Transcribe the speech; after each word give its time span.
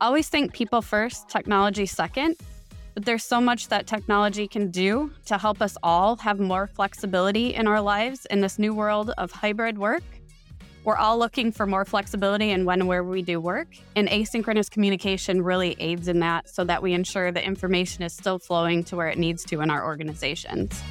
always 0.00 0.28
think 0.28 0.52
people 0.52 0.82
first, 0.82 1.28
technology 1.28 1.86
second. 1.86 2.36
But 2.94 3.04
there's 3.04 3.24
so 3.24 3.40
much 3.40 3.68
that 3.68 3.86
technology 3.86 4.48
can 4.48 4.70
do 4.70 5.12
to 5.26 5.38
help 5.38 5.62
us 5.62 5.76
all 5.82 6.16
have 6.16 6.40
more 6.40 6.66
flexibility 6.66 7.54
in 7.54 7.66
our 7.66 7.80
lives 7.80 8.26
in 8.26 8.40
this 8.40 8.58
new 8.58 8.74
world 8.74 9.12
of 9.16 9.30
hybrid 9.30 9.78
work. 9.78 10.02
We're 10.82 10.96
all 10.96 11.18
looking 11.18 11.52
for 11.52 11.66
more 11.66 11.84
flexibility 11.84 12.50
in 12.50 12.64
when 12.64 12.80
and 12.80 12.88
where 12.88 13.04
we 13.04 13.20
do 13.20 13.38
work, 13.38 13.68
and 13.94 14.08
asynchronous 14.08 14.70
communication 14.70 15.42
really 15.42 15.76
aids 15.78 16.08
in 16.08 16.20
that 16.20 16.48
so 16.48 16.64
that 16.64 16.82
we 16.82 16.94
ensure 16.94 17.30
the 17.30 17.44
information 17.44 18.02
is 18.02 18.14
still 18.14 18.38
flowing 18.38 18.82
to 18.84 18.96
where 18.96 19.08
it 19.08 19.18
needs 19.18 19.44
to 19.44 19.60
in 19.60 19.70
our 19.70 19.84
organizations. 19.84 20.82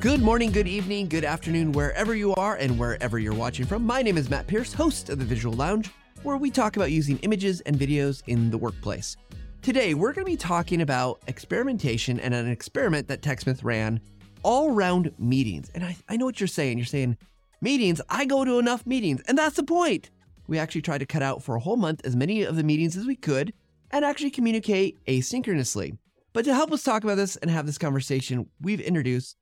Good 0.00 0.22
morning, 0.22 0.50
good 0.50 0.66
evening, 0.66 1.08
good 1.08 1.26
afternoon, 1.26 1.72
wherever 1.72 2.14
you 2.14 2.34
are 2.36 2.56
and 2.56 2.78
wherever 2.78 3.18
you're 3.18 3.34
watching 3.34 3.66
from. 3.66 3.84
My 3.84 4.00
name 4.00 4.16
is 4.16 4.30
Matt 4.30 4.46
Pierce, 4.46 4.72
host 4.72 5.10
of 5.10 5.18
the 5.18 5.26
Visual 5.26 5.54
Lounge, 5.54 5.90
where 6.22 6.38
we 6.38 6.50
talk 6.50 6.76
about 6.76 6.90
using 6.90 7.18
images 7.18 7.60
and 7.66 7.76
videos 7.76 8.22
in 8.26 8.50
the 8.50 8.56
workplace. 8.56 9.18
Today, 9.60 9.92
we're 9.92 10.14
going 10.14 10.24
to 10.24 10.30
be 10.30 10.38
talking 10.38 10.80
about 10.80 11.20
experimentation 11.26 12.18
and 12.18 12.32
an 12.32 12.50
experiment 12.50 13.08
that 13.08 13.20
TechSmith 13.20 13.62
ran 13.62 14.00
all 14.42 14.72
around 14.72 15.12
meetings. 15.18 15.70
And 15.74 15.84
I, 15.84 15.94
I 16.08 16.16
know 16.16 16.24
what 16.24 16.40
you're 16.40 16.46
saying. 16.46 16.78
You're 16.78 16.86
saying, 16.86 17.18
meetings, 17.60 18.00
I 18.08 18.24
go 18.24 18.42
to 18.42 18.58
enough 18.58 18.86
meetings. 18.86 19.20
And 19.28 19.36
that's 19.36 19.56
the 19.56 19.64
point. 19.64 20.08
We 20.46 20.58
actually 20.58 20.80
tried 20.80 20.98
to 20.98 21.06
cut 21.06 21.22
out 21.22 21.42
for 21.42 21.56
a 21.56 21.60
whole 21.60 21.76
month 21.76 22.00
as 22.06 22.16
many 22.16 22.42
of 22.44 22.56
the 22.56 22.64
meetings 22.64 22.96
as 22.96 23.04
we 23.04 23.16
could 23.16 23.52
and 23.90 24.02
actually 24.02 24.30
communicate 24.30 25.04
asynchronously. 25.04 25.98
But 26.32 26.46
to 26.46 26.54
help 26.54 26.72
us 26.72 26.84
talk 26.84 27.04
about 27.04 27.16
this 27.16 27.36
and 27.36 27.50
have 27.50 27.66
this 27.66 27.76
conversation, 27.76 28.48
we've 28.62 28.80
introduced 28.80 29.36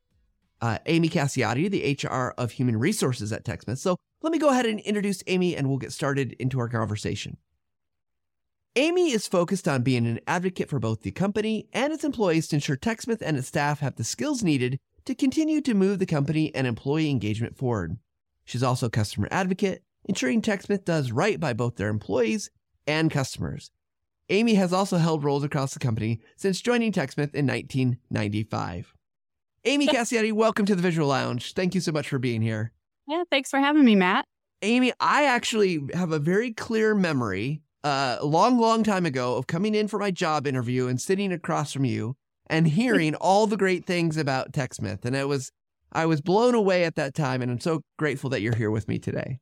uh, 0.61 0.79
Amy 0.87 1.09
Casciotti, 1.09 1.71
the 1.71 2.09
HR 2.09 2.35
of 2.39 2.53
Human 2.53 2.77
Resources 2.77 3.33
at 3.33 3.45
TechSmith. 3.45 3.79
So 3.79 3.97
let 4.23 4.33
me 4.33 4.39
go 4.39 4.51
ahead 4.51 4.67
and 4.67 4.81
introduce 4.81 5.23
Amy 5.27 5.57
and 5.57 5.69
we'll 5.69 5.79
get 5.79 5.93
started 5.93 6.35
into 6.39 6.59
our 6.59 6.69
conversation. 6.69 7.37
Amy 8.77 9.11
is 9.11 9.27
focused 9.27 9.67
on 9.67 9.83
being 9.83 10.07
an 10.07 10.21
advocate 10.27 10.69
for 10.69 10.79
both 10.79 11.03
the 11.03 11.11
company 11.11 11.69
and 11.73 11.93
its 11.93 12.05
employees 12.05 12.47
to 12.49 12.57
ensure 12.57 12.77
TechSmith 12.77 13.23
and 13.23 13.37
its 13.37 13.49
staff 13.49 13.81
have 13.81 13.97
the 13.97 14.05
skills 14.05 14.43
needed 14.43 14.79
to 15.05 15.15
continue 15.15 15.61
to 15.61 15.75
move 15.75 15.99
the 15.99 16.07
company 16.07 16.55
and 16.55 16.67
employee 16.67 17.11
engagement 17.11 17.57
forward. 17.57 17.99
She's 18.45 18.63
also 18.63 18.87
a 18.87 18.91
customer 18.91 19.29
advocate, 19.31 19.83
ensuring 20.05 20.43
TechSmith 20.43 20.85
does 20.85 21.13
right 21.13 21.41
by 21.41 21.55
both 21.55 21.77
their 21.77 21.89
employees 21.89 22.51
and 22.87 23.11
customers. 23.11 23.71
Amy 24.31 24.55
has 24.55 24.73
also 24.73 24.99
held 24.99 25.25
roles 25.25 25.45
across 25.45 25.73
the 25.73 25.81
company 25.81 26.21
since 26.37 26.61
joining 26.61 26.93
TechSmith 26.93 27.35
in 27.35 27.47
1995. 27.47 28.95
Amy 29.69 29.87
Casciotti, 29.87 30.33
welcome 30.33 30.65
to 30.65 30.75
the 30.75 30.81
Visual 30.81 31.09
Lounge. 31.09 31.53
Thank 31.53 31.75
you 31.75 31.83
so 31.83 31.93
much 31.93 32.09
for 32.09 32.19
being 32.19 32.41
here. 32.41 32.73
Yeah, 33.07 33.25
thanks 33.31 33.51
for 33.51 33.59
having 33.59 33.85
me, 33.85 33.97
Matt. 33.97 34.25
Amy, 34.63 34.95
I 34.99 35.27
actually 35.27 35.83
have 35.93 36.11
a 36.11 36.19
very 36.19 36.55
clear 36.55 36.95
memory 36.95 37.61
uh, 37.85 38.17
a 38.19 38.25
long, 38.25 38.59
long 38.59 38.83
time 38.83 39.05
ago 39.05 39.37
of 39.37 39.47
coming 39.47 39.75
in 39.75 39.87
for 39.87 39.99
my 39.99 40.11
job 40.11 40.47
interview 40.47 40.87
and 40.87 40.99
sitting 40.99 41.33
across 41.33 41.75
from 41.75 41.85
you 41.85 42.17
and 42.49 42.67
hearing 42.67 43.15
all 43.17 43.47
the 43.47 43.59
great 43.59 43.85
things 43.85 44.17
about 44.17 44.53
TechSmith. 44.53 45.05
And 45.05 45.15
it 45.15 45.29
was, 45.29 45.53
I 45.93 46.07
was 46.07 46.23
blown 46.23 46.55
away 46.55 46.85
at 46.85 46.95
that 46.95 47.15
time. 47.15 47.43
And 47.43 47.51
I'm 47.51 47.61
so 47.61 47.83
grateful 47.99 48.31
that 48.31 48.41
you're 48.41 48.57
here 48.57 48.71
with 48.71 48.89
me 48.89 48.99
today. 48.99 49.39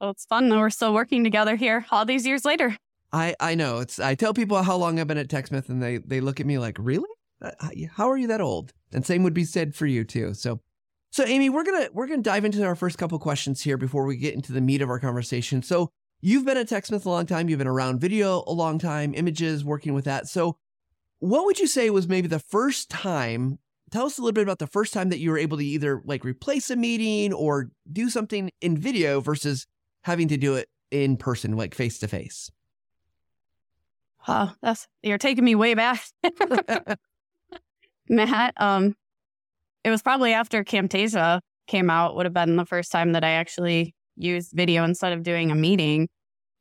Well, 0.00 0.10
it's 0.10 0.26
fun 0.26 0.48
that 0.50 0.58
we're 0.58 0.70
still 0.70 0.94
working 0.94 1.24
together 1.24 1.56
here 1.56 1.86
all 1.90 2.04
these 2.04 2.24
years 2.24 2.44
later. 2.44 2.76
I, 3.12 3.34
I 3.40 3.56
know. 3.56 3.80
It's 3.80 3.98
I 3.98 4.14
tell 4.14 4.32
people 4.32 4.62
how 4.62 4.76
long 4.76 5.00
I've 5.00 5.08
been 5.08 5.18
at 5.18 5.26
TechSmith 5.26 5.68
and 5.68 5.82
they, 5.82 5.98
they 5.98 6.20
look 6.20 6.38
at 6.38 6.46
me 6.46 6.58
like, 6.58 6.76
really? 6.78 7.08
Uh, 7.40 7.50
how 7.92 8.10
are 8.10 8.16
you 8.16 8.28
that 8.28 8.40
old? 8.40 8.72
And 8.92 9.04
same 9.04 9.22
would 9.22 9.34
be 9.34 9.44
said 9.44 9.74
for 9.74 9.86
you 9.86 10.04
too. 10.04 10.34
So, 10.34 10.60
so 11.10 11.24
Amy, 11.24 11.50
we're 11.50 11.64
gonna 11.64 11.88
we're 11.92 12.06
gonna 12.06 12.22
dive 12.22 12.44
into 12.44 12.64
our 12.64 12.74
first 12.74 12.98
couple 12.98 13.18
questions 13.18 13.62
here 13.62 13.76
before 13.76 14.06
we 14.06 14.16
get 14.16 14.34
into 14.34 14.52
the 14.52 14.60
meat 14.60 14.82
of 14.82 14.88
our 14.88 14.98
conversation. 14.98 15.62
So, 15.62 15.90
you've 16.20 16.44
been 16.44 16.56
at 16.56 16.68
TechSmith 16.68 17.04
a 17.04 17.10
long 17.10 17.26
time. 17.26 17.48
You've 17.48 17.58
been 17.58 17.66
around 17.66 18.00
video 18.00 18.42
a 18.46 18.52
long 18.52 18.78
time, 18.78 19.14
images, 19.14 19.64
working 19.64 19.94
with 19.94 20.04
that. 20.06 20.28
So, 20.28 20.56
what 21.18 21.44
would 21.44 21.58
you 21.58 21.66
say 21.66 21.90
was 21.90 22.08
maybe 22.08 22.28
the 22.28 22.38
first 22.38 22.90
time? 22.90 23.58
Tell 23.90 24.06
us 24.06 24.18
a 24.18 24.20
little 24.20 24.32
bit 24.32 24.42
about 24.42 24.58
the 24.58 24.66
first 24.66 24.92
time 24.92 25.10
that 25.10 25.18
you 25.18 25.30
were 25.30 25.38
able 25.38 25.58
to 25.58 25.64
either 25.64 26.02
like 26.04 26.24
replace 26.24 26.70
a 26.70 26.76
meeting 26.76 27.32
or 27.32 27.70
do 27.90 28.10
something 28.10 28.50
in 28.60 28.76
video 28.76 29.20
versus 29.20 29.66
having 30.02 30.28
to 30.28 30.36
do 30.36 30.54
it 30.54 30.68
in 30.90 31.16
person, 31.16 31.56
like 31.56 31.74
face 31.74 31.98
to 32.00 32.08
face. 32.08 32.50
Oh, 34.26 34.52
that's 34.60 34.88
you're 35.02 35.18
taking 35.18 35.44
me 35.44 35.54
way 35.54 35.74
back. 35.74 36.02
Matt. 38.08 38.54
Um, 38.56 38.94
it 39.84 39.90
was 39.90 40.02
probably 40.02 40.32
after 40.32 40.64
Camtasia 40.64 41.40
came 41.66 41.90
out, 41.90 42.16
would 42.16 42.26
have 42.26 42.32
been 42.32 42.56
the 42.56 42.66
first 42.66 42.90
time 42.92 43.12
that 43.12 43.24
I 43.24 43.30
actually 43.30 43.94
used 44.16 44.52
video 44.54 44.84
instead 44.84 45.12
of 45.12 45.22
doing 45.22 45.50
a 45.50 45.54
meeting. 45.54 46.08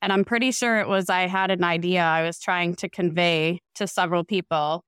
And 0.01 0.11
I'm 0.11 0.25
pretty 0.25 0.51
sure 0.51 0.79
it 0.79 0.87
was 0.87 1.09
I 1.09 1.27
had 1.27 1.51
an 1.51 1.63
idea 1.63 2.03
I 2.03 2.23
was 2.23 2.39
trying 2.39 2.75
to 2.75 2.89
convey 2.89 3.59
to 3.75 3.87
several 3.87 4.23
people. 4.23 4.83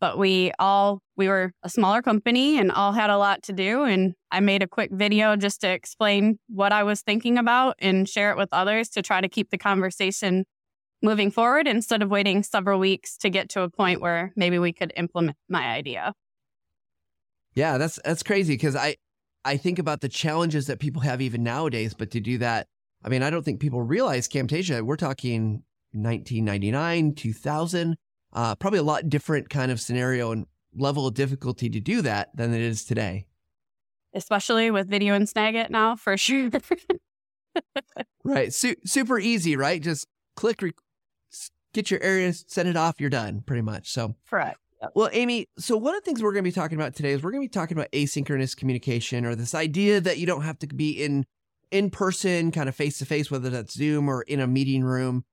But 0.00 0.16
we 0.16 0.52
all, 0.60 1.00
we 1.16 1.26
were 1.28 1.52
a 1.64 1.68
smaller 1.68 2.02
company 2.02 2.58
and 2.58 2.70
all 2.70 2.92
had 2.92 3.10
a 3.10 3.18
lot 3.18 3.42
to 3.44 3.52
do. 3.52 3.82
And 3.82 4.14
I 4.30 4.38
made 4.40 4.62
a 4.62 4.68
quick 4.68 4.90
video 4.92 5.34
just 5.34 5.60
to 5.62 5.68
explain 5.68 6.38
what 6.48 6.72
I 6.72 6.84
was 6.84 7.02
thinking 7.02 7.36
about 7.36 7.74
and 7.80 8.08
share 8.08 8.30
it 8.30 8.38
with 8.38 8.48
others 8.52 8.88
to 8.90 9.02
try 9.02 9.20
to 9.20 9.28
keep 9.28 9.50
the 9.50 9.58
conversation 9.58 10.44
moving 11.02 11.30
forward 11.30 11.66
instead 11.66 12.02
of 12.02 12.10
waiting 12.10 12.42
several 12.42 12.78
weeks 12.78 13.16
to 13.18 13.30
get 13.30 13.48
to 13.50 13.62
a 13.62 13.70
point 13.70 14.00
where 14.00 14.32
maybe 14.36 14.58
we 14.58 14.72
could 14.72 14.92
implement 14.96 15.36
my 15.48 15.66
idea. 15.66 16.12
Yeah, 17.54 17.78
that's 17.78 17.98
that's 18.04 18.22
crazy 18.22 18.54
because 18.54 18.76
I 18.76 18.96
I 19.44 19.56
think 19.56 19.78
about 19.78 20.00
the 20.00 20.08
challenges 20.08 20.66
that 20.66 20.78
people 20.78 21.02
have 21.02 21.20
even 21.20 21.42
nowadays, 21.42 21.94
but 21.94 22.10
to 22.12 22.20
do 22.20 22.38
that, 22.38 22.66
I 23.04 23.08
mean, 23.08 23.22
I 23.22 23.30
don't 23.30 23.44
think 23.44 23.60
people 23.60 23.82
realize 23.82 24.28
Camtasia. 24.28 24.82
We're 24.82 24.96
talking 24.96 25.62
1999, 25.92 27.14
2000, 27.14 27.96
uh, 28.32 28.54
probably 28.56 28.78
a 28.78 28.82
lot 28.82 29.08
different 29.08 29.48
kind 29.48 29.72
of 29.72 29.80
scenario 29.80 30.32
and 30.32 30.46
level 30.76 31.06
of 31.06 31.14
difficulty 31.14 31.70
to 31.70 31.80
do 31.80 32.02
that 32.02 32.28
than 32.34 32.52
it 32.52 32.60
is 32.60 32.84
today. 32.84 33.26
Especially 34.14 34.70
with 34.70 34.88
video 34.88 35.14
and 35.14 35.26
Snagit 35.26 35.70
now, 35.70 35.96
for 35.96 36.16
sure. 36.16 36.50
right, 38.24 38.52
Su- 38.52 38.76
super 38.84 39.18
easy, 39.18 39.56
right? 39.56 39.82
Just 39.82 40.06
click, 40.36 40.62
re- 40.62 40.72
get 41.78 41.90
your 41.90 42.02
areas, 42.02 42.44
send 42.48 42.68
it 42.68 42.76
off, 42.76 42.96
you're 42.98 43.10
done 43.10 43.42
pretty 43.46 43.62
much. 43.62 43.90
So, 43.90 44.14
correct. 44.28 44.58
Yep. 44.82 44.92
Well, 44.94 45.10
Amy, 45.12 45.48
so 45.58 45.76
one 45.76 45.94
of 45.94 46.02
the 46.02 46.04
things 46.04 46.22
we're 46.22 46.32
going 46.32 46.44
to 46.44 46.48
be 46.48 46.54
talking 46.54 46.78
about 46.78 46.94
today 46.94 47.10
is 47.10 47.22
we're 47.22 47.32
going 47.32 47.42
to 47.42 47.48
be 47.48 47.52
talking 47.52 47.76
about 47.76 47.90
asynchronous 47.92 48.56
communication 48.56 49.24
or 49.24 49.34
this 49.34 49.54
idea 49.54 50.00
that 50.00 50.18
you 50.18 50.26
don't 50.26 50.42
have 50.42 50.58
to 50.60 50.66
be 50.68 50.90
in 50.90 51.24
in 51.70 51.90
person, 51.90 52.50
kind 52.50 52.68
of 52.68 52.74
face 52.74 52.98
to 52.98 53.04
face, 53.04 53.30
whether 53.30 53.50
that's 53.50 53.74
Zoom 53.74 54.08
or 54.08 54.22
in 54.22 54.40
a 54.40 54.46
meeting 54.46 54.82
room. 54.82 55.24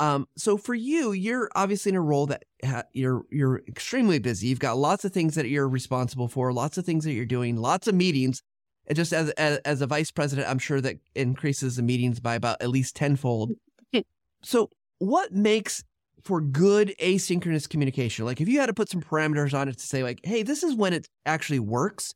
Um, 0.00 0.26
so 0.36 0.56
for 0.56 0.74
you, 0.74 1.12
you're 1.12 1.48
obviously 1.54 1.90
in 1.90 1.96
a 1.96 2.00
role 2.00 2.26
that 2.26 2.44
ha- 2.64 2.84
you're 2.92 3.22
you're 3.30 3.62
extremely 3.68 4.18
busy. 4.18 4.48
You've 4.48 4.58
got 4.58 4.76
lots 4.76 5.04
of 5.04 5.12
things 5.12 5.36
that 5.36 5.48
you're 5.48 5.68
responsible 5.68 6.28
for, 6.28 6.52
lots 6.52 6.78
of 6.78 6.84
things 6.84 7.04
that 7.04 7.12
you're 7.12 7.26
doing, 7.26 7.56
lots 7.56 7.86
of 7.86 7.94
meetings. 7.94 8.42
And 8.86 8.96
just 8.96 9.12
as, 9.12 9.30
as 9.30 9.58
as 9.58 9.80
a 9.80 9.86
vice 9.86 10.10
president, 10.10 10.48
I'm 10.48 10.58
sure 10.58 10.80
that 10.80 10.98
increases 11.14 11.76
the 11.76 11.82
meetings 11.82 12.20
by 12.20 12.34
about 12.34 12.60
at 12.60 12.70
least 12.70 12.96
tenfold. 12.96 13.52
so 14.42 14.70
what 14.98 15.32
makes 15.32 15.84
for 16.24 16.40
good 16.40 16.94
asynchronous 17.00 17.68
communication? 17.68 18.24
Like 18.24 18.40
if 18.40 18.48
you 18.48 18.60
had 18.60 18.66
to 18.66 18.74
put 18.74 18.88
some 18.88 19.02
parameters 19.02 19.54
on 19.54 19.68
it 19.68 19.78
to 19.78 19.86
say 19.86 20.02
like, 20.02 20.20
hey, 20.24 20.42
this 20.42 20.62
is 20.62 20.74
when 20.74 20.92
it 20.92 21.08
actually 21.26 21.60
works, 21.60 22.14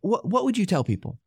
what 0.00 0.26
what 0.26 0.44
would 0.44 0.58
you 0.58 0.66
tell 0.66 0.84
people? 0.84 1.18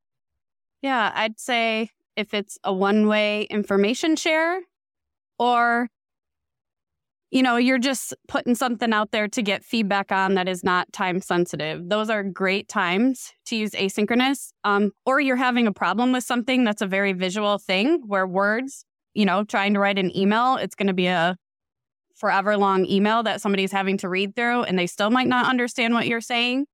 Yeah, 0.81 1.11
I'd 1.15 1.39
say 1.39 1.89
if 2.15 2.33
it's 2.33 2.57
a 2.63 2.73
one-way 2.73 3.43
information 3.43 4.15
share 4.15 4.61
or 5.39 5.89
you 7.29 7.43
know, 7.43 7.57
you're 7.57 7.77
just 7.77 8.13
putting 8.27 8.55
something 8.55 8.93
out 8.93 9.11
there 9.11 9.27
to 9.27 9.41
get 9.41 9.65
feedback 9.65 10.11
on 10.13 10.35
that 10.35 10.47
is 10.47 10.63
not 10.63 10.91
time 10.93 11.19
sensitive. 11.19 11.89
Those 11.89 12.09
are 12.09 12.23
great 12.23 12.69
times 12.69 13.33
to 13.47 13.57
use 13.57 13.71
asynchronous. 13.71 14.51
Um, 14.63 14.91
or 15.05 15.19
you're 15.19 15.35
having 15.35 15.67
a 15.67 15.73
problem 15.73 16.13
with 16.13 16.23
something 16.23 16.63
that's 16.63 16.81
a 16.81 16.87
very 16.87 17.11
visual 17.11 17.57
thing 17.57 18.01
where 18.07 18.25
words, 18.25 18.85
you 19.13 19.25
know, 19.25 19.43
trying 19.43 19.73
to 19.73 19.79
write 19.81 19.99
an 19.99 20.15
email, 20.15 20.55
it's 20.55 20.75
going 20.75 20.87
to 20.87 20.93
be 20.93 21.07
a 21.07 21.37
forever 22.17 22.57
long 22.57 22.85
email 22.85 23.23
that 23.23 23.41
somebody's 23.41 23.71
having 23.71 23.97
to 23.99 24.09
read 24.09 24.35
through 24.35 24.63
and 24.63 24.77
they 24.77 24.87
still 24.87 25.09
might 25.09 25.27
not 25.27 25.47
understand 25.47 25.93
what 25.93 26.07
you're 26.07 26.21
saying. 26.21 26.65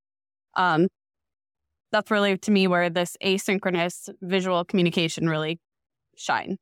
Um, 0.55 0.87
that's 1.91 2.09
really 2.09 2.37
to 2.39 2.51
me 2.51 2.67
where 2.67 2.89
this 2.89 3.15
asynchronous 3.23 4.09
visual 4.21 4.65
communication 4.65 5.29
really 5.29 5.59
shine. 6.17 6.57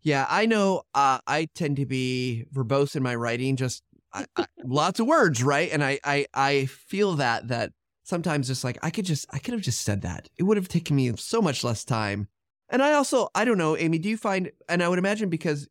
Yeah, 0.00 0.26
I 0.28 0.46
know 0.46 0.82
uh, 0.94 1.18
I 1.26 1.48
tend 1.54 1.76
to 1.76 1.86
be 1.86 2.44
verbose 2.54 2.94
in 2.94 3.02
my 3.02 3.14
writing, 3.14 3.56
just 3.56 3.82
I, 4.12 4.26
I, 4.36 4.46
lots 4.64 5.00
of 5.00 5.06
words, 5.06 5.42
right? 5.42 5.70
And 5.72 5.82
I, 5.82 5.98
I 6.04 6.26
I 6.32 6.66
feel 6.66 7.14
that 7.14 7.48
that 7.48 7.72
sometimes 8.04 8.46
just 8.46 8.64
like 8.64 8.78
I 8.82 8.90
could 8.90 9.04
just 9.04 9.26
I 9.30 9.38
could 9.38 9.54
have 9.54 9.60
just 9.60 9.82
said 9.82 10.02
that. 10.02 10.28
It 10.38 10.44
would 10.44 10.56
have 10.56 10.68
taken 10.68 10.96
me 10.96 11.12
so 11.16 11.42
much 11.42 11.64
less 11.64 11.84
time. 11.84 12.28
And 12.70 12.82
I 12.82 12.92
also 12.92 13.28
I 13.34 13.44
don't 13.44 13.58
know, 13.58 13.76
Amy, 13.76 13.98
do 13.98 14.08
you 14.08 14.16
find 14.16 14.50
and 14.68 14.82
I 14.82 14.88
would 14.88 14.98
imagine 14.98 15.28
because 15.28 15.68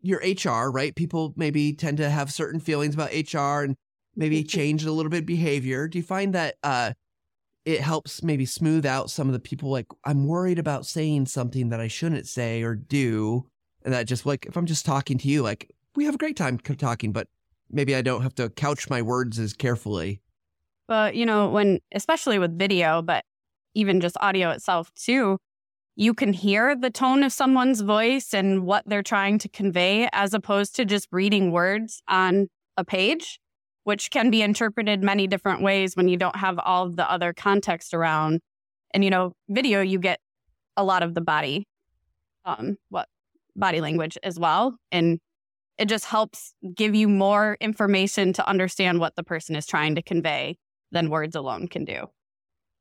your 0.00 0.20
HR, 0.20 0.70
right? 0.70 0.94
People 0.94 1.34
maybe 1.36 1.72
tend 1.72 1.98
to 1.98 2.10
have 2.10 2.32
certain 2.32 2.60
feelings 2.60 2.94
about 2.94 3.10
HR 3.12 3.64
and 3.64 3.76
maybe 4.16 4.40
mm-hmm. 4.40 4.48
change 4.48 4.84
a 4.84 4.92
little 4.92 5.10
bit 5.10 5.26
behavior. 5.26 5.88
Do 5.88 5.98
you 5.98 6.04
find 6.04 6.34
that 6.34 6.56
uh, 6.62 6.92
it 7.64 7.80
helps 7.80 8.22
maybe 8.22 8.46
smooth 8.46 8.86
out 8.86 9.10
some 9.10 9.26
of 9.28 9.32
the 9.32 9.40
people 9.40 9.70
like 9.70 9.86
I'm 10.04 10.26
worried 10.26 10.58
about 10.58 10.86
saying 10.86 11.26
something 11.26 11.68
that 11.68 11.80
I 11.80 11.88
shouldn't 11.88 12.26
say 12.26 12.62
or 12.62 12.74
do. 12.74 13.46
And 13.84 13.92
that 13.92 14.06
just 14.06 14.24
like 14.24 14.46
if 14.46 14.56
I'm 14.56 14.66
just 14.66 14.86
talking 14.86 15.18
to 15.18 15.28
you, 15.28 15.42
like 15.42 15.70
we 15.94 16.04
have 16.06 16.14
a 16.14 16.18
great 16.18 16.36
time 16.36 16.58
talking, 16.58 17.12
but 17.12 17.28
maybe 17.70 17.94
I 17.94 18.02
don't 18.02 18.22
have 18.22 18.34
to 18.36 18.48
couch 18.50 18.88
my 18.88 19.02
words 19.02 19.38
as 19.38 19.52
carefully. 19.52 20.22
But, 20.86 21.14
you 21.14 21.26
know, 21.26 21.50
when, 21.50 21.80
especially 21.92 22.38
with 22.38 22.58
video, 22.58 23.02
but 23.02 23.24
even 23.74 24.00
just 24.00 24.16
audio 24.20 24.50
itself 24.50 24.90
too, 24.94 25.38
you 26.00 26.14
can 26.14 26.32
hear 26.32 26.76
the 26.76 26.90
tone 26.90 27.24
of 27.24 27.32
someone's 27.32 27.80
voice 27.80 28.32
and 28.32 28.64
what 28.64 28.84
they're 28.86 29.02
trying 29.02 29.36
to 29.36 29.48
convey 29.48 30.08
as 30.12 30.32
opposed 30.32 30.76
to 30.76 30.84
just 30.84 31.08
reading 31.10 31.50
words 31.50 32.00
on 32.06 32.46
a 32.76 32.84
page, 32.84 33.40
which 33.82 34.12
can 34.12 34.30
be 34.30 34.40
interpreted 34.40 35.02
many 35.02 35.26
different 35.26 35.60
ways 35.60 35.96
when 35.96 36.06
you 36.06 36.16
don't 36.16 36.36
have 36.36 36.56
all 36.60 36.88
the 36.88 37.10
other 37.10 37.32
context 37.32 37.94
around. 37.94 38.40
And, 38.94 39.02
you 39.02 39.10
know, 39.10 39.32
video, 39.48 39.80
you 39.80 39.98
get 39.98 40.20
a 40.76 40.84
lot 40.84 41.02
of 41.02 41.16
the 41.16 41.20
body, 41.20 41.66
um, 42.44 42.76
what 42.90 43.08
body 43.56 43.80
language 43.80 44.16
as 44.22 44.38
well. 44.38 44.76
And 44.92 45.18
it 45.78 45.88
just 45.88 46.04
helps 46.04 46.54
give 46.76 46.94
you 46.94 47.08
more 47.08 47.56
information 47.60 48.32
to 48.34 48.48
understand 48.48 49.00
what 49.00 49.16
the 49.16 49.24
person 49.24 49.56
is 49.56 49.66
trying 49.66 49.96
to 49.96 50.02
convey 50.02 50.58
than 50.92 51.10
words 51.10 51.34
alone 51.34 51.66
can 51.66 51.84
do. 51.84 52.06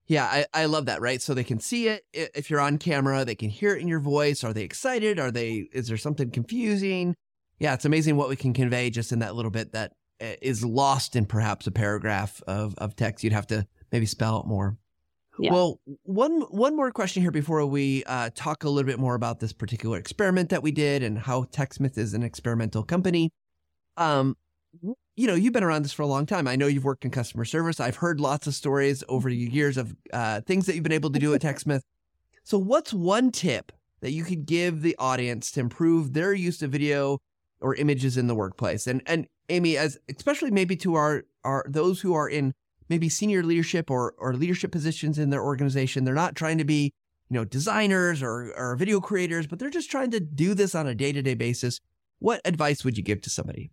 Yeah, 0.07 0.25
I, 0.25 0.45
I 0.53 0.65
love 0.65 0.85
that, 0.85 1.01
right? 1.01 1.21
So 1.21 1.33
they 1.33 1.43
can 1.43 1.59
see 1.59 1.89
it 1.89 2.05
if 2.13 2.49
you're 2.49 2.61
on 2.61 2.77
camera, 2.77 3.25
they 3.25 3.35
can 3.35 3.49
hear 3.49 3.75
it 3.75 3.81
in 3.81 3.87
your 3.87 3.99
voice. 3.99 4.43
Are 4.43 4.53
they 4.53 4.63
excited? 4.63 5.19
Are 5.19 5.31
they, 5.31 5.67
is 5.73 5.87
there 5.87 5.97
something 5.97 6.31
confusing? 6.31 7.13
Yeah, 7.59 7.73
it's 7.73 7.85
amazing 7.85 8.15
what 8.15 8.29
we 8.29 8.35
can 8.35 8.53
convey 8.53 8.89
just 8.89 9.11
in 9.11 9.19
that 9.19 9.35
little 9.35 9.51
bit 9.51 9.73
that 9.73 9.93
eh, 10.21 10.53
lost 10.63 11.15
in 11.15 11.25
perhaps 11.25 11.67
a 11.67 11.71
paragraph 11.71 12.41
of, 12.47 12.73
of 12.77 12.95
text. 12.95 13.23
You'd 13.23 13.33
have 13.33 13.47
to 13.47 13.67
maybe 13.91 14.05
spell 14.05 14.39
it 14.39 14.47
more. 14.47 14.77
Yeah. 15.39 15.53
Well, 15.53 15.79
one 16.03 16.41
one 16.49 16.75
more 16.75 16.91
question 16.91 17.21
here 17.21 17.29
before 17.29 17.63
we 17.65 18.03
uh, 18.05 18.31
talk 18.33 18.63
a 18.63 18.69
little 18.69 18.87
bit 18.87 18.99
more 18.99 19.13
about 19.13 19.39
this 19.39 19.53
particular 19.53 19.99
experiment 19.99 20.49
that 20.49 20.63
we 20.63 20.71
did 20.71 21.03
and 21.03 21.17
how 21.17 21.43
TechSmith 21.43 21.97
is 21.97 22.15
an 22.15 22.23
experimental 22.23 22.81
company. 22.81 23.31
Um, 23.97 24.35
you 25.17 25.25
know, 25.25 25.33
you've 25.33 25.51
been 25.51 25.63
around 25.63 25.81
this 25.81 25.91
for 25.91 26.03
a 26.03 26.07
long 26.07 26.27
time. 26.27 26.47
I 26.47 26.55
know 26.55 26.67
you've 26.67 26.85
worked 26.85 27.03
in 27.03 27.09
customer 27.11 27.43
service. 27.43 27.79
I've 27.79 27.97
heard 27.97 28.19
lots 28.19 28.45
of 28.45 28.53
stories 28.53 29.03
over 29.09 29.29
the 29.29 29.35
years 29.35 29.75
of 29.75 29.95
uh, 30.13 30.41
things 30.41 30.67
that 30.67 30.75
you've 30.75 30.83
been 30.83 30.91
able 30.93 31.11
to 31.11 31.19
do 31.19 31.33
at 31.33 31.41
TechSmith. 31.41 31.81
So, 32.43 32.57
what's 32.59 32.93
one 32.93 33.31
tip 33.31 33.71
that 34.01 34.11
you 34.11 34.23
could 34.23 34.45
give 34.45 34.83
the 34.83 34.95
audience 34.99 35.51
to 35.51 35.59
improve 35.59 36.13
their 36.13 36.33
use 36.33 36.61
of 36.61 36.71
video 36.71 37.17
or 37.59 37.73
images 37.75 38.15
in 38.15 38.27
the 38.27 38.35
workplace? 38.35 38.85
And 38.85 39.01
and 39.07 39.27
Amy, 39.49 39.75
as 39.75 39.97
especially 40.07 40.51
maybe 40.51 40.75
to 40.77 40.93
our 40.93 41.23
our 41.43 41.65
those 41.67 41.99
who 41.99 42.13
are 42.13 42.29
in 42.29 42.53
maybe 42.89 43.09
senior 43.09 43.43
leadership 43.43 43.89
or, 43.89 44.13
or 44.17 44.33
leadership 44.33 44.71
positions 44.71 45.19
in 45.19 45.29
their 45.29 45.43
organization. 45.43 46.03
They're 46.03 46.13
not 46.13 46.35
trying 46.35 46.57
to 46.57 46.63
be, 46.63 46.93
you 47.29 47.33
know, 47.33 47.43
designers 47.43 48.23
or, 48.23 48.53
or 48.55 48.75
video 48.75 49.01
creators, 49.01 49.47
but 49.47 49.59
they're 49.59 49.69
just 49.69 49.91
trying 49.91 50.11
to 50.11 50.19
do 50.19 50.53
this 50.53 50.75
on 50.75 50.87
a 50.87 50.95
day 50.95 51.11
to 51.11 51.21
day 51.21 51.33
basis. 51.33 51.79
What 52.19 52.41
advice 52.45 52.83
would 52.83 52.97
you 52.97 53.03
give 53.03 53.21
to 53.21 53.29
somebody? 53.29 53.71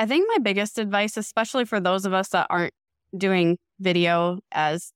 I 0.00 0.06
think 0.06 0.26
my 0.32 0.38
biggest 0.38 0.78
advice, 0.78 1.18
especially 1.18 1.66
for 1.66 1.78
those 1.78 2.06
of 2.06 2.14
us 2.14 2.30
that 2.30 2.46
aren't 2.48 2.72
doing 3.14 3.58
video 3.80 4.38
as 4.50 4.92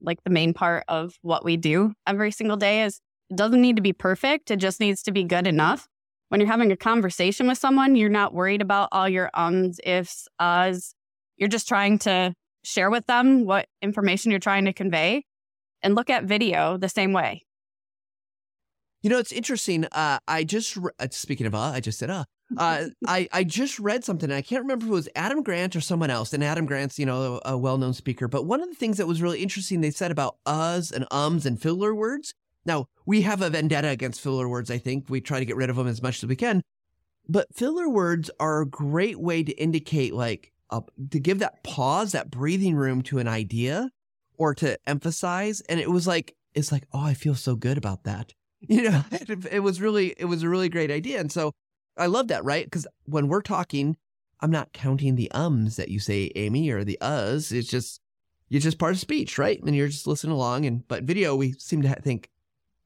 like 0.00 0.24
the 0.24 0.30
main 0.30 0.54
part 0.54 0.84
of 0.88 1.18
what 1.20 1.44
we 1.44 1.58
do 1.58 1.92
every 2.06 2.30
single 2.30 2.56
day, 2.56 2.84
is 2.84 3.00
it 3.28 3.36
doesn't 3.36 3.60
need 3.60 3.76
to 3.76 3.82
be 3.82 3.92
perfect. 3.92 4.50
It 4.50 4.56
just 4.56 4.80
needs 4.80 5.02
to 5.02 5.12
be 5.12 5.24
good 5.24 5.46
enough. 5.46 5.86
When 6.30 6.40
you're 6.40 6.48
having 6.48 6.72
a 6.72 6.76
conversation 6.76 7.48
with 7.48 7.58
someone, 7.58 7.96
you're 7.96 8.08
not 8.08 8.32
worried 8.32 8.62
about 8.62 8.88
all 8.92 9.10
your 9.10 9.28
ums, 9.34 9.78
ifs, 9.84 10.26
uhs, 10.40 10.94
you're 11.36 11.50
just 11.50 11.68
trying 11.68 11.98
to 11.98 12.32
share 12.64 12.90
with 12.90 13.04
them 13.04 13.44
what 13.44 13.66
information 13.82 14.30
you're 14.30 14.40
trying 14.40 14.64
to 14.64 14.72
convey 14.72 15.26
and 15.82 15.94
look 15.94 16.08
at 16.08 16.24
video 16.24 16.78
the 16.78 16.88
same 16.88 17.12
way. 17.12 17.44
You 19.02 19.10
know, 19.10 19.18
it's 19.18 19.32
interesting. 19.32 19.84
Uh, 19.92 20.18
I 20.26 20.44
just, 20.44 20.78
re- 20.78 20.92
uh, 20.98 21.08
speaking 21.10 21.46
of, 21.46 21.54
uh, 21.54 21.58
I 21.58 21.80
just 21.80 21.98
said, 21.98 22.08
uh, 22.08 22.24
uh, 22.56 22.86
I, 23.06 23.28
I 23.32 23.44
just 23.44 23.78
read 23.78 24.04
something. 24.04 24.32
I 24.32 24.40
can't 24.40 24.62
remember 24.62 24.86
if 24.86 24.90
it 24.90 24.94
was 24.94 25.08
Adam 25.14 25.42
Grant 25.42 25.76
or 25.76 25.80
someone 25.80 26.10
else. 26.10 26.32
And 26.32 26.42
Adam 26.42 26.66
Grant's, 26.66 26.98
you 26.98 27.06
know, 27.06 27.40
a, 27.44 27.52
a 27.52 27.58
well 27.58 27.78
known 27.78 27.92
speaker. 27.92 28.28
But 28.28 28.46
one 28.46 28.62
of 28.62 28.68
the 28.68 28.74
things 28.74 28.96
that 28.96 29.06
was 29.06 29.20
really 29.20 29.42
interesting, 29.42 29.80
they 29.80 29.90
said 29.90 30.10
about 30.10 30.36
uhs 30.46 30.92
and 30.92 31.06
ums 31.10 31.44
and 31.44 31.60
filler 31.60 31.94
words. 31.94 32.34
Now, 32.64 32.86
we 33.06 33.22
have 33.22 33.42
a 33.42 33.50
vendetta 33.50 33.88
against 33.88 34.20
filler 34.20 34.48
words, 34.48 34.70
I 34.70 34.78
think. 34.78 35.06
We 35.08 35.20
try 35.20 35.38
to 35.38 35.44
get 35.44 35.56
rid 35.56 35.70
of 35.70 35.76
them 35.76 35.86
as 35.86 36.02
much 36.02 36.22
as 36.22 36.28
we 36.28 36.36
can. 36.36 36.62
But 37.28 37.54
filler 37.54 37.88
words 37.88 38.30
are 38.40 38.62
a 38.62 38.66
great 38.66 39.20
way 39.20 39.42
to 39.42 39.52
indicate, 39.52 40.14
like, 40.14 40.52
to 40.70 41.20
give 41.20 41.38
that 41.40 41.62
pause, 41.62 42.12
that 42.12 42.30
breathing 42.30 42.74
room 42.74 43.02
to 43.02 43.18
an 43.18 43.28
idea 43.28 43.90
or 44.36 44.54
to 44.54 44.78
emphasize. 44.86 45.60
And 45.62 45.80
it 45.80 45.90
was 45.90 46.06
like, 46.06 46.34
it's 46.54 46.72
like, 46.72 46.86
oh, 46.92 47.04
I 47.04 47.14
feel 47.14 47.34
so 47.34 47.54
good 47.56 47.78
about 47.78 48.04
that. 48.04 48.32
You 48.68 48.90
know, 48.90 49.04
it, 49.12 49.46
it 49.52 49.60
was 49.60 49.80
really, 49.80 50.16
it 50.18 50.24
was 50.24 50.42
a 50.42 50.48
really 50.48 50.68
great 50.68 50.90
idea. 50.90 51.20
And 51.20 51.30
so 51.30 51.52
I 51.98 52.06
love 52.06 52.28
that, 52.28 52.44
right? 52.44 52.64
Because 52.64 52.86
when 53.04 53.28
we're 53.28 53.42
talking, 53.42 53.96
I'm 54.40 54.50
not 54.50 54.72
counting 54.72 55.16
the 55.16 55.30
ums 55.32 55.76
that 55.76 55.88
you 55.88 55.98
say, 55.98 56.30
Amy, 56.36 56.70
or 56.70 56.84
the 56.84 56.98
uhs. 57.00 57.52
It's 57.52 57.68
just, 57.68 58.00
you're 58.48 58.60
just 58.60 58.78
part 58.78 58.92
of 58.92 59.00
speech, 59.00 59.38
right? 59.38 59.60
And 59.62 59.74
you're 59.74 59.88
just 59.88 60.06
listening 60.06 60.32
along. 60.32 60.64
And, 60.64 60.86
but 60.88 61.04
video, 61.04 61.34
we 61.34 61.52
seem 61.52 61.82
to 61.82 61.94
think, 61.96 62.30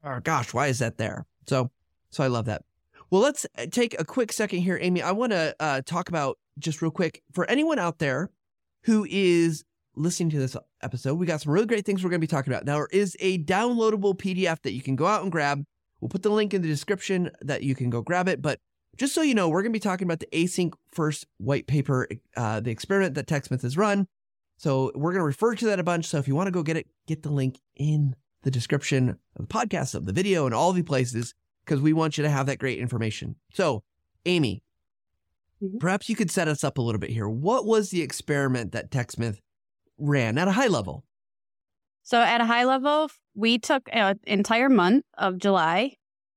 oh 0.03 0.19
gosh, 0.19 0.53
why 0.53 0.67
is 0.67 0.79
that 0.79 0.97
there? 0.97 1.25
So, 1.47 1.71
so 2.09 2.23
I 2.23 2.27
love 2.27 2.45
that. 2.45 2.63
Well, 3.09 3.21
let's 3.21 3.45
uh, 3.57 3.67
take 3.69 3.99
a 3.99 4.05
quick 4.05 4.31
second 4.33 4.59
here, 4.59 4.79
Amy. 4.81 5.01
I 5.01 5.11
want 5.11 5.31
to 5.31 5.55
uh, 5.59 5.81
talk 5.85 6.09
about 6.09 6.39
just 6.57 6.81
real 6.81 6.91
quick 6.91 7.21
for 7.31 7.49
anyone 7.49 7.79
out 7.79 7.99
there 7.99 8.31
who 8.83 9.05
is 9.09 9.63
listening 9.95 10.29
to 10.31 10.39
this 10.39 10.57
episode, 10.81 11.15
we 11.15 11.25
got 11.25 11.41
some 11.41 11.53
really 11.53 11.65
great 11.65 11.85
things 11.85 12.03
we're 12.03 12.09
going 12.09 12.19
to 12.19 12.27
be 12.27 12.27
talking 12.27 12.51
about. 12.51 12.65
Now, 12.65 12.77
there 12.77 12.89
is 12.91 13.15
a 13.19 13.39
downloadable 13.39 14.17
PDF 14.17 14.61
that 14.63 14.73
you 14.73 14.81
can 14.81 14.95
go 14.95 15.05
out 15.05 15.23
and 15.23 15.31
grab. 15.31 15.63
We'll 15.99 16.09
put 16.09 16.23
the 16.23 16.29
link 16.29 16.53
in 16.53 16.61
the 16.61 16.67
description 16.67 17.31
that 17.41 17.63
you 17.63 17.75
can 17.75 17.89
go 17.89 18.01
grab 18.01 18.27
it. 18.27 18.41
But 18.41 18.59
just 18.97 19.13
so 19.13 19.21
you 19.21 19.35
know, 19.35 19.49
we're 19.49 19.61
going 19.61 19.71
to 19.71 19.77
be 19.77 19.79
talking 19.79 20.05
about 20.05 20.19
the 20.19 20.27
async 20.33 20.73
first 20.91 21.25
white 21.37 21.67
paper, 21.67 22.07
uh, 22.37 22.59
the 22.59 22.71
experiment 22.71 23.15
that 23.15 23.27
TechSmith 23.27 23.61
has 23.63 23.77
run. 23.77 24.07
So 24.57 24.91
we're 24.95 25.11
going 25.11 25.21
to 25.21 25.25
refer 25.25 25.55
to 25.55 25.65
that 25.65 25.79
a 25.79 25.83
bunch. 25.83 26.05
So 26.05 26.17
if 26.17 26.27
you 26.27 26.35
want 26.35 26.47
to 26.47 26.51
go 26.51 26.63
get 26.63 26.77
it, 26.77 26.87
get 27.07 27.23
the 27.23 27.31
link 27.31 27.59
in 27.75 28.15
the 28.43 28.51
description 28.51 29.09
of 29.09 29.17
the 29.37 29.47
podcast, 29.47 29.95
of 29.95 30.05
the 30.05 30.13
video, 30.13 30.45
and 30.45 30.53
all 30.53 30.73
the 30.73 30.83
places, 30.83 31.33
because 31.65 31.81
we 31.81 31.93
want 31.93 32.17
you 32.17 32.23
to 32.23 32.29
have 32.29 32.45
that 32.45 32.59
great 32.59 32.77
information. 32.77 33.35
So, 33.53 33.83
Amy, 34.25 34.63
Mm-hmm. 35.63 35.77
Perhaps 35.77 36.09
you 36.09 36.15
could 36.15 36.31
set 36.31 36.47
us 36.47 36.63
up 36.63 36.77
a 36.77 36.81
little 36.81 36.99
bit 36.99 37.11
here. 37.11 37.29
What 37.29 37.65
was 37.65 37.89
the 37.89 38.01
experiment 38.01 38.71
that 38.73 38.91
TechSmith 38.91 39.37
ran 39.97 40.37
at 40.37 40.47
a 40.47 40.51
high 40.51 40.67
level? 40.67 41.05
So, 42.03 42.19
at 42.19 42.41
a 42.41 42.45
high 42.45 42.65
level, 42.65 43.09
we 43.33 43.57
took 43.59 43.87
an 43.91 44.19
entire 44.25 44.69
month 44.69 45.05
of 45.17 45.37
July 45.37 45.95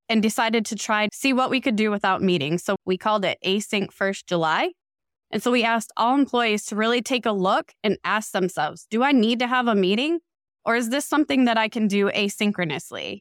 and 0.09 0.23
decided 0.23 0.65
to 0.67 0.77
try 0.77 1.07
to 1.07 1.17
see 1.17 1.33
what 1.33 1.51
we 1.51 1.61
could 1.61 1.77
do 1.77 1.91
without 1.91 2.23
meetings. 2.23 2.65
So, 2.65 2.77
we 2.85 2.97
called 2.97 3.25
it 3.25 3.39
Async 3.45 3.93
First 3.93 4.27
July. 4.27 4.73
And 5.31 5.43
so, 5.43 5.51
we 5.51 5.65
asked 5.65 5.93
all 5.97 6.15
employees 6.15 6.65
to 6.67 6.77
really 6.77 7.03
take 7.03 7.27
a 7.27 7.33
look 7.33 7.73
and 7.83 7.99
ask 8.05 8.33
themselves 8.33 8.87
Do 8.91 9.03
I 9.03 9.13
need 9.13 9.39
to 9.41 9.47
have 9.47 9.67
a 9.69 9.75
meeting? 9.75 10.21
Or 10.65 10.77
is 10.77 10.91
this 10.91 11.07
something 11.07 11.45
that 11.45 11.57
I 11.57 11.69
can 11.69 11.87
do 11.87 12.11
asynchronously? 12.11 13.21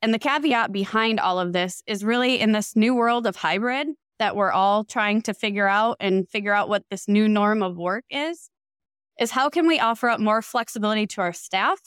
And 0.00 0.14
the 0.14 0.18
caveat 0.18 0.72
behind 0.72 1.20
all 1.20 1.38
of 1.38 1.52
this 1.52 1.82
is 1.86 2.04
really 2.04 2.40
in 2.40 2.52
this 2.52 2.76
new 2.76 2.94
world 2.94 3.26
of 3.26 3.36
hybrid, 3.36 3.88
that 4.18 4.36
we're 4.36 4.52
all 4.52 4.84
trying 4.84 5.22
to 5.22 5.34
figure 5.34 5.68
out 5.68 5.96
and 6.00 6.28
figure 6.28 6.52
out 6.52 6.68
what 6.68 6.84
this 6.90 7.08
new 7.08 7.28
norm 7.28 7.62
of 7.62 7.76
work 7.76 8.04
is 8.10 8.50
is 9.18 9.30
how 9.30 9.48
can 9.48 9.66
we 9.66 9.78
offer 9.78 10.08
up 10.08 10.20
more 10.20 10.42
flexibility 10.42 11.06
to 11.06 11.20
our 11.20 11.32
staff 11.32 11.78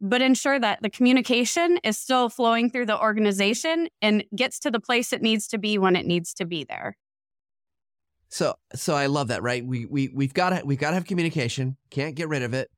but 0.00 0.20
ensure 0.20 0.58
that 0.58 0.80
the 0.82 0.90
communication 0.90 1.78
is 1.84 1.98
still 1.98 2.28
flowing 2.28 2.70
through 2.70 2.86
the 2.86 3.00
organization 3.00 3.88
and 4.02 4.24
gets 4.34 4.58
to 4.58 4.70
the 4.70 4.80
place 4.80 5.12
it 5.12 5.22
needs 5.22 5.46
to 5.48 5.58
be 5.58 5.78
when 5.78 5.96
it 5.96 6.06
needs 6.06 6.34
to 6.34 6.44
be 6.44 6.64
there 6.64 6.96
so 8.28 8.54
so 8.74 8.94
i 8.94 9.06
love 9.06 9.28
that 9.28 9.42
right 9.42 9.64
we 9.66 9.86
we 9.86 10.08
we've 10.14 10.34
got 10.34 10.50
to 10.50 10.62
we've 10.64 10.78
got 10.78 10.90
to 10.90 10.94
have 10.94 11.06
communication 11.06 11.76
can't 11.90 12.14
get 12.14 12.28
rid 12.28 12.42
of 12.42 12.54
it 12.54 12.70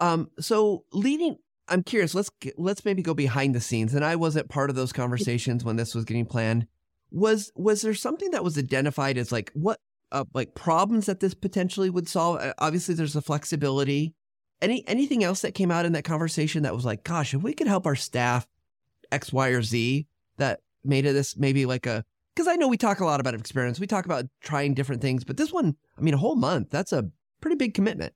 um 0.00 0.28
so 0.40 0.84
leading 0.92 1.36
i'm 1.68 1.82
curious 1.82 2.14
let's 2.14 2.30
let's 2.56 2.84
maybe 2.84 3.02
go 3.02 3.14
behind 3.14 3.54
the 3.54 3.60
scenes 3.60 3.94
and 3.94 4.04
i 4.04 4.16
wasn't 4.16 4.48
part 4.48 4.70
of 4.70 4.76
those 4.76 4.92
conversations 4.92 5.64
when 5.64 5.76
this 5.76 5.94
was 5.94 6.04
getting 6.04 6.26
planned 6.26 6.66
was 7.10 7.52
was 7.54 7.82
there 7.82 7.94
something 7.94 8.30
that 8.32 8.44
was 8.44 8.58
identified 8.58 9.16
as 9.16 9.32
like 9.32 9.50
what 9.54 9.78
uh, 10.12 10.24
like 10.34 10.54
problems 10.54 11.06
that 11.06 11.20
this 11.20 11.34
potentially 11.34 11.90
would 11.90 12.08
solve? 12.08 12.40
Uh, 12.40 12.54
obviously, 12.58 12.94
there's 12.94 13.16
a 13.16 13.22
flexibility. 13.22 14.14
Any 14.60 14.86
anything 14.88 15.22
else 15.22 15.42
that 15.42 15.54
came 15.54 15.70
out 15.70 15.86
in 15.86 15.92
that 15.92 16.04
conversation 16.04 16.64
that 16.64 16.74
was 16.74 16.84
like, 16.84 17.04
gosh, 17.04 17.34
if 17.34 17.42
we 17.42 17.54
could 17.54 17.68
help 17.68 17.86
our 17.86 17.94
staff 17.94 18.46
X, 19.12 19.32
Y, 19.32 19.48
or 19.48 19.62
Z, 19.62 20.06
that 20.36 20.60
made 20.84 21.06
it 21.06 21.12
this 21.12 21.36
maybe 21.36 21.66
like 21.66 21.86
a 21.86 22.04
because 22.34 22.48
I 22.48 22.56
know 22.56 22.68
we 22.68 22.76
talk 22.76 23.00
a 23.00 23.04
lot 23.04 23.20
about 23.20 23.34
experience. 23.34 23.80
We 23.80 23.86
talk 23.86 24.04
about 24.04 24.26
trying 24.42 24.74
different 24.74 25.02
things, 25.02 25.24
but 25.24 25.36
this 25.36 25.52
one, 25.52 25.74
I 25.96 26.00
mean, 26.00 26.14
a 26.14 26.18
whole 26.18 26.36
month, 26.36 26.70
that's 26.70 26.92
a 26.92 27.10
pretty 27.40 27.56
big 27.56 27.74
commitment. 27.74 28.14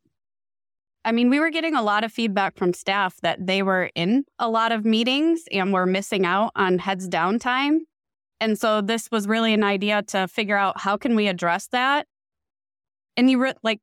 I 1.04 1.10
mean, 1.10 1.28
we 1.28 1.40
were 1.40 1.50
getting 1.50 1.74
a 1.74 1.82
lot 1.82 2.04
of 2.04 2.12
feedback 2.12 2.56
from 2.56 2.72
staff 2.72 3.20
that 3.22 3.44
they 3.44 3.62
were 3.62 3.90
in 3.96 4.24
a 4.38 4.48
lot 4.48 4.70
of 4.70 4.84
meetings 4.84 5.42
and 5.50 5.72
were 5.72 5.86
missing 5.86 6.24
out 6.24 6.52
on 6.54 6.78
heads 6.78 7.08
down 7.08 7.40
time. 7.40 7.84
And 8.40 8.58
so 8.58 8.80
this 8.80 9.10
was 9.10 9.26
really 9.26 9.52
an 9.54 9.64
idea 9.64 10.02
to 10.08 10.28
figure 10.28 10.56
out 10.56 10.80
how 10.80 10.96
can 10.96 11.16
we 11.16 11.26
address 11.26 11.66
that. 11.68 12.06
And 13.16 13.28
you 13.28 13.42
re- 13.42 13.54
like 13.64 13.80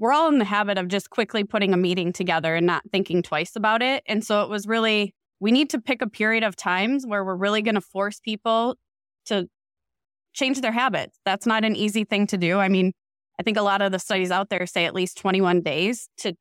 we're 0.00 0.12
all 0.12 0.28
in 0.28 0.38
the 0.38 0.44
habit 0.46 0.78
of 0.78 0.88
just 0.88 1.10
quickly 1.10 1.44
putting 1.44 1.74
a 1.74 1.76
meeting 1.76 2.12
together 2.12 2.56
and 2.56 2.66
not 2.66 2.82
thinking 2.90 3.22
twice 3.22 3.54
about 3.54 3.82
it. 3.82 4.02
And 4.08 4.24
so 4.24 4.42
it 4.42 4.48
was 4.48 4.66
really, 4.66 5.14
we 5.40 5.52
need 5.52 5.68
to 5.70 5.80
pick 5.80 6.00
a 6.00 6.08
period 6.08 6.42
of 6.42 6.56
times 6.56 7.06
where 7.06 7.22
we're 7.22 7.36
really 7.36 7.60
going 7.60 7.74
to 7.74 7.82
force 7.82 8.18
people 8.18 8.76
to 9.26 9.46
change 10.32 10.62
their 10.62 10.72
habits. 10.72 11.18
That's 11.26 11.44
not 11.46 11.64
an 11.64 11.76
easy 11.76 12.04
thing 12.04 12.26
to 12.28 12.38
do. 12.38 12.58
I 12.58 12.68
mean, 12.68 12.92
I 13.38 13.42
think 13.42 13.58
a 13.58 13.62
lot 13.62 13.82
of 13.82 13.92
the 13.92 13.98
studies 13.98 14.30
out 14.30 14.48
there 14.48 14.66
say 14.66 14.86
at 14.86 14.94
least 14.94 15.18
21 15.18 15.60
days 15.60 16.08
to 16.18 16.34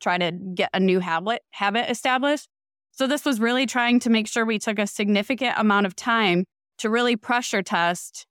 try 0.00 0.16
to 0.16 0.32
get 0.54 0.70
a 0.72 0.80
new 0.80 1.00
habit 1.00 1.42
habit 1.50 1.90
established. 1.90 2.48
So 2.92 3.06
this 3.06 3.24
was 3.24 3.38
really 3.38 3.66
trying 3.66 4.00
to 4.00 4.10
make 4.10 4.26
sure 4.26 4.46
we 4.46 4.58
took 4.58 4.78
a 4.78 4.86
significant 4.86 5.54
amount 5.58 5.84
of 5.84 5.94
time 5.94 6.44
to 6.78 6.88
really 6.88 7.16
pressure 7.16 7.62
test 7.62 8.26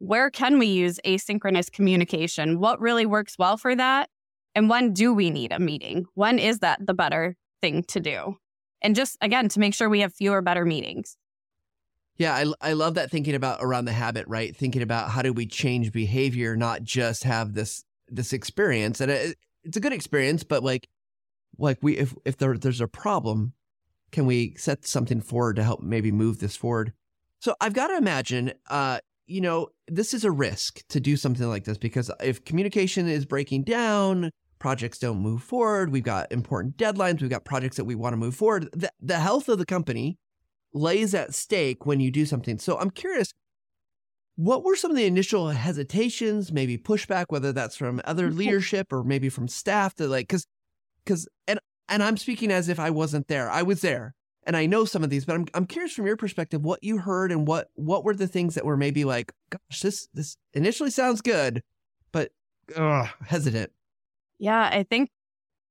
where 0.00 0.30
can 0.30 0.58
we 0.58 0.66
use 0.66 0.98
asynchronous 1.06 1.70
communication? 1.70 2.58
What 2.58 2.80
really 2.80 3.04
works 3.06 3.36
well 3.38 3.56
for 3.56 3.76
that? 3.76 4.08
And 4.54 4.68
when 4.68 4.92
do 4.92 5.14
we 5.14 5.30
need 5.30 5.52
a 5.52 5.60
meeting? 5.60 6.06
When 6.14 6.38
is 6.38 6.58
that 6.60 6.84
the 6.84 6.94
better 6.94 7.36
thing 7.60 7.84
to 7.84 8.00
do? 8.00 8.36
And 8.82 8.96
just 8.96 9.18
again, 9.20 9.48
to 9.50 9.60
make 9.60 9.74
sure 9.74 9.88
we 9.88 10.00
have 10.00 10.14
fewer 10.14 10.40
better 10.40 10.64
meetings. 10.64 11.16
Yeah, 12.16 12.34
I, 12.34 12.70
I 12.70 12.72
love 12.72 12.94
that 12.94 13.10
thinking 13.10 13.34
about 13.34 13.60
around 13.62 13.84
the 13.84 13.92
habit, 13.92 14.26
right? 14.26 14.56
Thinking 14.56 14.82
about 14.82 15.10
how 15.10 15.22
do 15.22 15.32
we 15.34 15.46
change 15.46 15.92
behavior, 15.92 16.56
not 16.56 16.82
just 16.82 17.24
have 17.24 17.52
this 17.52 17.84
this 18.08 18.32
experience. 18.32 19.00
And 19.00 19.10
it, 19.10 19.36
it's 19.64 19.76
a 19.76 19.80
good 19.80 19.92
experience, 19.92 20.42
but 20.42 20.64
like 20.64 20.88
like 21.58 21.78
we 21.82 21.98
if 21.98 22.14
if 22.24 22.38
there, 22.38 22.56
there's 22.56 22.80
a 22.80 22.88
problem, 22.88 23.52
can 24.12 24.24
we 24.24 24.54
set 24.56 24.86
something 24.86 25.20
forward 25.20 25.56
to 25.56 25.62
help 25.62 25.82
maybe 25.82 26.10
move 26.10 26.40
this 26.40 26.56
forward? 26.56 26.94
So 27.38 27.54
I've 27.60 27.74
got 27.74 27.88
to 27.88 27.98
imagine 27.98 28.54
uh 28.70 29.00
you 29.30 29.40
know, 29.40 29.68
this 29.86 30.12
is 30.12 30.24
a 30.24 30.30
risk 30.30 30.82
to 30.88 30.98
do 30.98 31.16
something 31.16 31.48
like 31.48 31.64
this 31.64 31.78
because 31.78 32.10
if 32.20 32.44
communication 32.44 33.08
is 33.08 33.24
breaking 33.24 33.62
down, 33.62 34.30
projects 34.58 34.98
don't 34.98 35.18
move 35.18 35.42
forward, 35.42 35.90
we've 35.90 36.02
got 36.02 36.30
important 36.32 36.76
deadlines, 36.76 37.20
we've 37.20 37.30
got 37.30 37.44
projects 37.44 37.76
that 37.76 37.84
we 37.84 37.94
want 37.94 38.12
to 38.12 38.16
move 38.16 38.34
forward, 38.34 38.68
the, 38.72 38.90
the 39.00 39.20
health 39.20 39.48
of 39.48 39.58
the 39.58 39.64
company 39.64 40.18
lays 40.74 41.14
at 41.14 41.32
stake 41.32 41.86
when 41.86 42.00
you 42.00 42.10
do 42.10 42.26
something. 42.26 42.58
So 42.58 42.76
I'm 42.76 42.90
curious, 42.90 43.32
what 44.34 44.64
were 44.64 44.74
some 44.74 44.90
of 44.90 44.96
the 44.96 45.06
initial 45.06 45.48
hesitations, 45.48 46.52
maybe 46.52 46.76
pushback, 46.76 47.26
whether 47.28 47.52
that's 47.52 47.76
from 47.76 48.00
other 48.04 48.28
mm-hmm. 48.28 48.38
leadership 48.38 48.92
or 48.92 49.04
maybe 49.04 49.28
from 49.28 49.46
staff 49.46 49.94
to 49.94 50.08
like, 50.08 50.28
cause, 50.28 50.44
cause, 51.06 51.28
and, 51.46 51.60
and 51.88 52.02
I'm 52.02 52.16
speaking 52.16 52.50
as 52.50 52.68
if 52.68 52.80
I 52.80 52.90
wasn't 52.90 53.28
there. 53.28 53.48
I 53.48 53.62
was 53.62 53.80
there 53.80 54.14
and 54.46 54.56
I 54.56 54.66
know 54.66 54.84
some 54.84 55.04
of 55.04 55.10
these, 55.10 55.24
but 55.24 55.36
I'm 55.36 55.46
I'm 55.54 55.66
curious 55.66 55.92
from 55.92 56.06
your 56.06 56.16
perspective 56.16 56.62
what 56.62 56.82
you 56.82 56.98
heard 56.98 57.32
and 57.32 57.46
what 57.46 57.70
what 57.74 58.04
were 58.04 58.14
the 58.14 58.26
things 58.26 58.54
that 58.54 58.64
were 58.64 58.76
maybe 58.76 59.04
like, 59.04 59.32
gosh, 59.50 59.80
this 59.80 60.08
this 60.14 60.36
initially 60.54 60.90
sounds 60.90 61.20
good, 61.20 61.62
but 62.12 62.32
ugh, 62.76 63.08
hesitant. 63.26 63.72
Yeah, 64.38 64.70
I 64.72 64.84
think 64.84 65.10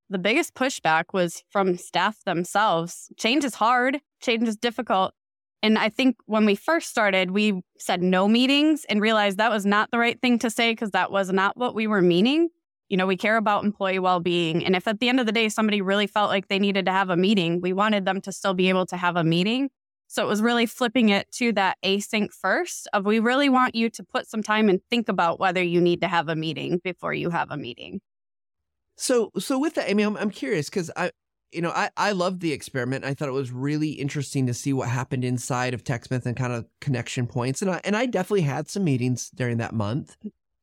the 0.10 0.20
biggest 0.20 0.54
pushback 0.54 1.06
was 1.14 1.44
from 1.50 1.78
staff 1.78 2.24
themselves. 2.24 3.12
Change 3.18 3.44
is 3.44 3.56
hard, 3.56 4.00
change 4.22 4.48
is 4.48 4.56
difficult. 4.56 5.14
And 5.62 5.78
I 5.78 5.90
think 5.90 6.16
when 6.26 6.46
we 6.46 6.56
first 6.56 6.90
started, 6.90 7.32
we 7.32 7.62
said 7.78 8.02
no 8.02 8.30
meetings 8.30 8.86
and 8.88 9.02
realized 9.02 9.38
that 9.40 9.52
was 9.52 9.66
not 9.66 9.92
the 9.92 10.00
right 10.00 10.20
thing 10.22 10.40
to 10.40 10.50
say 10.50 10.72
because 10.72 10.92
that 10.92 11.12
was 11.12 11.32
not 11.34 11.58
what 11.58 11.76
we 11.76 11.86
were 11.86 12.02
meaning 12.02 12.50
you 12.90 12.98
know, 12.98 13.06
we 13.06 13.16
care 13.16 13.38
about 13.38 13.64
employee 13.64 14.00
well 14.00 14.20
being. 14.20 14.66
And 14.66 14.76
if 14.76 14.88
at 14.88 15.00
the 15.00 15.10
end 15.10 15.20
of 15.20 15.26
the 15.26 15.32
day, 15.32 15.48
somebody 15.48 15.82
really 15.82 16.08
felt 16.08 16.30
like 16.30 16.48
they 16.48 16.60
needed 16.60 16.86
to 16.86 16.92
have 16.92 17.10
a 17.10 17.18
meeting, 17.18 17.62
we 17.62 17.72
wanted 17.72 18.06
them 18.06 18.20
to 18.22 18.32
still 18.32 18.54
be 18.54 18.70
able 18.70 18.86
to 18.88 18.98
have 18.98 19.16
a 19.16 19.24
meeting. 19.24 19.70
So 20.08 20.24
it 20.24 20.28
was 20.28 20.42
really 20.42 20.66
flipping 20.66 21.10
it 21.10 21.32
to 21.34 21.52
that 21.54 21.78
async 21.86 22.34
first 22.34 22.88
of 22.94 23.06
we 23.06 23.20
really 23.20 23.48
want 23.48 23.76
you 23.76 23.92
to 23.92 24.04
put 24.04 24.28
some 24.28 24.42
time 24.42 24.68
and 24.68 24.82
think 24.90 25.08
about 25.08 25.40
whether 25.40 25.62
you 25.62 25.80
need 25.80 26.02
to 26.02 26.08
have 26.08 26.30
a 26.30 26.36
meeting 26.36 26.82
before 26.84 27.14
you 27.14 27.30
have 27.30 27.52
a 27.52 27.58
meeting. 27.58 28.02
So, 28.98 29.30
so 29.38 29.60
with 29.60 29.76
that, 29.76 29.88
I 29.90 29.94
mean, 29.94 30.08
I'm, 30.08 30.18
I'm 30.18 30.32
curious 30.32 30.68
because 30.68 30.90
I, 30.98 31.12
you 31.52 31.62
know, 31.62 31.70
I, 31.70 31.92
I 31.96 32.12
loved 32.12 32.42
the 32.42 32.54
experiment. 32.54 33.06
I 33.06 33.14
thought 33.14 33.30
it 33.30 33.34
was 33.34 33.52
really 33.52 33.92
interesting 33.92 34.48
to 34.48 34.54
see 34.54 34.74
what 34.74 34.90
happened 34.90 35.24
inside 35.24 35.76
of 35.76 35.84
TechSmith 35.84 36.26
and 36.26 36.36
kind 36.36 36.54
of 36.54 36.66
connection 36.82 37.28
points. 37.28 37.62
And 37.62 37.70
I, 37.70 37.82
and 37.84 37.96
I 37.96 38.08
definitely 38.08 38.42
had 38.42 38.68
some 38.68 38.84
meetings 38.84 39.30
during 39.30 39.58
that 39.58 39.74
month. 39.74 40.18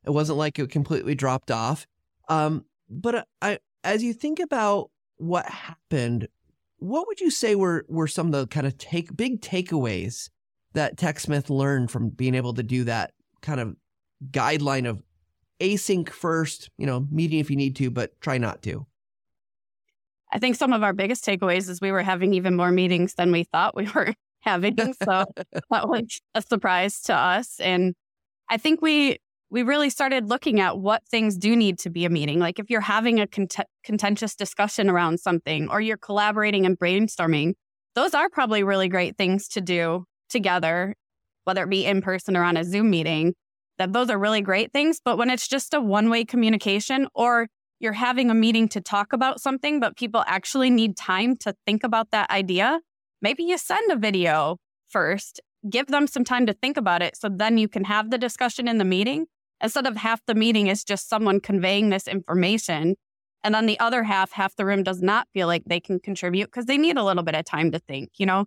It 0.04 0.10
wasn't 0.10 0.38
like 0.38 0.58
it 0.58 0.70
completely 0.70 1.14
dropped 1.14 1.52
off. 1.52 1.86
Um, 2.28 2.64
but 2.88 3.14
uh, 3.14 3.24
I, 3.42 3.58
as 3.84 4.02
you 4.02 4.12
think 4.12 4.40
about 4.40 4.90
what 5.16 5.46
happened, 5.46 6.28
what 6.78 7.06
would 7.06 7.20
you 7.20 7.30
say 7.30 7.54
were 7.54 7.84
were 7.88 8.06
some 8.06 8.26
of 8.26 8.32
the 8.32 8.46
kind 8.46 8.66
of 8.66 8.76
take 8.78 9.16
big 9.16 9.40
takeaways 9.40 10.30
that 10.74 10.96
TechSmith 10.96 11.48
learned 11.48 11.90
from 11.90 12.10
being 12.10 12.34
able 12.34 12.54
to 12.54 12.62
do 12.62 12.84
that 12.84 13.12
kind 13.40 13.60
of 13.60 13.76
guideline 14.30 14.88
of 14.88 15.02
async 15.60 16.10
first, 16.10 16.70
you 16.76 16.86
know, 16.86 17.06
meeting 17.10 17.38
if 17.38 17.50
you 17.50 17.56
need 17.56 17.76
to, 17.76 17.90
but 17.90 18.20
try 18.20 18.38
not 18.38 18.62
to? 18.62 18.86
I 20.32 20.38
think 20.38 20.56
some 20.56 20.72
of 20.72 20.82
our 20.82 20.92
biggest 20.92 21.24
takeaways 21.24 21.68
is 21.70 21.80
we 21.80 21.92
were 21.92 22.02
having 22.02 22.34
even 22.34 22.56
more 22.56 22.70
meetings 22.70 23.14
than 23.14 23.32
we 23.32 23.44
thought 23.44 23.76
we 23.76 23.88
were 23.94 24.14
having. 24.40 24.76
So 25.02 25.24
that 25.70 25.88
was 25.88 26.20
a 26.34 26.42
surprise 26.42 27.00
to 27.02 27.14
us. 27.14 27.60
And 27.60 27.94
I 28.48 28.58
think 28.58 28.82
we 28.82 29.18
we 29.50 29.62
really 29.62 29.90
started 29.90 30.28
looking 30.28 30.60
at 30.60 30.78
what 30.78 31.06
things 31.08 31.36
do 31.36 31.54
need 31.54 31.78
to 31.80 31.90
be 31.90 32.04
a 32.04 32.10
meeting. 32.10 32.40
Like 32.40 32.58
if 32.58 32.68
you're 32.68 32.80
having 32.80 33.20
a 33.20 33.26
cont- 33.26 33.66
contentious 33.84 34.34
discussion 34.34 34.90
around 34.90 35.20
something 35.20 35.68
or 35.68 35.80
you're 35.80 35.96
collaborating 35.96 36.66
and 36.66 36.78
brainstorming, 36.78 37.54
those 37.94 38.12
are 38.12 38.28
probably 38.28 38.62
really 38.62 38.88
great 38.88 39.16
things 39.16 39.48
to 39.48 39.60
do 39.60 40.04
together, 40.28 40.94
whether 41.44 41.62
it 41.62 41.70
be 41.70 41.84
in 41.84 42.02
person 42.02 42.36
or 42.36 42.42
on 42.42 42.56
a 42.56 42.64
Zoom 42.64 42.90
meeting. 42.90 43.34
That 43.78 43.92
those 43.92 44.10
are 44.10 44.18
really 44.18 44.40
great 44.40 44.72
things. 44.72 45.00
But 45.04 45.18
when 45.18 45.30
it's 45.30 45.46
just 45.46 45.74
a 45.74 45.80
one 45.80 46.10
way 46.10 46.24
communication 46.24 47.08
or 47.14 47.46
you're 47.78 47.92
having 47.92 48.30
a 48.30 48.34
meeting 48.34 48.68
to 48.70 48.80
talk 48.80 49.12
about 49.12 49.40
something, 49.40 49.80
but 49.80 49.96
people 49.96 50.24
actually 50.26 50.70
need 50.70 50.96
time 50.96 51.36
to 51.36 51.54
think 51.66 51.84
about 51.84 52.10
that 52.10 52.30
idea, 52.30 52.80
maybe 53.20 53.44
you 53.44 53.58
send 53.58 53.92
a 53.92 53.96
video 53.96 54.56
first, 54.88 55.40
give 55.68 55.88
them 55.88 56.06
some 56.06 56.24
time 56.24 56.46
to 56.46 56.54
think 56.54 56.78
about 56.78 57.02
it. 57.02 57.16
So 57.16 57.28
then 57.28 57.58
you 57.58 57.68
can 57.68 57.84
have 57.84 58.10
the 58.10 58.18
discussion 58.18 58.66
in 58.66 58.78
the 58.78 58.84
meeting 58.84 59.26
instead 59.62 59.86
of 59.86 59.96
half 59.96 60.24
the 60.26 60.34
meeting 60.34 60.66
is 60.66 60.84
just 60.84 61.08
someone 61.08 61.40
conveying 61.40 61.90
this 61.90 62.08
information. 62.08 62.96
And 63.42 63.54
then 63.54 63.66
the 63.66 63.78
other 63.78 64.02
half, 64.02 64.32
half 64.32 64.56
the 64.56 64.66
room 64.66 64.82
does 64.82 65.02
not 65.02 65.28
feel 65.32 65.46
like 65.46 65.64
they 65.66 65.80
can 65.80 66.00
contribute 66.00 66.46
because 66.46 66.66
they 66.66 66.78
need 66.78 66.96
a 66.96 67.04
little 67.04 67.22
bit 67.22 67.34
of 67.34 67.44
time 67.44 67.70
to 67.72 67.78
think. 67.78 68.10
You 68.18 68.26
know, 68.26 68.46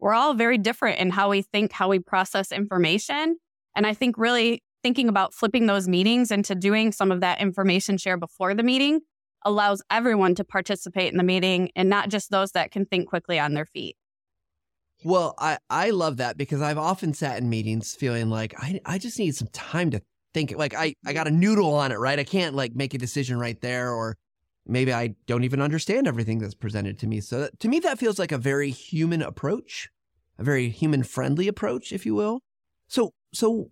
we're 0.00 0.14
all 0.14 0.34
very 0.34 0.58
different 0.58 0.98
in 0.98 1.10
how 1.10 1.30
we 1.30 1.42
think, 1.42 1.72
how 1.72 1.88
we 1.88 1.98
process 1.98 2.52
information. 2.52 3.36
And 3.76 3.86
I 3.86 3.94
think 3.94 4.18
really 4.18 4.62
thinking 4.82 5.08
about 5.08 5.34
flipping 5.34 5.66
those 5.66 5.86
meetings 5.86 6.30
into 6.30 6.54
doing 6.54 6.90
some 6.92 7.12
of 7.12 7.20
that 7.20 7.40
information 7.40 7.98
share 7.98 8.16
before 8.16 8.54
the 8.54 8.62
meeting 8.62 9.00
allows 9.44 9.82
everyone 9.90 10.34
to 10.34 10.44
participate 10.44 11.12
in 11.12 11.18
the 11.18 11.24
meeting 11.24 11.70
and 11.76 11.88
not 11.88 12.08
just 12.08 12.30
those 12.30 12.52
that 12.52 12.70
can 12.70 12.84
think 12.84 13.08
quickly 13.08 13.38
on 13.38 13.54
their 13.54 13.66
feet. 13.66 13.96
Well, 15.02 15.34
I, 15.38 15.58
I 15.70 15.90
love 15.90 16.18
that 16.18 16.36
because 16.36 16.60
I've 16.60 16.78
often 16.78 17.14
sat 17.14 17.38
in 17.38 17.48
meetings 17.48 17.94
feeling 17.94 18.28
like 18.28 18.54
I, 18.58 18.80
I 18.84 18.98
just 18.98 19.18
need 19.18 19.34
some 19.34 19.48
time 19.48 19.90
to 19.92 20.02
think 20.34 20.54
like 20.56 20.74
I, 20.74 20.78
I 20.78 20.88
mm-hmm. 20.88 21.12
got 21.12 21.28
a 21.28 21.30
noodle 21.30 21.74
on 21.74 21.92
it, 21.92 21.98
right? 21.98 22.18
I 22.18 22.24
can't 22.24 22.54
like 22.54 22.74
make 22.74 22.94
a 22.94 22.98
decision 22.98 23.38
right 23.38 23.60
there 23.60 23.92
or 23.92 24.16
maybe 24.66 24.92
I 24.92 25.14
don't 25.26 25.44
even 25.44 25.60
understand 25.60 26.06
everything 26.06 26.38
that's 26.38 26.54
presented 26.54 26.98
to 27.00 27.06
me. 27.06 27.20
So 27.20 27.40
that, 27.40 27.60
to 27.60 27.68
me, 27.68 27.80
that 27.80 27.98
feels 27.98 28.18
like 28.18 28.32
a 28.32 28.38
very 28.38 28.70
human 28.70 29.22
approach, 29.22 29.88
a 30.38 30.44
very 30.44 30.68
human 30.68 31.02
friendly 31.02 31.48
approach, 31.48 31.92
if 31.92 32.06
you 32.06 32.14
will. 32.14 32.40
So, 32.88 33.12
so 33.32 33.70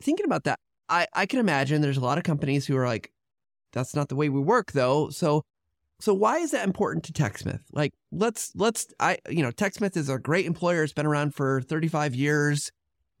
thinking 0.00 0.26
about 0.26 0.44
that, 0.44 0.58
I, 0.88 1.06
I 1.14 1.26
can 1.26 1.38
imagine 1.38 1.80
there's 1.80 1.96
a 1.96 2.02
lot 2.04 2.18
of 2.18 2.24
companies 2.24 2.66
who 2.66 2.76
are 2.76 2.86
like, 2.86 3.12
that's 3.72 3.94
not 3.94 4.08
the 4.08 4.16
way 4.16 4.28
we 4.28 4.40
work 4.40 4.72
though. 4.72 5.10
So, 5.10 5.42
so 6.00 6.14
why 6.14 6.38
is 6.38 6.50
that 6.52 6.66
important 6.66 7.04
to 7.04 7.12
TechSmith? 7.12 7.60
Like, 7.72 7.92
let's, 8.10 8.52
let's, 8.56 8.86
I, 8.98 9.18
you 9.28 9.42
know, 9.42 9.50
TechSmith 9.50 9.96
is 9.96 10.08
a 10.08 10.18
great 10.18 10.46
employer. 10.46 10.82
It's 10.82 10.94
been 10.94 11.06
around 11.06 11.34
for 11.34 11.60
35 11.60 12.14
years, 12.14 12.72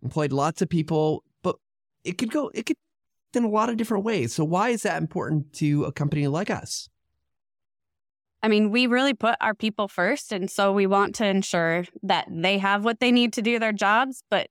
employed 0.02 0.32
lots 0.32 0.62
of 0.62 0.70
people 0.70 1.22
it 2.04 2.18
could 2.18 2.30
go, 2.30 2.50
it 2.54 2.66
could 2.66 2.76
in 3.34 3.44
a 3.44 3.48
lot 3.48 3.68
of 3.68 3.76
different 3.76 4.04
ways. 4.04 4.34
So 4.34 4.44
why 4.44 4.70
is 4.70 4.82
that 4.82 5.00
important 5.00 5.52
to 5.54 5.84
a 5.84 5.92
company 5.92 6.26
like 6.26 6.50
us? 6.50 6.88
I 8.42 8.48
mean, 8.48 8.70
we 8.70 8.86
really 8.86 9.14
put 9.14 9.36
our 9.40 9.54
people 9.54 9.86
first. 9.86 10.32
And 10.32 10.50
so 10.50 10.72
we 10.72 10.86
want 10.86 11.14
to 11.16 11.26
ensure 11.26 11.84
that 12.02 12.26
they 12.30 12.58
have 12.58 12.84
what 12.84 13.00
they 13.00 13.12
need 13.12 13.32
to 13.34 13.42
do 13.42 13.58
their 13.58 13.72
jobs, 13.72 14.22
but 14.30 14.48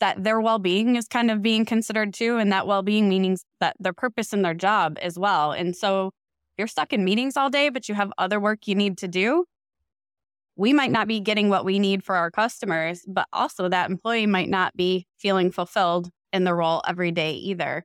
that 0.00 0.22
their 0.22 0.38
well 0.40 0.58
being 0.58 0.96
is 0.96 1.08
kind 1.08 1.30
of 1.30 1.40
being 1.40 1.64
considered 1.64 2.12
too. 2.12 2.36
And 2.36 2.52
that 2.52 2.66
well 2.66 2.82
being 2.82 3.08
means 3.08 3.44
that 3.60 3.74
their 3.80 3.94
purpose 3.94 4.32
in 4.32 4.42
their 4.42 4.54
job 4.54 4.98
as 5.00 5.18
well. 5.18 5.52
And 5.52 5.74
so 5.74 6.10
you're 6.58 6.66
stuck 6.66 6.92
in 6.92 7.04
meetings 7.04 7.36
all 7.36 7.48
day, 7.48 7.70
but 7.70 7.88
you 7.88 7.94
have 7.94 8.12
other 8.18 8.38
work 8.38 8.68
you 8.68 8.74
need 8.74 8.98
to 8.98 9.08
do. 9.08 9.46
We 10.62 10.72
might 10.72 10.92
not 10.92 11.08
be 11.08 11.18
getting 11.18 11.48
what 11.48 11.64
we 11.64 11.80
need 11.80 12.04
for 12.04 12.14
our 12.14 12.30
customers, 12.30 13.04
but 13.08 13.26
also 13.32 13.68
that 13.68 13.90
employee 13.90 14.26
might 14.26 14.48
not 14.48 14.76
be 14.76 15.08
feeling 15.18 15.50
fulfilled 15.50 16.08
in 16.32 16.44
the 16.44 16.54
role 16.54 16.82
every 16.86 17.10
day 17.10 17.32
either. 17.32 17.84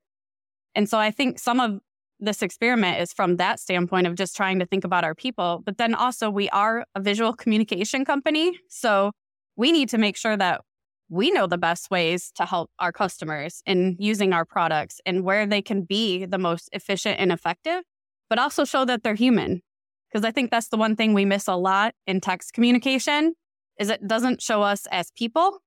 And 0.75 0.87
so 0.87 0.99
I 0.99 1.09
think 1.09 1.39
some 1.39 1.59
of 1.59 1.79
this 2.19 2.43
experiment 2.43 3.01
is 3.01 3.11
from 3.13 3.37
that 3.37 3.59
standpoint 3.59 4.05
of 4.05 4.13
just 4.13 4.35
trying 4.35 4.59
to 4.59 4.67
think 4.67 4.83
about 4.83 5.03
our 5.03 5.15
people. 5.15 5.63
But 5.65 5.79
then 5.79 5.95
also, 5.95 6.29
we 6.29 6.49
are 6.49 6.85
a 6.93 7.01
visual 7.01 7.33
communication 7.33 8.05
company. 8.05 8.59
So 8.69 9.11
we 9.55 9.71
need 9.71 9.89
to 9.89 9.97
make 9.97 10.15
sure 10.15 10.37
that 10.37 10.61
we 11.09 11.31
know 11.31 11.47
the 11.47 11.57
best 11.57 11.89
ways 11.89 12.31
to 12.35 12.45
help 12.45 12.69
our 12.77 12.91
customers 12.91 13.63
in 13.65 13.95
using 13.97 14.33
our 14.33 14.45
products 14.45 15.01
and 15.03 15.23
where 15.23 15.47
they 15.47 15.63
can 15.63 15.81
be 15.81 16.27
the 16.27 16.37
most 16.37 16.69
efficient 16.73 17.19
and 17.19 17.31
effective, 17.31 17.81
but 18.29 18.37
also 18.37 18.65
show 18.65 18.85
that 18.85 19.01
they're 19.01 19.15
human. 19.15 19.63
Because 20.11 20.25
I 20.25 20.31
think 20.31 20.51
that's 20.51 20.69
the 20.69 20.77
one 20.77 20.95
thing 20.95 21.13
we 21.13 21.25
miss 21.25 21.47
a 21.47 21.55
lot 21.55 21.93
in 22.05 22.21
text 22.21 22.53
communication 22.53 23.33
is 23.79 23.89
it 23.89 24.05
doesn't 24.07 24.41
show 24.41 24.61
us 24.61 24.85
as 24.91 25.11
people 25.11 25.59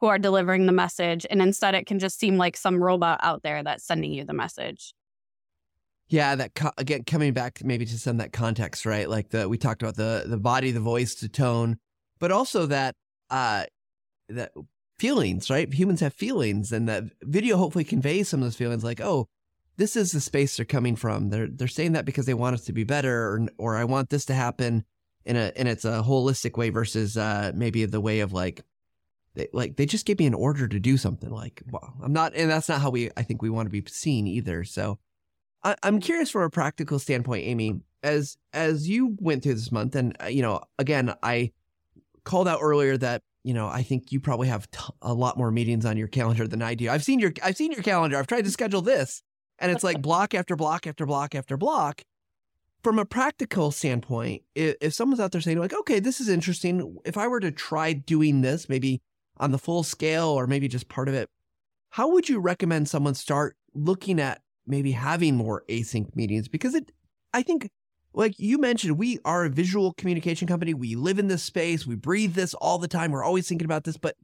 who 0.00 0.06
are 0.06 0.18
delivering 0.18 0.66
the 0.66 0.72
message 0.72 1.26
and 1.28 1.42
instead 1.42 1.74
it 1.74 1.86
can 1.86 1.98
just 1.98 2.18
seem 2.18 2.38
like 2.38 2.56
some 2.56 2.82
robot 2.82 3.20
out 3.22 3.42
there 3.42 3.62
that's 3.62 3.86
sending 3.86 4.12
you 4.12 4.24
the 4.24 4.32
message. 4.32 4.94
Yeah, 6.08 6.34
that 6.34 6.54
co- 6.54 6.72
again 6.76 7.04
coming 7.04 7.32
back 7.32 7.62
maybe 7.62 7.84
to 7.84 7.98
some 7.98 8.16
that 8.16 8.32
context, 8.32 8.84
right? 8.84 9.08
Like 9.08 9.30
the 9.30 9.48
we 9.48 9.58
talked 9.58 9.82
about 9.82 9.96
the 9.96 10.24
the 10.26 10.38
body, 10.38 10.72
the 10.72 10.80
voice, 10.80 11.14
the 11.14 11.28
tone, 11.28 11.76
but 12.18 12.32
also 12.32 12.66
that 12.66 12.96
uh 13.30 13.64
that 14.28 14.52
feelings, 14.98 15.50
right? 15.50 15.72
Humans 15.72 16.00
have 16.00 16.12
feelings, 16.12 16.72
and 16.72 16.88
that 16.88 17.04
video 17.22 17.56
hopefully 17.56 17.84
conveys 17.84 18.28
some 18.28 18.40
of 18.40 18.46
those 18.46 18.56
feelings. 18.56 18.82
Like, 18.82 19.00
oh, 19.00 19.28
this 19.80 19.96
is 19.96 20.12
the 20.12 20.20
space 20.20 20.56
they're 20.56 20.66
coming 20.66 20.94
from. 20.94 21.30
They're 21.30 21.48
they're 21.48 21.66
saying 21.66 21.92
that 21.92 22.04
because 22.04 22.26
they 22.26 22.34
want 22.34 22.54
us 22.54 22.64
to 22.66 22.72
be 22.72 22.84
better, 22.84 23.24
or 23.28 23.46
or 23.56 23.76
I 23.76 23.84
want 23.84 24.10
this 24.10 24.26
to 24.26 24.34
happen 24.34 24.84
in 25.24 25.36
a 25.36 25.52
and 25.56 25.66
it's 25.66 25.86
a 25.86 26.02
holistic 26.06 26.58
way 26.58 26.68
versus 26.68 27.16
uh, 27.16 27.52
maybe 27.54 27.84
the 27.86 28.00
way 28.00 28.20
of 28.20 28.32
like. 28.32 28.62
They, 29.36 29.46
like 29.52 29.76
they 29.76 29.86
just 29.86 30.06
gave 30.06 30.18
me 30.18 30.26
an 30.26 30.34
order 30.34 30.66
to 30.66 30.80
do 30.80 30.96
something 30.96 31.30
like 31.30 31.62
well 31.70 31.94
i'm 32.02 32.12
not 32.12 32.34
and 32.34 32.50
that's 32.50 32.68
not 32.68 32.80
how 32.80 32.90
we 32.90 33.10
i 33.16 33.22
think 33.22 33.42
we 33.42 33.48
want 33.48 33.66
to 33.66 33.70
be 33.70 33.88
seen 33.88 34.26
either 34.26 34.64
so 34.64 34.98
I, 35.62 35.76
i'm 35.84 36.00
curious 36.00 36.32
from 36.32 36.42
a 36.42 36.50
practical 36.50 36.98
standpoint 36.98 37.46
amy 37.46 37.78
as 38.02 38.36
as 38.52 38.88
you 38.88 39.16
went 39.20 39.44
through 39.44 39.54
this 39.54 39.70
month 39.70 39.94
and 39.94 40.16
uh, 40.20 40.26
you 40.26 40.42
know 40.42 40.62
again 40.80 41.14
i 41.22 41.52
called 42.24 42.48
out 42.48 42.58
earlier 42.60 42.96
that 42.96 43.22
you 43.42 43.54
know, 43.54 43.68
I 43.68 43.82
think 43.82 44.12
you 44.12 44.20
probably 44.20 44.48
have 44.48 44.70
t- 44.70 44.80
a 45.00 45.14
lot 45.14 45.38
more 45.38 45.50
meetings 45.50 45.86
on 45.86 45.96
your 45.96 46.08
calendar 46.08 46.46
than 46.46 46.60
I 46.60 46.74
do. 46.74 46.90
I've 46.90 47.02
seen 47.02 47.20
your 47.20 47.32
I've 47.42 47.56
seen 47.56 47.72
your 47.72 47.82
calendar. 47.82 48.18
I've 48.18 48.26
tried 48.26 48.44
to 48.44 48.50
schedule 48.50 48.82
this, 48.82 49.22
and 49.60 49.70
it's 49.70 49.84
like 49.84 50.02
block 50.02 50.34
after 50.34 50.56
block 50.56 50.86
after 50.86 51.06
block 51.06 51.34
after 51.34 51.56
block. 51.56 52.02
From 52.82 52.98
a 52.98 53.04
practical 53.04 53.70
standpoint, 53.70 54.42
if, 54.54 54.74
if 54.80 54.94
someone's 54.94 55.20
out 55.20 55.32
there 55.32 55.40
saying 55.40 55.58
like, 55.58 55.74
"Okay, 55.74 56.00
this 56.00 56.20
is 56.20 56.28
interesting. 56.28 56.96
If 57.04 57.18
I 57.18 57.28
were 57.28 57.40
to 57.40 57.52
try 57.52 57.92
doing 57.92 58.40
this, 58.40 58.68
maybe 58.68 59.02
on 59.36 59.50
the 59.52 59.58
full 59.58 59.82
scale 59.82 60.28
or 60.28 60.46
maybe 60.46 60.68
just 60.68 60.88
part 60.88 61.08
of 61.08 61.14
it, 61.14 61.28
how 61.90 62.10
would 62.10 62.28
you 62.28 62.40
recommend 62.40 62.88
someone 62.88 63.14
start 63.14 63.56
looking 63.74 64.18
at 64.20 64.40
maybe 64.66 64.92
having 64.92 65.36
more 65.36 65.64
async 65.68 66.14
meetings? 66.16 66.48
Because 66.48 66.74
it, 66.74 66.90
I 67.34 67.42
think 67.42 67.70
like 68.12 68.38
you 68.38 68.58
mentioned, 68.58 68.98
we 68.98 69.18
are 69.24 69.44
a 69.44 69.50
visual 69.50 69.92
communication 69.94 70.48
company. 70.48 70.74
We 70.74 70.96
live 70.96 71.18
in 71.18 71.28
this 71.28 71.42
space. 71.42 71.86
We 71.86 71.94
breathe 71.94 72.34
this 72.34 72.54
all 72.54 72.78
the 72.78 72.88
time. 72.88 73.12
We're 73.12 73.24
always 73.24 73.48
thinking 73.48 73.66
about 73.66 73.84
this. 73.84 73.96
But 73.96 74.16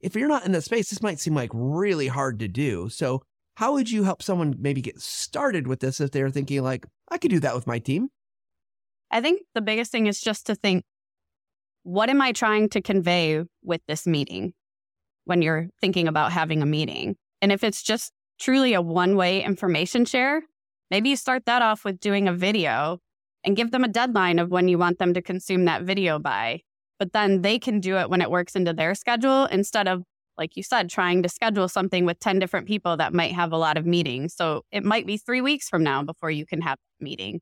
if 0.00 0.14
you're 0.14 0.28
not 0.28 0.46
in 0.46 0.52
that 0.52 0.62
space, 0.62 0.90
this 0.90 1.02
might 1.02 1.20
seem 1.20 1.34
like 1.34 1.50
really 1.52 2.08
hard 2.08 2.38
to 2.40 2.48
do. 2.48 2.88
So, 2.88 3.22
how 3.56 3.72
would 3.74 3.90
you 3.90 4.04
help 4.04 4.22
someone 4.22 4.56
maybe 4.58 4.80
get 4.80 5.00
started 5.00 5.66
with 5.66 5.80
this 5.80 6.00
if 6.00 6.10
they're 6.10 6.30
thinking, 6.30 6.62
like, 6.62 6.86
I 7.10 7.18
could 7.18 7.30
do 7.30 7.40
that 7.40 7.54
with 7.54 7.66
my 7.66 7.78
team? 7.78 8.08
I 9.10 9.20
think 9.20 9.42
the 9.54 9.60
biggest 9.60 9.92
thing 9.92 10.06
is 10.06 10.20
just 10.20 10.46
to 10.46 10.54
think, 10.54 10.84
what 11.84 12.10
am 12.10 12.20
I 12.20 12.32
trying 12.32 12.68
to 12.70 12.80
convey 12.80 13.44
with 13.62 13.80
this 13.86 14.06
meeting 14.06 14.54
when 15.24 15.42
you're 15.42 15.68
thinking 15.80 16.08
about 16.08 16.32
having 16.32 16.62
a 16.62 16.66
meeting? 16.66 17.16
And 17.40 17.52
if 17.52 17.62
it's 17.62 17.82
just 17.82 18.12
truly 18.40 18.74
a 18.74 18.82
one 18.82 19.16
way 19.16 19.44
information 19.44 20.04
share, 20.04 20.42
maybe 20.90 21.10
you 21.10 21.16
start 21.16 21.44
that 21.46 21.62
off 21.62 21.84
with 21.84 22.00
doing 22.00 22.26
a 22.26 22.32
video 22.32 22.98
and 23.44 23.56
give 23.56 23.70
them 23.70 23.84
a 23.84 23.88
deadline 23.88 24.38
of 24.38 24.50
when 24.50 24.66
you 24.66 24.78
want 24.78 24.98
them 24.98 25.14
to 25.14 25.22
consume 25.22 25.66
that 25.66 25.82
video 25.82 26.18
by. 26.18 26.62
But 26.98 27.12
then 27.12 27.42
they 27.42 27.58
can 27.58 27.80
do 27.80 27.98
it 27.98 28.08
when 28.08 28.22
it 28.22 28.30
works 28.30 28.56
into 28.56 28.72
their 28.72 28.94
schedule 28.94 29.44
instead 29.46 29.86
of, 29.86 30.02
like 30.38 30.56
you 30.56 30.62
said, 30.62 30.90
trying 30.90 31.22
to 31.22 31.28
schedule 31.28 31.68
something 31.68 32.04
with 32.04 32.18
10 32.18 32.38
different 32.38 32.66
people 32.66 32.96
that 32.96 33.14
might 33.14 33.32
have 33.32 33.52
a 33.52 33.56
lot 33.56 33.76
of 33.76 33.86
meetings. 33.86 34.34
So 34.34 34.62
it 34.72 34.84
might 34.84 35.06
be 35.06 35.16
three 35.16 35.40
weeks 35.40 35.68
from 35.68 35.82
now 35.82 36.02
before 36.02 36.30
you 36.30 36.46
can 36.46 36.60
have 36.62 36.78
a 37.00 37.04
meeting 37.04 37.40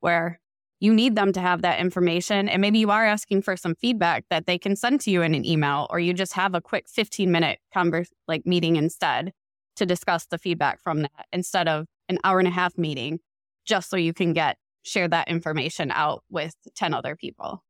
where 0.00 0.40
you 0.80 0.94
need 0.94 1.14
them 1.14 1.32
to 1.34 1.40
have 1.40 1.62
that 1.62 1.78
information. 1.78 2.48
And 2.48 2.60
maybe 2.60 2.78
you 2.78 2.90
are 2.90 3.04
asking 3.04 3.42
for 3.42 3.56
some 3.56 3.74
feedback 3.74 4.24
that 4.30 4.46
they 4.46 4.58
can 4.58 4.76
send 4.76 5.02
to 5.02 5.10
you 5.10 5.22
in 5.22 5.34
an 5.34 5.44
email, 5.44 5.86
or 5.90 6.00
you 6.00 6.14
just 6.14 6.32
have 6.32 6.54
a 6.54 6.60
quick 6.60 6.88
15 6.88 7.30
minute 7.30 7.58
converse 7.72 8.08
like 8.26 8.46
meeting 8.46 8.76
instead 8.76 9.32
to 9.76 9.86
discuss 9.86 10.26
the 10.26 10.38
feedback 10.38 10.80
from 10.82 11.02
that 11.02 11.26
instead 11.32 11.68
of 11.68 11.86
an 12.08 12.18
hour 12.24 12.38
and 12.38 12.48
a 12.48 12.50
half 12.50 12.76
meeting, 12.78 13.20
just 13.66 13.90
so 13.90 13.96
you 13.96 14.14
can 14.14 14.32
get 14.32 14.56
share 14.82 15.08
that 15.08 15.28
information 15.28 15.90
out 15.90 16.24
with 16.30 16.54
10 16.74 16.94
other 16.94 17.14
people. 17.14 17.62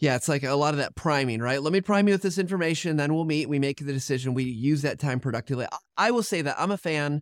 Yeah, 0.00 0.14
it's 0.14 0.28
like 0.28 0.44
a 0.44 0.54
lot 0.54 0.74
of 0.74 0.78
that 0.78 0.94
priming, 0.94 1.40
right? 1.40 1.60
Let 1.60 1.72
me 1.72 1.80
prime 1.80 2.06
you 2.06 2.14
with 2.14 2.22
this 2.22 2.38
information, 2.38 2.96
then 2.96 3.14
we'll 3.14 3.24
meet, 3.24 3.48
we 3.48 3.58
make 3.58 3.84
the 3.84 3.92
decision, 3.92 4.32
we 4.32 4.44
use 4.44 4.82
that 4.82 4.98
time 5.00 5.18
productively. 5.18 5.66
I 5.96 6.12
will 6.12 6.22
say 6.22 6.42
that 6.42 6.54
I'm 6.58 6.70
a 6.70 6.78
fan. 6.78 7.20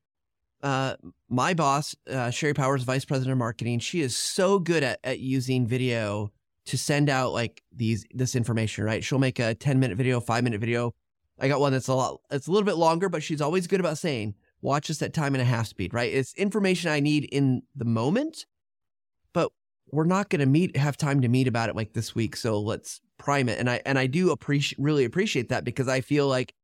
Uh, 0.63 0.97
my 1.29 1.55
boss, 1.55 1.95
uh, 2.11 2.31
Sherry 2.31 2.55
Powers, 2.55 2.83
vice 2.83 3.05
president 3.05 3.33
of 3.33 3.39
marketing, 3.39 3.79
she 3.79 4.01
is 4.01 4.17
so 4.17 4.59
good 4.59 4.83
at, 4.83 4.99
at 5.05 5.21
using 5.21 5.67
video 5.67 6.33
to 6.67 6.77
send 6.77 7.09
out 7.09 7.33
like 7.33 7.63
these 7.73 8.05
this 8.13 8.35
information, 8.35 8.85
right? 8.85 9.05
She'll 9.05 9.19
make 9.19 9.39
a 9.39 9.55
10 9.55 9.79
minute 9.79 9.97
video, 9.97 10.21
five 10.21 10.45
minute 10.45 10.61
video. 10.61 10.95
I 11.39 11.49
got 11.49 11.61
one 11.61 11.73
that's 11.73 11.89
a 11.89 11.95
lot, 11.95 12.21
it's 12.31 12.47
a 12.47 12.51
little 12.51 12.67
bit 12.67 12.77
longer, 12.77 13.09
but 13.09 13.23
she's 13.23 13.41
always 13.41 13.67
good 13.67 13.81
about 13.81 13.99
saying, 13.99 14.35
watch 14.61 14.89
this 14.89 15.01
at 15.03 15.15
time 15.15 15.35
and 15.35 15.43
a 15.43 15.45
half 15.45 15.67
speed, 15.67 15.95
right? 15.95 16.13
It's 16.13 16.35
information 16.35 16.91
I 16.91 17.01
need 17.01 17.25
in 17.25 17.63
the 17.75 17.85
moment 17.85 18.47
we're 19.93 20.05
not 20.05 20.29
going 20.29 20.41
to 20.41 20.47
meet 20.47 20.77
have 20.77 20.97
time 20.97 21.21
to 21.21 21.29
meet 21.29 21.49
about 21.49 21.69
it 21.69 21.77
like 21.77 21.93
this 21.93 22.15
week 22.15 22.37
so 22.37 22.61
let's 22.61 23.01
prime 23.19 23.49
it. 23.49 23.59
And 23.59 23.71
i 23.71 23.81
and 23.87 23.99
i 23.99 24.07
do 24.07 24.31
appreciate 24.31 24.79
really 24.79 25.05
appreciate 25.05 25.49
that 25.49 25.65
because 25.65 25.89
i 25.89 26.01
feel 26.01 26.29
like 26.29 26.55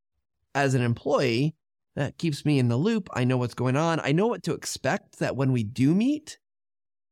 as 0.54 0.74
an 0.74 0.82
employee 0.82 1.54
that 1.94 2.16
keeps 2.16 2.46
me 2.46 2.58
in 2.58 2.68
the 2.68 2.76
loop. 2.76 3.10
I 3.12 3.24
know 3.24 3.36
what's 3.36 3.52
going 3.52 3.76
on. 3.76 4.00
I 4.00 4.12
know 4.12 4.26
what 4.26 4.42
to 4.44 4.54
expect 4.54 5.18
that 5.18 5.36
when 5.36 5.52
we 5.52 5.62
do 5.62 5.94
meet 5.94 6.38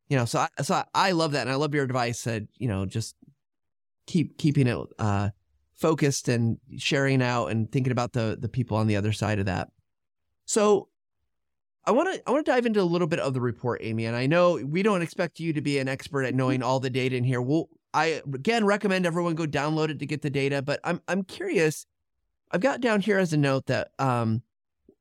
you 0.08 0.16
know 0.16 0.24
so 0.24 0.40
i 0.40 0.62
so 0.62 0.74
i, 0.74 0.84
I 0.94 1.12
love 1.12 1.32
that 1.32 1.42
and 1.42 1.50
i 1.50 1.54
love 1.54 1.72
your 1.72 1.84
advice 1.84 2.24
that 2.24 2.42
you 2.58 2.66
know 2.66 2.84
just 2.84 3.14
keep 4.06 4.38
keeping 4.38 4.66
it 4.66 4.78
uh 4.98 5.30
focused 5.80 6.28
and 6.28 6.58
sharing 6.76 7.22
out 7.22 7.46
and 7.46 7.72
thinking 7.72 7.90
about 7.90 8.12
the 8.12 8.36
the 8.38 8.48
people 8.48 8.76
on 8.76 8.86
the 8.86 8.96
other 8.96 9.12
side 9.12 9.38
of 9.38 9.46
that. 9.46 9.68
So 10.44 10.88
I 11.84 11.92
want 11.92 12.12
to 12.12 12.22
I 12.28 12.30
want 12.30 12.44
to 12.44 12.52
dive 12.52 12.66
into 12.66 12.80
a 12.80 12.84
little 12.84 13.06
bit 13.06 13.20
of 13.20 13.34
the 13.34 13.40
report, 13.40 13.80
Amy. 13.82 14.06
And 14.06 14.16
I 14.16 14.26
know 14.26 14.60
we 14.64 14.82
don't 14.82 15.02
expect 15.02 15.40
you 15.40 15.52
to 15.52 15.60
be 15.60 15.78
an 15.78 15.88
expert 15.88 16.24
at 16.24 16.34
knowing 16.34 16.62
all 16.62 16.80
the 16.80 16.90
data 16.90 17.16
in 17.16 17.24
here. 17.24 17.40
We'll 17.40 17.68
I 17.94 18.22
again 18.32 18.64
recommend 18.64 19.06
everyone 19.06 19.34
go 19.34 19.46
download 19.46 19.88
it 19.88 19.98
to 20.00 20.06
get 20.06 20.22
the 20.22 20.30
data. 20.30 20.62
But 20.62 20.80
I'm 20.84 21.00
I'm 21.08 21.22
curious. 21.22 21.86
I've 22.52 22.60
got 22.60 22.80
down 22.80 23.00
here 23.00 23.18
as 23.18 23.32
a 23.32 23.36
note 23.36 23.66
that 23.66 23.92
um, 23.98 24.42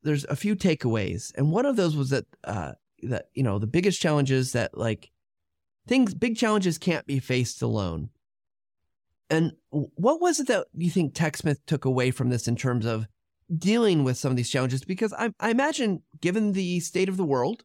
there's 0.03 0.23
a 0.25 0.35
few 0.35 0.55
takeaways, 0.55 1.33
and 1.35 1.51
one 1.51 1.65
of 1.65 1.75
those 1.75 1.95
was 1.95 2.09
that 2.11 2.25
uh, 2.43 2.73
that 3.03 3.29
you 3.33 3.43
know 3.43 3.59
the 3.59 3.67
biggest 3.67 4.01
challenges 4.01 4.53
that 4.53 4.77
like 4.77 5.11
things 5.87 6.13
big 6.13 6.37
challenges 6.37 6.77
can't 6.77 7.05
be 7.05 7.19
faced 7.19 7.61
alone. 7.61 8.09
And 9.29 9.53
what 9.69 10.21
was 10.21 10.39
it 10.39 10.47
that 10.47 10.67
you 10.73 10.89
think 10.89 11.13
TechSmith 11.13 11.59
took 11.67 11.85
away 11.85 12.09
from 12.09 12.29
this 12.29 12.47
in 12.47 12.55
terms 12.55 12.85
of 12.85 13.07
dealing 13.57 14.03
with 14.03 14.17
some 14.17 14.31
of 14.31 14.37
these 14.37 14.49
challenges 14.49 14.83
because 14.83 15.13
I, 15.13 15.31
I 15.39 15.49
imagine, 15.49 16.03
given 16.21 16.53
the 16.53 16.79
state 16.79 17.09
of 17.09 17.17
the 17.17 17.25
world, 17.25 17.63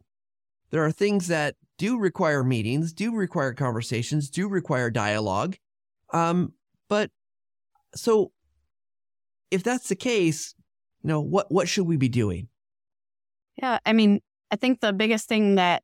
there 0.71 0.85
are 0.85 0.93
things 0.93 1.29
that 1.29 1.57
do 1.79 1.99
require 1.99 2.43
meetings, 2.43 2.93
do 2.93 3.15
require 3.15 3.53
conversations, 3.53 4.31
do 4.31 4.49
require 4.49 4.91
dialogue. 4.91 5.57
Um, 6.13 6.53
but 6.89 7.11
so 7.95 8.33
if 9.51 9.63
that's 9.63 9.89
the 9.89 9.97
case, 9.97 10.55
you 11.03 11.09
know, 11.09 11.21
what 11.21 11.51
what 11.51 11.69
should 11.69 11.87
we 11.87 11.97
be 11.97 12.09
doing? 12.09 12.49
Yeah, 13.57 13.79
I 13.85 13.93
mean, 13.93 14.21
I 14.51 14.57
think 14.57 14.81
the 14.81 14.93
biggest 14.93 15.29
thing 15.29 15.57
that 15.57 15.83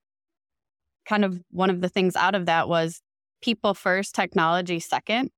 kind 1.07 1.25
of 1.25 1.41
one 1.51 1.71
of 1.71 1.81
the 1.81 1.89
things 1.89 2.17
out 2.17 2.35
of 2.35 2.47
that 2.47 2.69
was 2.69 3.01
people 3.43 3.75
first, 3.75 4.15
technology 4.15 4.81
second. 4.81 5.31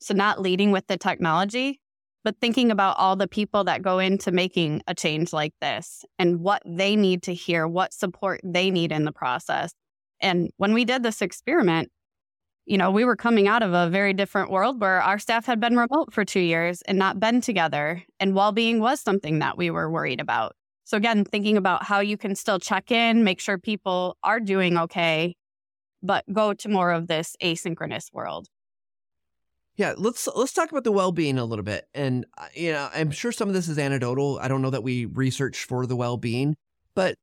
So 0.00 0.14
not 0.14 0.40
leading 0.40 0.70
with 0.70 0.86
the 0.86 0.96
technology, 0.96 1.80
but 2.24 2.36
thinking 2.40 2.70
about 2.70 2.96
all 2.98 3.16
the 3.16 3.28
people 3.28 3.64
that 3.64 3.82
go 3.82 3.98
into 3.98 4.30
making 4.32 4.82
a 4.86 4.94
change 4.94 5.32
like 5.32 5.54
this 5.60 6.04
and 6.18 6.40
what 6.40 6.62
they 6.66 6.96
need 6.96 7.22
to 7.24 7.34
hear, 7.34 7.66
what 7.66 7.92
support 7.92 8.40
they 8.42 8.70
need 8.70 8.92
in 8.92 9.04
the 9.04 9.12
process. 9.12 9.72
And 10.20 10.50
when 10.56 10.74
we 10.74 10.84
did 10.84 11.02
this 11.02 11.22
experiment, 11.22 11.90
you 12.66 12.76
know, 12.76 12.90
we 12.90 13.04
were 13.04 13.16
coming 13.16 13.48
out 13.48 13.62
of 13.62 13.72
a 13.72 13.88
very 13.88 14.12
different 14.12 14.50
world 14.50 14.80
where 14.80 15.00
our 15.00 15.18
staff 15.18 15.46
had 15.46 15.58
been 15.58 15.76
remote 15.76 16.12
for 16.12 16.24
two 16.24 16.40
years 16.40 16.82
and 16.82 16.98
not 16.98 17.18
been 17.18 17.40
together. 17.40 18.02
And 18.20 18.34
well 18.34 18.52
being 18.52 18.78
was 18.78 19.00
something 19.00 19.38
that 19.38 19.56
we 19.56 19.70
were 19.70 19.90
worried 19.90 20.20
about. 20.20 20.54
So, 20.84 20.96
again, 20.96 21.24
thinking 21.24 21.56
about 21.56 21.84
how 21.84 22.00
you 22.00 22.16
can 22.16 22.34
still 22.34 22.58
check 22.58 22.90
in, 22.90 23.24
make 23.24 23.40
sure 23.40 23.58
people 23.58 24.16
are 24.22 24.40
doing 24.40 24.76
okay, 24.76 25.34
but 26.02 26.24
go 26.32 26.54
to 26.54 26.68
more 26.68 26.92
of 26.92 27.08
this 27.08 27.36
asynchronous 27.42 28.12
world. 28.12 28.48
Yeah, 29.78 29.94
let's 29.96 30.28
let's 30.34 30.52
talk 30.52 30.70
about 30.70 30.84
the 30.84 30.92
well-being 30.92 31.38
a 31.38 31.44
little 31.44 31.64
bit. 31.64 31.88
And 31.94 32.26
uh, 32.36 32.48
you 32.54 32.72
know, 32.72 32.90
I'm 32.92 33.10
sure 33.10 33.32
some 33.32 33.48
of 33.48 33.54
this 33.54 33.68
is 33.68 33.78
anecdotal. 33.78 34.38
I 34.40 34.48
don't 34.48 34.60
know 34.60 34.70
that 34.70 34.82
we 34.82 35.06
researched 35.06 35.64
for 35.64 35.86
the 35.86 35.96
well-being, 35.96 36.56
but 36.94 37.14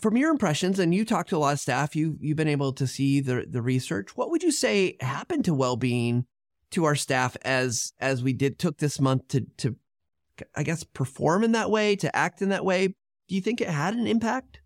from 0.00 0.16
your 0.16 0.30
impressions, 0.30 0.78
and 0.78 0.92
you 0.92 1.04
talked 1.04 1.30
to 1.30 1.36
a 1.36 1.38
lot 1.38 1.54
of 1.54 1.60
staff, 1.60 1.96
you 1.96 2.18
you've 2.20 2.36
been 2.36 2.48
able 2.48 2.72
to 2.74 2.86
see 2.86 3.20
the 3.20 3.46
the 3.48 3.62
research. 3.62 4.16
What 4.16 4.30
would 4.30 4.42
you 4.42 4.52
say 4.52 4.96
happened 5.00 5.46
to 5.46 5.54
well-being 5.54 6.26
to 6.72 6.84
our 6.84 6.96
staff 6.96 7.36
as 7.42 7.92
as 8.00 8.22
we 8.22 8.32
did 8.32 8.58
took 8.58 8.78
this 8.78 9.00
month 9.00 9.28
to 9.28 9.46
to 9.58 9.76
I 10.54 10.62
guess, 10.62 10.84
perform 10.84 11.44
in 11.44 11.52
that 11.52 11.70
way, 11.70 11.96
to 11.96 12.14
act 12.14 12.42
in 12.42 12.48
that 12.50 12.64
way. 12.64 12.88
Do 13.28 13.34
you 13.34 13.40
think 13.40 13.60
it 13.60 13.68
had 13.68 13.94
an 13.94 14.06
impact? 14.06 14.60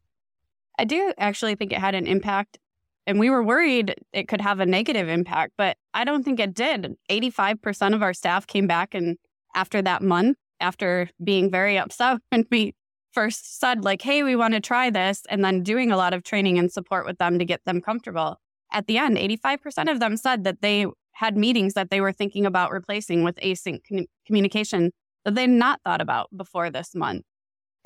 I 0.79 0.85
do 0.85 1.13
actually 1.19 1.55
think 1.55 1.73
it 1.73 1.79
had 1.79 1.95
an 1.95 2.07
impact. 2.07 2.59
And 3.07 3.21
we 3.21 3.31
were 3.31 3.43
worried 3.43 3.95
it 4.13 4.27
could 4.29 4.41
have 4.41 4.61
a 4.61 4.67
negative 4.67 5.09
impact, 5.09 5.53
but 5.57 5.77
I 5.95 6.05
don't 6.05 6.25
think 6.25 6.41
it 6.41 6.55
did. 6.55 6.97
85% 7.11 7.95
of 7.95 8.03
our 8.03 8.13
staff 8.13 8.47
came 8.47 8.67
back 8.67 8.95
and 8.95 9.17
after 9.55 9.81
that 9.83 10.03
month, 10.03 10.37
after 10.61 11.09
being 11.23 11.51
very 11.51 11.79
upset 11.79 12.19
when 12.31 12.47
we 12.51 12.75
first 13.13 13.59
said, 13.59 13.83
like, 13.83 14.03
hey, 14.03 14.23
we 14.23 14.37
want 14.37 14.53
to 14.53 14.61
try 14.61 14.91
this, 14.91 15.23
and 15.31 15.43
then 15.43 15.63
doing 15.63 15.91
a 15.91 15.97
lot 15.97 16.13
of 16.13 16.23
training 16.23 16.59
and 16.59 16.71
support 16.71 17.07
with 17.07 17.17
them 17.17 17.39
to 17.39 17.47
get 17.47 17.65
them 17.65 17.81
comfortable. 17.81 18.37
At 18.73 18.87
the 18.87 18.99
end, 18.99 19.17
85% 19.17 19.91
of 19.91 20.01
them 20.01 20.19
said 20.19 20.45
that 20.45 20.61
they 20.61 20.87
had 21.13 21.35
meetings 21.35 21.73
that 21.73 21.89
they 21.89 22.03
were 22.03 22.13
thinking 22.13 22.45
about 22.45 22.73
replacing 22.73 23.25
with 23.25 23.37
async 23.37 23.81
communication 24.27 24.93
that 25.25 25.35
they'd 25.35 25.47
not 25.47 25.81
thought 25.83 26.03
about 26.03 26.29
before 26.37 26.69
this 26.69 26.95
month. 26.95 27.25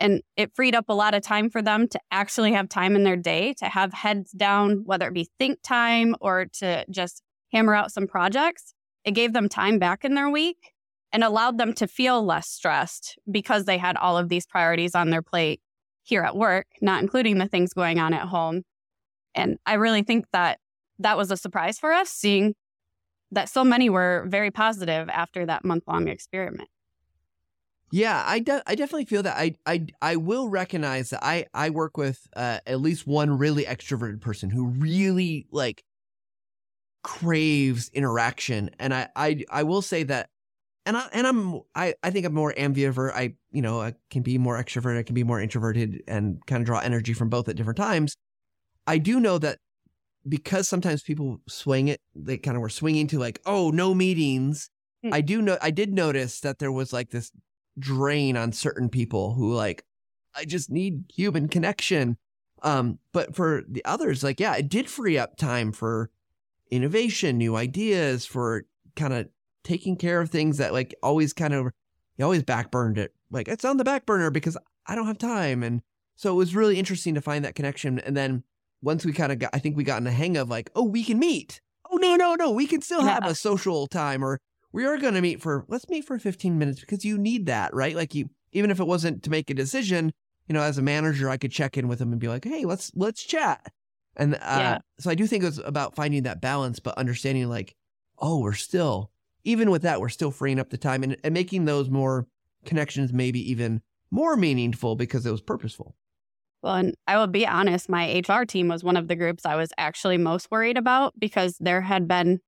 And 0.00 0.22
it 0.36 0.54
freed 0.54 0.74
up 0.74 0.86
a 0.88 0.94
lot 0.94 1.14
of 1.14 1.22
time 1.22 1.50
for 1.50 1.60
them 1.60 1.86
to 1.88 2.00
actually 2.10 2.52
have 2.52 2.68
time 2.68 2.96
in 2.96 3.04
their 3.04 3.16
day 3.16 3.54
to 3.58 3.66
have 3.66 3.92
heads 3.92 4.32
down, 4.32 4.82
whether 4.86 5.06
it 5.08 5.14
be 5.14 5.28
think 5.38 5.60
time 5.62 6.16
or 6.20 6.46
to 6.54 6.86
just 6.90 7.22
hammer 7.52 7.74
out 7.74 7.92
some 7.92 8.06
projects. 8.06 8.72
It 9.04 9.12
gave 9.12 9.34
them 9.34 9.48
time 9.48 9.78
back 9.78 10.04
in 10.04 10.14
their 10.14 10.30
week 10.30 10.72
and 11.12 11.22
allowed 11.22 11.58
them 11.58 11.74
to 11.74 11.86
feel 11.86 12.24
less 12.24 12.48
stressed 12.48 13.18
because 13.30 13.66
they 13.66 13.76
had 13.76 13.96
all 13.96 14.16
of 14.16 14.30
these 14.30 14.46
priorities 14.46 14.94
on 14.94 15.10
their 15.10 15.22
plate 15.22 15.60
here 16.02 16.22
at 16.22 16.36
work, 16.36 16.66
not 16.80 17.02
including 17.02 17.38
the 17.38 17.48
things 17.48 17.74
going 17.74 17.98
on 17.98 18.14
at 18.14 18.28
home. 18.28 18.62
And 19.34 19.58
I 19.66 19.74
really 19.74 20.02
think 20.02 20.26
that 20.32 20.58
that 20.98 21.16
was 21.16 21.30
a 21.30 21.36
surprise 21.36 21.78
for 21.78 21.92
us, 21.92 22.10
seeing 22.10 22.54
that 23.32 23.48
so 23.48 23.64
many 23.64 23.90
were 23.90 24.24
very 24.28 24.50
positive 24.50 25.08
after 25.08 25.46
that 25.46 25.64
month 25.64 25.84
long 25.86 26.08
experiment. 26.08 26.68
Yeah, 27.92 28.22
I, 28.26 28.38
de- 28.38 28.62
I 28.66 28.74
definitely 28.76 29.06
feel 29.06 29.22
that 29.24 29.36
I, 29.36 29.54
I 29.66 29.86
I 30.00 30.16
will 30.16 30.48
recognize 30.48 31.10
that 31.10 31.24
I 31.24 31.46
I 31.52 31.70
work 31.70 31.96
with 31.96 32.26
uh, 32.36 32.58
at 32.66 32.80
least 32.80 33.06
one 33.06 33.36
really 33.36 33.64
extroverted 33.64 34.20
person 34.20 34.50
who 34.50 34.66
really 34.68 35.46
like 35.50 35.82
craves 37.02 37.90
interaction, 37.92 38.70
and 38.78 38.94
I 38.94 39.08
I 39.16 39.44
I 39.50 39.62
will 39.64 39.82
say 39.82 40.04
that 40.04 40.28
and 40.86 40.96
I 40.96 41.08
and 41.12 41.26
I'm 41.26 41.60
I, 41.74 41.94
I 42.02 42.10
think 42.10 42.26
I'm 42.26 42.34
more 42.34 42.54
ambivert. 42.54 43.12
I 43.14 43.34
you 43.50 43.62
know 43.62 43.80
I 43.80 43.94
can 44.10 44.22
be 44.22 44.38
more 44.38 44.62
extroverted, 44.62 44.98
I 44.98 45.02
can 45.02 45.14
be 45.14 45.24
more 45.24 45.40
introverted, 45.40 46.02
and 46.06 46.44
kind 46.46 46.62
of 46.62 46.66
draw 46.66 46.78
energy 46.78 47.12
from 47.12 47.28
both 47.28 47.48
at 47.48 47.56
different 47.56 47.76
times. 47.76 48.16
I 48.86 48.98
do 48.98 49.20
know 49.20 49.38
that 49.38 49.58
because 50.28 50.68
sometimes 50.68 51.02
people 51.02 51.40
swing 51.48 51.88
it, 51.88 52.00
they 52.14 52.38
kind 52.38 52.56
of 52.56 52.60
were 52.60 52.68
swinging 52.68 53.06
to 53.08 53.18
like, 53.18 53.40
oh, 53.46 53.70
no 53.70 53.94
meetings. 53.94 54.68
Mm. 55.04 55.14
I 55.14 55.20
do 55.20 55.40
know 55.42 55.58
I 55.62 55.70
did 55.70 55.92
notice 55.92 56.40
that 56.40 56.58
there 56.58 56.72
was 56.72 56.92
like 56.92 57.10
this 57.10 57.30
drain 57.78 58.36
on 58.36 58.52
certain 58.52 58.88
people 58.88 59.34
who 59.34 59.54
like, 59.54 59.84
I 60.34 60.44
just 60.44 60.70
need 60.70 61.04
human 61.14 61.48
connection. 61.48 62.16
Um, 62.62 62.98
but 63.12 63.34
for 63.34 63.62
the 63.68 63.84
others, 63.84 64.22
like, 64.22 64.38
yeah, 64.38 64.54
it 64.56 64.68
did 64.68 64.88
free 64.88 65.16
up 65.16 65.36
time 65.36 65.72
for 65.72 66.10
innovation, 66.70 67.38
new 67.38 67.56
ideas, 67.56 68.26
for 68.26 68.64
kind 68.96 69.12
of 69.12 69.28
taking 69.64 69.96
care 69.96 70.20
of 70.20 70.30
things 70.30 70.58
that 70.58 70.72
like 70.72 70.94
always 71.02 71.32
kind 71.32 71.54
of 71.54 71.72
you 72.16 72.24
always 72.24 72.42
backburned 72.42 72.98
it. 72.98 73.12
Like 73.30 73.48
it's 73.48 73.64
on 73.64 73.76
the 73.76 73.84
back 73.84 74.06
burner 74.06 74.30
because 74.30 74.56
I 74.86 74.94
don't 74.94 75.06
have 75.06 75.18
time. 75.18 75.62
And 75.62 75.82
so 76.16 76.32
it 76.32 76.36
was 76.36 76.54
really 76.54 76.78
interesting 76.78 77.14
to 77.14 77.20
find 77.20 77.44
that 77.44 77.54
connection. 77.54 77.98
And 78.00 78.16
then 78.16 78.44
once 78.82 79.04
we 79.04 79.12
kind 79.12 79.32
of 79.32 79.38
got 79.38 79.50
I 79.52 79.58
think 79.58 79.76
we 79.76 79.84
got 79.84 79.98
in 79.98 80.04
the 80.04 80.10
hang 80.10 80.36
of 80.36 80.48
like, 80.48 80.70
oh, 80.74 80.84
we 80.84 81.04
can 81.04 81.18
meet. 81.18 81.60
Oh 81.90 81.96
no, 81.96 82.16
no, 82.16 82.34
no, 82.34 82.50
we 82.50 82.66
can 82.66 82.82
still 82.82 83.02
have 83.02 83.26
a 83.26 83.34
social 83.34 83.86
time 83.86 84.24
or 84.24 84.38
we 84.72 84.84
are 84.84 84.98
gonna 84.98 85.20
meet 85.20 85.40
for 85.40 85.64
let's 85.68 85.88
meet 85.88 86.04
for 86.04 86.18
15 86.18 86.58
minutes 86.58 86.80
because 86.80 87.04
you 87.04 87.18
need 87.18 87.46
that, 87.46 87.74
right? 87.74 87.96
Like 87.96 88.14
you 88.14 88.30
even 88.52 88.70
if 88.70 88.80
it 88.80 88.86
wasn't 88.86 89.22
to 89.24 89.30
make 89.30 89.50
a 89.50 89.54
decision, 89.54 90.12
you 90.48 90.54
know, 90.54 90.62
as 90.62 90.78
a 90.78 90.82
manager, 90.82 91.28
I 91.28 91.36
could 91.36 91.52
check 91.52 91.76
in 91.76 91.88
with 91.88 91.98
them 91.98 92.12
and 92.12 92.20
be 92.20 92.28
like, 92.28 92.44
hey, 92.44 92.64
let's 92.64 92.90
let's 92.94 93.22
chat. 93.22 93.72
And 94.16 94.34
uh, 94.34 94.38
yeah. 94.42 94.78
so 94.98 95.10
I 95.10 95.14
do 95.14 95.26
think 95.26 95.44
it's 95.44 95.60
about 95.64 95.94
finding 95.94 96.24
that 96.24 96.40
balance, 96.40 96.80
but 96.80 96.98
understanding 96.98 97.48
like, 97.48 97.74
oh, 98.18 98.40
we're 98.40 98.52
still 98.52 99.10
even 99.44 99.70
with 99.70 99.82
that, 99.82 100.00
we're 100.00 100.08
still 100.08 100.30
freeing 100.30 100.58
up 100.58 100.70
the 100.70 100.76
time 100.76 101.02
and, 101.02 101.16
and 101.24 101.32
making 101.32 101.64
those 101.64 101.88
more 101.88 102.26
connections 102.64 103.12
maybe 103.12 103.50
even 103.50 103.80
more 104.10 104.36
meaningful 104.36 104.96
because 104.96 105.24
it 105.24 105.30
was 105.30 105.40
purposeful. 105.40 105.96
Well, 106.62 106.74
and 106.74 106.94
I 107.06 107.16
will 107.16 107.26
be 107.26 107.46
honest, 107.46 107.88
my 107.88 108.22
HR 108.26 108.44
team 108.44 108.68
was 108.68 108.84
one 108.84 108.96
of 108.96 109.08
the 109.08 109.16
groups 109.16 109.46
I 109.46 109.56
was 109.56 109.70
actually 109.78 110.18
most 110.18 110.50
worried 110.50 110.76
about 110.76 111.14
because 111.18 111.56
there 111.58 111.80
had 111.80 112.06
been 112.06 112.40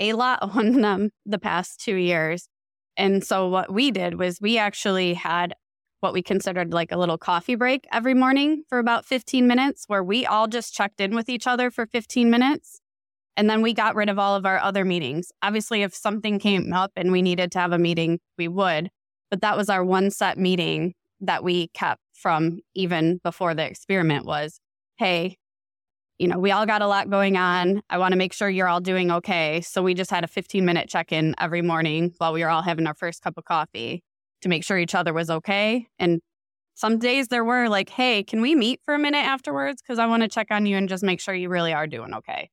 a 0.00 0.14
lot 0.14 0.38
on 0.56 0.80
them 0.80 1.10
the 1.24 1.38
past 1.38 1.80
two 1.80 1.96
years. 1.96 2.48
And 2.96 3.24
so 3.24 3.48
what 3.48 3.72
we 3.72 3.90
did 3.90 4.18
was 4.18 4.40
we 4.40 4.58
actually 4.58 5.14
had 5.14 5.54
what 6.00 6.12
we 6.12 6.22
considered 6.22 6.72
like 6.72 6.92
a 6.92 6.96
little 6.96 7.18
coffee 7.18 7.54
break 7.54 7.86
every 7.92 8.14
morning 8.14 8.64
for 8.68 8.78
about 8.78 9.04
15 9.04 9.46
minutes 9.46 9.84
where 9.86 10.02
we 10.02 10.26
all 10.26 10.48
just 10.48 10.74
checked 10.74 11.00
in 11.00 11.14
with 11.14 11.28
each 11.28 11.46
other 11.46 11.70
for 11.70 11.86
15 11.86 12.30
minutes 12.30 12.80
and 13.36 13.48
then 13.48 13.62
we 13.62 13.72
got 13.72 13.94
rid 13.94 14.08
of 14.08 14.18
all 14.18 14.34
of 14.34 14.44
our 14.44 14.58
other 14.58 14.84
meetings. 14.84 15.32
Obviously, 15.42 15.82
if 15.82 15.94
something 15.94 16.38
came 16.38 16.72
up 16.72 16.92
and 16.96 17.10
we 17.10 17.22
needed 17.22 17.52
to 17.52 17.58
have 17.58 17.72
a 17.72 17.78
meeting, 17.78 18.18
we 18.36 18.48
would. 18.48 18.90
But 19.30 19.40
that 19.40 19.56
was 19.56 19.70
our 19.70 19.84
one 19.84 20.10
set 20.10 20.36
meeting 20.36 20.94
that 21.20 21.44
we 21.44 21.68
kept 21.68 22.02
from 22.12 22.60
even 22.74 23.18
before 23.24 23.54
the 23.54 23.64
experiment 23.64 24.26
was 24.26 24.60
hey, 24.98 25.38
you 26.20 26.28
know, 26.28 26.38
we 26.38 26.50
all 26.50 26.66
got 26.66 26.82
a 26.82 26.86
lot 26.86 27.08
going 27.08 27.38
on. 27.38 27.82
I 27.88 27.96
want 27.96 28.12
to 28.12 28.18
make 28.18 28.34
sure 28.34 28.50
you're 28.50 28.68
all 28.68 28.82
doing 28.82 29.10
okay. 29.10 29.62
So 29.62 29.82
we 29.82 29.94
just 29.94 30.10
had 30.10 30.22
a 30.22 30.28
15 30.28 30.66
minute 30.66 30.86
check 30.86 31.12
in 31.12 31.34
every 31.40 31.62
morning 31.62 32.12
while 32.18 32.34
we 32.34 32.42
were 32.42 32.50
all 32.50 32.60
having 32.60 32.86
our 32.86 32.94
first 32.94 33.22
cup 33.22 33.38
of 33.38 33.46
coffee 33.46 34.04
to 34.42 34.50
make 34.50 34.62
sure 34.62 34.78
each 34.78 34.94
other 34.94 35.14
was 35.14 35.30
okay. 35.30 35.86
And 35.98 36.20
some 36.74 36.98
days 36.98 37.28
there 37.28 37.42
were 37.42 37.70
like, 37.70 37.88
hey, 37.88 38.22
can 38.22 38.42
we 38.42 38.54
meet 38.54 38.80
for 38.84 38.92
a 38.94 38.98
minute 38.98 39.24
afterwards? 39.24 39.80
Because 39.80 39.98
I 39.98 40.04
want 40.04 40.22
to 40.22 40.28
check 40.28 40.48
on 40.50 40.66
you 40.66 40.76
and 40.76 40.90
just 40.90 41.02
make 41.02 41.20
sure 41.20 41.34
you 41.34 41.48
really 41.48 41.72
are 41.72 41.86
doing 41.86 42.12
okay. 42.12 42.50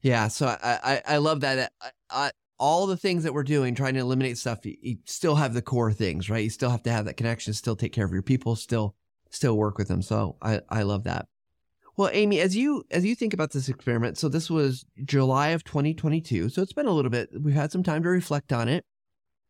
Yeah, 0.00 0.28
so 0.28 0.46
I 0.46 0.58
I, 0.62 1.02
I 1.14 1.16
love 1.16 1.40
that. 1.40 1.72
I, 1.80 1.86
uh, 1.86 1.90
I, 2.08 2.30
all 2.60 2.86
the 2.86 2.96
things 2.96 3.24
that 3.24 3.34
we're 3.34 3.42
doing, 3.42 3.74
trying 3.74 3.94
to 3.94 4.00
eliminate 4.00 4.38
stuff, 4.38 4.64
you, 4.64 4.76
you, 4.80 4.96
still 5.06 5.34
have 5.34 5.54
the 5.54 5.62
core 5.62 5.92
things, 5.92 6.30
right? 6.30 6.42
You 6.42 6.50
still 6.50 6.70
have 6.70 6.82
to 6.84 6.90
have 6.90 7.04
that 7.06 7.16
connection, 7.16 7.52
still 7.52 7.76
take 7.76 7.92
care 7.92 8.04
of 8.04 8.12
your 8.12 8.22
people, 8.22 8.54
still 8.54 8.94
still 9.30 9.56
work 9.56 9.76
with 9.76 9.88
them. 9.88 10.02
So 10.02 10.36
I 10.40 10.60
I 10.68 10.82
love 10.82 11.02
that. 11.02 11.26
Well, 11.98 12.10
Amy, 12.12 12.40
as 12.40 12.56
you 12.56 12.84
as 12.90 13.04
you 13.04 13.14
think 13.14 13.34
about 13.34 13.50
this 13.50 13.68
experiment, 13.68 14.16
so 14.16 14.28
this 14.28 14.48
was 14.48 14.86
July 15.04 15.48
of 15.48 15.64
2022, 15.64 16.48
so 16.48 16.62
it's 16.62 16.72
been 16.72 16.86
a 16.86 16.92
little 16.92 17.10
bit. 17.10 17.28
We've 17.38 17.54
had 17.54 17.72
some 17.72 17.82
time 17.82 18.02
to 18.04 18.08
reflect 18.08 18.52
on 18.52 18.68
it. 18.68 18.84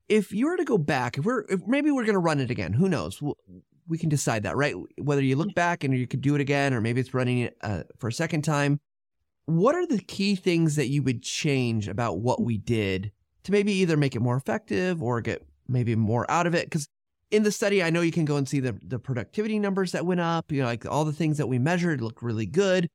If 0.09 0.33
you 0.33 0.47
were 0.47 0.57
to 0.57 0.65
go 0.65 0.79
back, 0.79 1.19
if 1.19 1.25
we're 1.25 1.43
if 1.51 1.67
maybe 1.67 1.91
we're 1.91 2.07
going 2.07 2.15
to 2.15 2.19
run 2.19 2.41
it 2.41 2.51
again, 2.51 2.73
who 2.73 2.89
knows? 2.89 3.23
We 3.87 3.99
can 3.99 4.09
decide 4.09 4.43
that, 4.45 4.57
right? 4.57 4.75
Whether 4.97 5.23
you 5.23 5.37
look 5.37 5.55
back 5.55 5.85
and 5.85 5.97
you 5.97 6.07
could 6.07 6.23
do 6.23 6.35
it 6.35 6.41
again, 6.41 6.75
or 6.75 6.81
maybe 6.81 7.01
it's 7.01 7.15
running 7.15 7.51
uh, 7.61 7.83
for 7.99 8.09
a 8.09 8.13
second 8.13 8.43
time 8.43 8.81
what 9.49 9.75
are 9.75 9.87
the 9.87 9.99
key 9.99 10.35
things 10.35 10.77
that 10.77 10.89
you 10.89 11.03
would 11.03 11.23
change 11.23 11.89
about 11.89 12.19
what 12.19 12.43
we 12.43 12.59
did 12.59 13.11
to 13.45 13.51
maybe 13.51 13.73
either 13.73 13.97
make 13.97 14.15
it 14.15 14.21
more 14.21 14.37
effective 14.37 15.03
or 15.03 15.23
get 15.23 15.43
maybe 15.67 15.97
more 15.97 16.31
out 16.31 16.47
of 16.47 16.55
it? 16.55 16.67
Because 16.67 16.87
in 17.31 17.43
the 17.43 17.53
study, 17.53 17.83
I 17.83 17.91
know 17.91 18.01
you 18.01 18.13
can 18.13 18.25
go 18.25 18.37
and 18.37 18.49
see 18.49 18.61
the, 18.61 18.79
the 18.83 18.99
productivity 18.99 19.59
numbers 19.59 19.93
that 19.93 20.07
went 20.07 20.21
up, 20.21 20.51
you 20.51 20.63
know, 20.63 20.67
like 20.67 20.87
all 20.87 21.05
the 21.05 21.13
things 21.13 21.39
that 21.39 21.47
we 21.47 21.59
measured 21.59 22.01
look 22.01 22.23
really 22.23 22.47
good. 22.47 22.89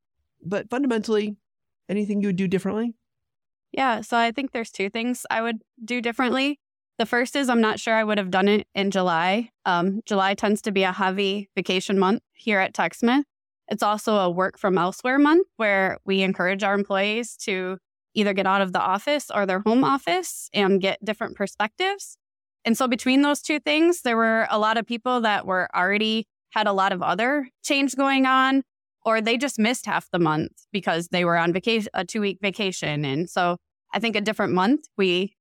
But 0.44 0.70
fundamentally, 0.70 1.38
anything 1.88 2.22
you 2.22 2.30
would 2.30 2.36
do 2.36 2.48
differently? 2.48 2.96
Yeah. 3.72 4.02
So 4.02 4.18
I 4.18 4.32
think 4.32 4.52
there's 4.52 4.72
two 4.72 4.90
things 4.90 5.26
I 5.30 5.42
would 5.42 5.62
do 5.84 6.02
differently. 6.02 6.60
The 7.00 7.06
first 7.06 7.36
is 7.36 7.50
I'm 7.50 7.62
not 7.62 7.80
sure 7.80 7.96
I 7.96 8.04
would 8.04 8.18
have 8.18 8.30
done 8.30 8.48
it 8.48 8.68
in 8.76 8.92
July. 8.92 9.50
Um, 9.66 10.02
July 10.06 10.36
tends 10.36 10.62
to 10.64 10.72
be 10.72 10.84
a 10.84 10.92
heavy 10.92 11.50
vacation 11.56 11.98
month 11.98 12.22
here 12.34 12.60
at 12.60 12.74
TechSmith. 12.74 13.24
It's 13.68 13.82
also 13.82 14.18
a 14.18 14.30
work 14.30 14.60
from 14.60 14.78
elsewhere 14.78 15.18
month 15.18 15.48
where 15.58 15.98
we 16.06 16.22
encourage 16.22 16.64
our 16.64 16.76
employees 16.76 17.36
to 17.38 17.78
either 18.14 18.34
get 18.34 18.46
out 18.46 18.62
of 18.62 18.74
the 18.74 18.82
office 18.82 19.32
or 19.34 19.46
their 19.46 19.62
home 19.62 19.84
office 19.84 20.50
and 20.54 20.80
get 20.80 21.04
different 21.04 21.36
perspectives. 21.36 22.18
And 22.66 22.78
so 22.78 22.88
between 22.88 23.22
those 23.22 23.42
two 23.42 23.60
things, 23.60 24.02
there 24.02 24.18
were 24.18 24.48
a 24.50 24.58
lot 24.58 24.78
of 24.78 24.86
people 24.86 25.22
that 25.22 25.46
were 25.46 25.68
already 25.76 26.28
had 26.52 26.68
a 26.68 26.74
lot 26.74 26.94
of 26.94 27.02
other 27.02 27.50
change 27.64 27.96
going 27.96 28.26
on 28.26 28.64
or 29.06 29.20
they 29.20 29.38
just 29.38 29.60
missed 29.60 29.86
half 29.86 30.10
the 30.12 30.20
month 30.20 30.52
because 30.72 31.10
they 31.10 31.26
were 31.26 31.38
on 31.38 31.52
vacation 31.52 31.90
a 31.94 32.06
2 32.06 32.22
week 32.22 32.38
vacation 32.42 33.04
and 33.04 33.30
so 33.30 33.58
I 33.94 34.00
think 34.00 34.16
a 34.16 34.22
different 34.22 34.54
month 34.54 34.88
we 34.98 35.36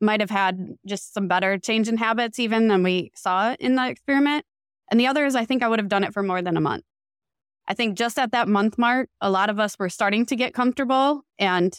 might 0.00 0.20
have 0.20 0.30
had 0.30 0.76
just 0.86 1.12
some 1.12 1.28
better 1.28 1.58
change 1.58 1.88
in 1.88 1.96
habits 1.96 2.38
even 2.38 2.68
than 2.68 2.82
we 2.82 3.10
saw 3.14 3.54
in 3.60 3.74
the 3.74 3.88
experiment. 3.88 4.44
And 4.90 4.98
the 4.98 5.06
other 5.06 5.26
is 5.26 5.36
I 5.36 5.44
think 5.44 5.62
I 5.62 5.68
would 5.68 5.78
have 5.78 5.88
done 5.88 6.04
it 6.04 6.12
for 6.12 6.22
more 6.22 6.42
than 6.42 6.56
a 6.56 6.60
month. 6.60 6.84
I 7.68 7.74
think 7.74 7.96
just 7.96 8.18
at 8.18 8.32
that 8.32 8.48
month 8.48 8.78
mark, 8.78 9.08
a 9.20 9.30
lot 9.30 9.50
of 9.50 9.60
us 9.60 9.78
were 9.78 9.88
starting 9.88 10.26
to 10.26 10.36
get 10.36 10.54
comfortable 10.54 11.22
and 11.38 11.78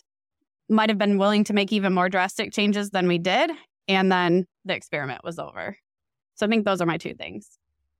might 0.70 0.90
have 0.90 0.98
been 0.98 1.18
willing 1.18 1.44
to 1.46 1.54
make 1.54 1.74
even 1.74 1.94
more 1.94 2.10
drastic 2.10 2.54
changes 2.54 2.92
than 2.92 3.08
we 3.08 3.18
did. 3.18 3.52
And 3.88 4.12
then 4.12 4.46
the 4.66 4.76
experiment 4.76 5.24
was 5.24 5.40
over. 5.40 5.78
So 6.36 6.46
I 6.46 6.50
think 6.50 6.66
those 6.66 6.82
are 6.82 6.86
my 6.86 6.98
two 6.98 7.14
things. 7.14 7.58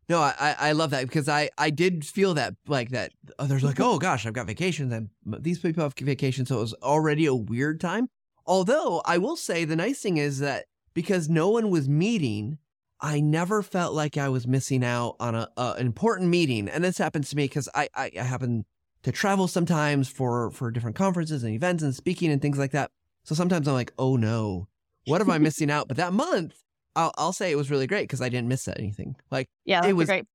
No, 0.10 0.20
I, 0.20 0.56
I 0.60 0.72
love 0.74 0.90
that 0.90 1.04
because 1.08 1.30
I, 1.30 1.50
I 1.58 1.70
did 1.70 2.06
feel 2.06 2.34
that 2.34 2.56
like 2.68 2.90
that 2.90 3.14
oh, 3.30 3.46
others 3.46 3.64
like, 3.64 3.76
mm-hmm. 3.76 3.84
oh 3.84 3.98
gosh, 3.98 4.26
I've 4.26 4.34
got 4.34 4.48
vacations 4.48 4.92
and 4.92 5.10
these 5.26 5.60
people 5.60 5.84
have 5.84 5.94
vacations. 5.94 6.50
So 6.50 6.58
it 6.58 6.62
was 6.62 6.74
already 6.84 7.26
a 7.28 7.36
weird 7.36 7.80
time. 7.80 8.10
Although 8.46 9.02
I 9.06 9.20
will 9.20 9.38
say 9.38 9.64
the 9.64 9.76
nice 9.76 10.02
thing 10.02 10.18
is 10.18 10.40
that 10.40 10.66
because 10.94 11.30
no 11.30 11.50
one 11.50 11.70
was 11.70 11.88
meeting, 11.88 12.58
I 13.00 13.22
never 13.22 13.62
felt 13.62 13.94
like 13.94 14.18
I 14.18 14.28
was 14.30 14.46
missing 14.46 14.84
out 14.84 15.16
on 15.20 15.34
a, 15.34 15.48
a 15.56 15.76
an 15.78 15.86
important 15.86 16.30
meeting. 16.30 16.68
And 16.68 16.84
this 16.84 16.98
happens 16.98 17.30
to 17.30 17.36
me 17.36 17.46
because 17.46 17.70
I, 17.74 17.88
I, 17.96 18.12
I 18.20 18.24
happen 18.24 18.66
to 19.04 19.12
travel 19.12 19.48
sometimes 19.48 20.10
for 20.10 20.52
for 20.52 20.72
different 20.72 20.96
conferences 20.96 21.44
and 21.44 21.54
events 21.54 21.84
and 21.84 21.96
speaking 21.96 22.32
and 22.32 22.42
things 22.42 22.58
like 22.58 22.72
that. 22.72 22.92
So 23.24 23.36
sometimes 23.36 23.68
I'm 23.68 23.76
like, 23.76 23.94
oh 23.98 24.18
no, 24.18 24.68
what 25.06 25.22
am 25.22 25.30
I 25.30 25.38
missing 25.38 25.72
out? 25.72 25.88
But 25.88 25.98
that 25.98 26.14
month, 26.14 26.56
I'll, 26.96 27.12
I'll 27.18 27.34
say 27.34 27.52
it 27.52 27.56
was 27.56 27.72
really 27.72 27.88
great 27.88 28.04
because 28.04 28.22
I 28.22 28.30
didn't 28.30 28.48
miss 28.48 28.68
anything. 28.68 29.16
Like 29.30 29.50
yeah, 29.66 29.86
it 29.86 29.94
was 29.94 30.08
great. 30.08 30.26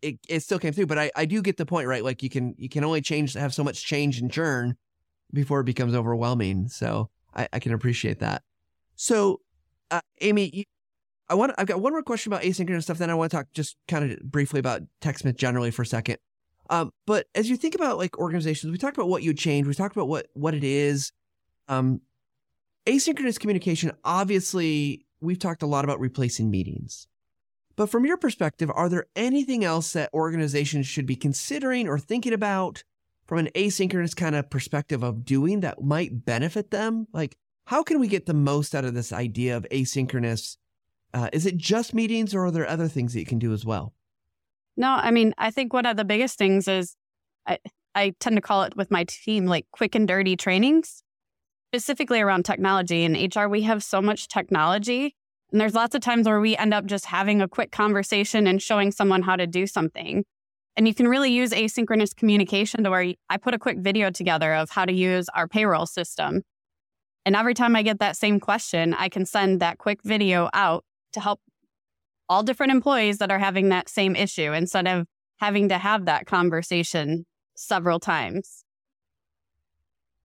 It, 0.00 0.18
it 0.28 0.40
still 0.40 0.58
came 0.58 0.72
through, 0.72 0.86
but 0.86 0.98
I, 0.98 1.10
I 1.14 1.24
do 1.26 1.42
get 1.42 1.56
the 1.56 1.66
point, 1.66 1.86
right? 1.86 2.04
Like 2.04 2.22
you 2.22 2.28
can 2.28 2.54
you 2.58 2.68
can 2.68 2.84
only 2.84 3.00
change 3.00 3.34
have 3.34 3.54
so 3.54 3.62
much 3.62 3.84
change 3.84 4.18
and 4.18 4.30
churn 4.30 4.76
before 5.32 5.60
it 5.60 5.64
becomes 5.64 5.94
overwhelming. 5.94 6.68
So 6.68 7.08
I, 7.34 7.48
I 7.52 7.58
can 7.58 7.72
appreciate 7.72 8.18
that. 8.20 8.42
So, 8.96 9.40
uh, 9.90 10.00
Amy, 10.20 10.50
you, 10.52 10.64
I 11.28 11.34
want 11.34 11.52
I've 11.56 11.66
got 11.66 11.80
one 11.80 11.92
more 11.92 12.02
question 12.02 12.32
about 12.32 12.44
asynchronous 12.44 12.84
stuff. 12.84 12.98
Then 12.98 13.10
I 13.10 13.14
want 13.14 13.30
to 13.30 13.36
talk 13.38 13.46
just 13.54 13.76
kind 13.88 14.12
of 14.12 14.20
briefly 14.22 14.60
about 14.60 14.82
TechSmith 15.00 15.36
generally 15.36 15.70
for 15.70 15.82
a 15.82 15.86
second. 15.86 16.18
Um, 16.70 16.92
but 17.06 17.26
as 17.34 17.48
you 17.48 17.56
think 17.56 17.74
about 17.74 17.98
like 17.98 18.18
organizations, 18.18 18.70
we 18.70 18.78
talked 18.78 18.96
about 18.96 19.08
what 19.08 19.22
you 19.22 19.34
change. 19.34 19.66
We 19.66 19.74
talked 19.74 19.96
about 19.96 20.08
what 20.08 20.26
what 20.34 20.54
it 20.54 20.64
is. 20.64 21.12
Um, 21.68 22.00
asynchronous 22.86 23.38
communication, 23.38 23.92
obviously, 24.04 25.06
we've 25.20 25.38
talked 25.38 25.62
a 25.62 25.66
lot 25.66 25.84
about 25.84 26.00
replacing 26.00 26.50
meetings. 26.50 27.06
But 27.76 27.90
from 27.90 28.04
your 28.04 28.16
perspective, 28.16 28.70
are 28.74 28.88
there 28.88 29.06
anything 29.16 29.64
else 29.64 29.92
that 29.94 30.12
organizations 30.12 30.86
should 30.86 31.06
be 31.06 31.16
considering 31.16 31.88
or 31.88 31.98
thinking 31.98 32.32
about 32.32 32.84
from 33.26 33.38
an 33.38 33.48
asynchronous 33.54 34.14
kind 34.14 34.34
of 34.34 34.50
perspective 34.50 35.02
of 35.02 35.24
doing 35.24 35.60
that 35.60 35.82
might 35.82 36.24
benefit 36.24 36.70
them? 36.70 37.06
Like, 37.12 37.36
how 37.66 37.82
can 37.82 38.00
we 38.00 38.08
get 38.08 38.26
the 38.26 38.34
most 38.34 38.74
out 38.74 38.84
of 38.84 38.94
this 38.94 39.12
idea 39.12 39.56
of 39.56 39.66
asynchronous? 39.70 40.56
Uh, 41.14 41.28
is 41.32 41.46
it 41.46 41.56
just 41.56 41.94
meetings 41.94 42.34
or 42.34 42.46
are 42.46 42.50
there 42.50 42.68
other 42.68 42.88
things 42.88 43.12
that 43.12 43.20
you 43.20 43.26
can 43.26 43.38
do 43.38 43.52
as 43.52 43.64
well? 43.64 43.94
No, 44.76 44.88
I 44.88 45.10
mean, 45.10 45.34
I 45.38 45.50
think 45.50 45.72
one 45.72 45.86
of 45.86 45.96
the 45.96 46.04
biggest 46.04 46.38
things 46.38 46.66
is 46.66 46.96
I, 47.46 47.58
I 47.94 48.14
tend 48.20 48.36
to 48.36 48.42
call 48.42 48.62
it 48.64 48.76
with 48.76 48.90
my 48.90 49.04
team 49.04 49.46
like 49.46 49.66
quick 49.70 49.94
and 49.94 50.08
dirty 50.08 50.36
trainings, 50.36 51.02
specifically 51.72 52.20
around 52.20 52.44
technology. 52.44 53.02
In 53.04 53.14
HR, 53.14 53.48
we 53.48 53.62
have 53.62 53.82
so 53.82 54.02
much 54.02 54.28
technology. 54.28 55.16
And 55.50 55.58
there's 55.58 55.74
lots 55.74 55.94
of 55.94 56.02
times 56.02 56.26
where 56.26 56.38
we 56.38 56.54
end 56.54 56.74
up 56.74 56.84
just 56.84 57.06
having 57.06 57.40
a 57.40 57.48
quick 57.48 57.72
conversation 57.72 58.46
and 58.46 58.60
showing 58.60 58.92
someone 58.92 59.22
how 59.22 59.36
to 59.36 59.46
do 59.46 59.66
something. 59.66 60.24
And 60.76 60.86
you 60.86 60.94
can 60.94 61.08
really 61.08 61.32
use 61.32 61.50
asynchronous 61.52 62.14
communication 62.14 62.84
to 62.84 62.90
where 62.90 63.14
I 63.30 63.36
put 63.38 63.54
a 63.54 63.58
quick 63.58 63.78
video 63.78 64.10
together 64.10 64.52
of 64.52 64.68
how 64.68 64.84
to 64.84 64.92
use 64.92 65.30
our 65.30 65.48
payroll 65.48 65.86
system. 65.86 66.42
And 67.24 67.34
every 67.34 67.54
time 67.54 67.74
I 67.74 67.82
get 67.82 68.00
that 68.00 68.18
same 68.18 68.38
question, 68.38 68.92
I 68.92 69.08
can 69.08 69.24
send 69.24 69.60
that 69.60 69.78
quick 69.78 70.02
video 70.02 70.50
out 70.52 70.84
to 71.14 71.20
help 71.20 71.40
all 72.28 72.42
different 72.42 72.72
employees 72.72 73.16
that 73.18 73.30
are 73.30 73.38
having 73.38 73.70
that 73.70 73.88
same 73.88 74.14
issue 74.14 74.52
instead 74.52 74.86
of 74.86 75.06
having 75.38 75.70
to 75.70 75.78
have 75.78 76.04
that 76.04 76.26
conversation 76.26 77.24
several 77.56 77.98
times. 77.98 78.61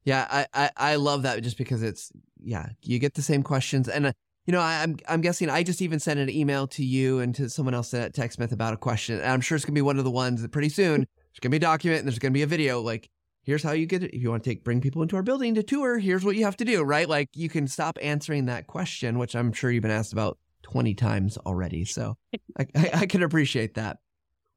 Yeah, 0.08 0.26
I, 0.30 0.48
I, 0.54 0.70
I 0.78 0.96
love 0.96 1.24
that 1.24 1.44
just 1.44 1.58
because 1.58 1.84
it's 1.84 2.14
yeah, 2.42 2.68
you 2.82 2.98
get 2.98 3.16
the 3.16 3.22
same 3.22 3.44
questions 3.44 3.90
and 3.90 4.06
uh, 4.06 4.14
you 4.46 4.54
know, 4.54 4.62
I, 4.62 4.76
am 4.76 4.92
I'm, 4.92 5.16
I'm 5.16 5.22
guessing 5.22 5.50
I 5.50 5.64
just 5.64 5.82
even 5.82 6.00
sent 6.00 6.18
an 6.18 6.30
email 6.30 6.66
to 6.68 6.86
you 6.86 7.20
and 7.20 7.36
to 7.36 7.50
someone 7.50 7.74
else 7.74 7.94
at 7.94 8.16
TechSmith 8.16 8.54
about 8.54 8.74
a 8.74 8.78
question. 8.78 9.20
And 9.20 9.30
I'm 9.30 9.42
sure 9.42 9.58
it's 9.58 9.66
gonna 9.66 9.76
be 9.76 9.82
one 9.82 9.98
of 9.98 10.06
the 10.06 10.10
ones 10.10 10.42
that 10.42 10.54
pretty 10.54 10.70
soon 10.70 11.02
there's 11.02 11.40
gonna 11.42 11.52
be 11.52 11.58
a 11.58 11.60
document 11.60 12.00
and 12.00 12.08
there's 12.08 12.20
gonna 12.20 12.32
be 12.32 12.42
a 12.42 12.48
video 12.48 12.80
like 12.80 13.10
here's 13.44 13.62
how 13.62 13.74
you 13.74 13.86
get 13.86 14.02
it. 14.02 14.16
If 14.16 14.22
you 14.22 14.30
want 14.30 14.46
to 14.46 14.50
take 14.50 14.64
bring 14.64 14.80
people 14.80 15.02
into 15.02 15.18
our 15.18 15.24
building 15.24 15.56
to 15.56 15.64
tour, 15.64 16.00
here's 16.00 16.24
what 16.24 16.38
you 16.38 16.46
have 16.46 16.56
to 16.58 16.66
do, 16.66 16.84
right? 16.84 17.10
Like 17.10 17.28
you 17.34 17.50
can 17.50 17.68
stop 17.68 17.98
answering 18.02 18.46
that 18.46 18.68
question, 18.68 19.20
which 19.20 19.36
I'm 19.36 19.52
sure 19.52 19.72
you've 19.72 19.82
been 19.82 19.92
asked 19.92 20.14
about 20.14 20.38
20 20.64 20.94
times 20.94 21.38
already. 21.40 21.84
So 21.84 22.16
I, 22.58 22.66
I, 22.74 22.90
I 22.94 23.06
can 23.08 23.24
appreciate 23.24 23.74
that. 23.74 23.98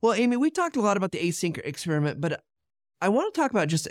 Well, 0.00 0.12
Amy, 0.12 0.36
we 0.36 0.50
talked 0.50 0.76
a 0.76 0.80
lot 0.80 0.96
about 0.96 1.10
the 1.10 1.18
async 1.18 1.58
experiment, 1.64 2.20
but 2.20 2.40
I 3.00 3.08
want 3.08 3.34
to 3.34 3.40
talk 3.40 3.50
about 3.50 3.66
just 3.66 3.88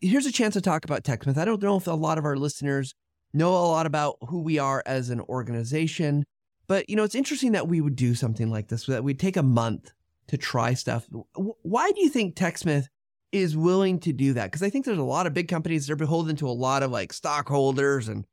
here's 0.00 0.26
a 0.26 0.32
chance 0.32 0.54
to 0.54 0.60
talk 0.60 0.84
about 0.84 1.04
TechSmith. 1.04 1.38
I 1.38 1.44
don't 1.44 1.62
know 1.62 1.76
if 1.76 1.86
a 1.86 1.92
lot 1.92 2.18
of 2.18 2.24
our 2.24 2.36
listeners 2.36 2.94
know 3.32 3.50
a 3.50 3.68
lot 3.68 3.86
about 3.86 4.16
who 4.28 4.40
we 4.42 4.58
are 4.58 4.82
as 4.86 5.10
an 5.10 5.20
organization, 5.22 6.24
but 6.66 6.88
you 6.88 6.96
know, 6.96 7.04
it's 7.04 7.14
interesting 7.14 7.52
that 7.52 7.68
we 7.68 7.80
would 7.80 7.96
do 7.96 8.14
something 8.14 8.50
like 8.50 8.68
this, 8.68 8.86
that 8.86 9.04
we'd 9.04 9.20
take 9.20 9.36
a 9.36 9.42
month 9.42 9.92
to 10.28 10.36
try 10.36 10.74
stuff. 10.74 11.06
Why 11.34 11.90
do 11.92 12.00
you 12.00 12.08
think 12.08 12.34
TechSmith 12.34 12.86
is 13.32 13.56
willing 13.56 14.00
to 14.00 14.12
do 14.12 14.32
that? 14.34 14.46
Because 14.46 14.62
I 14.62 14.70
think 14.70 14.84
there's 14.84 14.98
a 14.98 15.04
lot 15.04 15.26
of 15.26 15.34
big 15.34 15.48
companies, 15.48 15.86
they're 15.86 15.96
beholden 15.96 16.36
to 16.36 16.48
a 16.48 16.50
lot 16.50 16.82
of 16.82 16.90
like 16.90 17.12
stockholders 17.12 18.08
and 18.08 18.24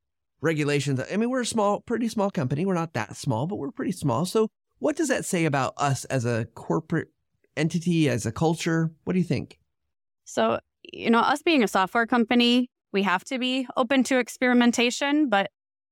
regulations. 0.42 1.00
I 1.12 1.18
mean, 1.18 1.30
we're 1.30 1.42
a 1.42 1.46
small, 1.46 1.82
pretty 1.82 2.08
small 2.08 2.30
company. 2.30 2.66
We're 2.66 2.74
not 2.74 2.94
that 2.94 3.16
small, 3.16 3.48
but 3.48 3.56
we're 3.56 3.72
pretty 3.72 3.94
small. 3.94 4.26
So, 4.26 4.50
what 4.80 4.96
does 4.96 5.08
that 5.08 5.24
say 5.24 5.46
about 5.46 5.74
us 5.78 6.04
as 6.06 6.26
a 6.26 6.46
corporate 6.56 7.08
entity, 7.56 8.10
as 8.10 8.26
a 8.26 8.32
culture? 8.32 8.92
What 9.06 9.14
do 9.14 9.20
you 9.20 9.26
think? 9.26 9.60
So, 10.26 10.60
you 10.92 11.10
know, 11.10 11.20
us 11.20 11.42
being 11.42 11.64
a 11.64 11.68
software 11.68 12.06
company, 12.06 12.70
we 12.92 13.04
have 13.04 13.24
to 13.26 13.40
be 13.40 13.68
open 13.78 14.04
to 14.06 14.18
experimentation, 14.18 15.30
but 15.30 15.50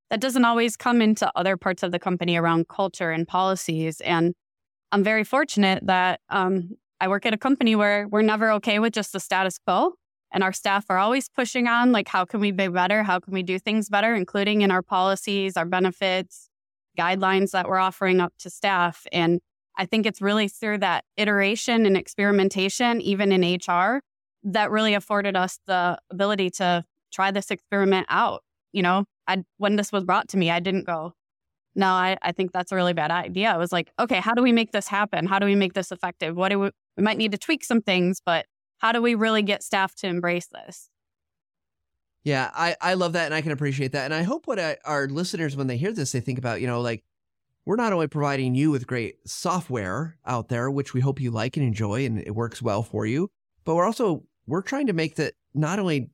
that 0.10 0.20
doesn't 0.20 0.46
always 0.46 0.76
come 0.76 1.02
into 1.02 1.32
other 1.36 1.58
parts 1.58 1.84
of 1.84 1.92
the 1.92 2.00
company 2.00 2.36
around 2.36 2.68
culture 2.68 3.12
and 3.12 3.28
policies. 3.28 4.02
And 4.02 4.34
I'm 4.92 5.04
very 5.04 5.24
fortunate 5.24 5.86
that 5.88 6.20
um, 6.30 6.72
I 7.00 7.08
work 7.08 7.26
at 7.26 7.34
a 7.34 7.38
company 7.38 7.76
where 7.76 8.08
we're 8.08 8.22
never 8.22 8.52
okay 8.54 8.80
with 8.80 8.94
just 8.94 9.14
the 9.14 9.20
status 9.20 9.58
quo 9.58 9.94
and 10.32 10.44
our 10.44 10.54
staff 10.54 10.86
are 10.90 10.98
always 10.98 11.30
pushing 11.30 11.68
on 11.68 11.92
like 11.92 12.08
how 12.08 12.26
can 12.26 12.40
we 12.40 12.52
be 12.52 12.68
better 12.68 13.04
how 13.04 13.20
can 13.20 13.34
we 13.34 13.44
do 13.44 13.60
things 13.60 13.90
better 13.90 14.16
including 14.16 14.62
in 14.62 14.72
our 14.72 14.82
policies 14.82 15.58
our 15.58 15.66
benefits 15.66 16.50
guidelines 16.98 17.52
that 17.52 17.68
we're 17.68 17.78
offering 17.78 18.20
up 18.20 18.34
to 18.40 18.50
staff 18.50 19.06
and 19.12 19.40
i 19.78 19.86
think 19.86 20.06
it's 20.06 20.22
really 20.22 20.48
through 20.48 20.78
that 20.78 21.04
iteration 21.18 21.86
and 21.86 21.98
experimentation 21.98 23.02
even 23.02 23.32
in 23.32 23.60
hr 23.68 24.02
that 24.44 24.72
really 24.72 24.94
afforded 24.94 25.36
us 25.36 25.60
the 25.68 25.98
ability 26.10 26.50
to 26.50 26.84
try 27.12 27.32
this 27.32 27.52
experiment 27.52 28.08
out 28.10 28.44
you 28.72 28.82
know 28.82 29.06
I, 29.28 29.44
when 29.58 29.76
this 29.76 29.92
was 29.92 30.04
brought 30.04 30.30
to 30.30 30.38
me 30.38 30.50
i 30.50 30.60
didn't 30.60 30.86
go 30.86 31.14
no 31.76 31.88
I, 31.88 32.18
I 32.22 32.32
think 32.32 32.52
that's 32.52 32.72
a 32.72 32.76
really 32.76 32.94
bad 32.94 33.12
idea 33.12 33.52
i 33.52 33.58
was 33.58 33.72
like 33.72 33.92
okay 34.00 34.20
how 34.20 34.34
do 34.34 34.42
we 34.42 34.52
make 34.52 34.72
this 34.72 34.88
happen 34.88 35.26
how 35.28 35.40
do 35.40 35.46
we 35.46 35.56
make 35.56 35.74
this 35.74 35.92
effective 35.92 36.36
what 36.36 36.50
do 36.50 36.60
we 36.60 36.72
we 36.98 37.04
might 37.04 37.18
need 37.18 37.32
to 37.32 37.38
tweak 37.38 37.64
some 37.64 37.82
things 37.82 38.22
but 38.26 38.46
how 38.82 38.92
do 38.92 39.02
we 39.02 39.14
really 39.14 39.44
get 39.44 39.62
staff 39.62 39.94
to 39.96 40.08
embrace 40.08 40.48
this? 40.48 40.90
Yeah, 42.24 42.50
I, 42.54 42.76
I 42.82 42.96
love 42.96 43.14
that 43.14 43.26
and 43.26 43.34
I 43.34 43.42
can 43.42 43.52
appreciate 43.52 43.92
that. 43.92 44.06
And 44.06 44.14
I 44.14 44.24
hope 44.24 44.48
what 44.48 44.60
I, 44.60 44.78
our 44.86 45.08
listeners, 45.08 45.56
when 45.56 45.68
they 45.68 45.78
hear 45.78 45.92
this, 45.92 46.12
they 46.12 46.20
think 46.20 46.40
about, 46.40 46.62
you 46.62 46.68
know, 46.68 46.82
like 46.82 47.04
we're 47.66 47.76
not 47.76 47.94
only 47.94 48.08
providing 48.08 48.56
you 48.56 48.72
with 48.72 48.88
great 48.88 49.18
software 49.28 50.18
out 50.26 50.50
there, 50.50 50.70
which 50.72 50.96
we 50.96 51.02
hope 51.02 51.22
you 51.22 51.30
like 51.30 51.58
and 51.58 51.66
enjoy 51.66 52.06
and 52.06 52.20
it 52.20 52.34
works 52.34 52.60
well 52.60 52.82
for 52.82 53.06
you, 53.06 53.30
but 53.66 53.76
we're 53.76 53.86
also, 53.86 54.24
we're 54.48 54.62
trying 54.62 54.88
to 54.88 54.94
make 54.94 55.16
that 55.16 55.34
not 55.54 55.80
only 55.80 56.10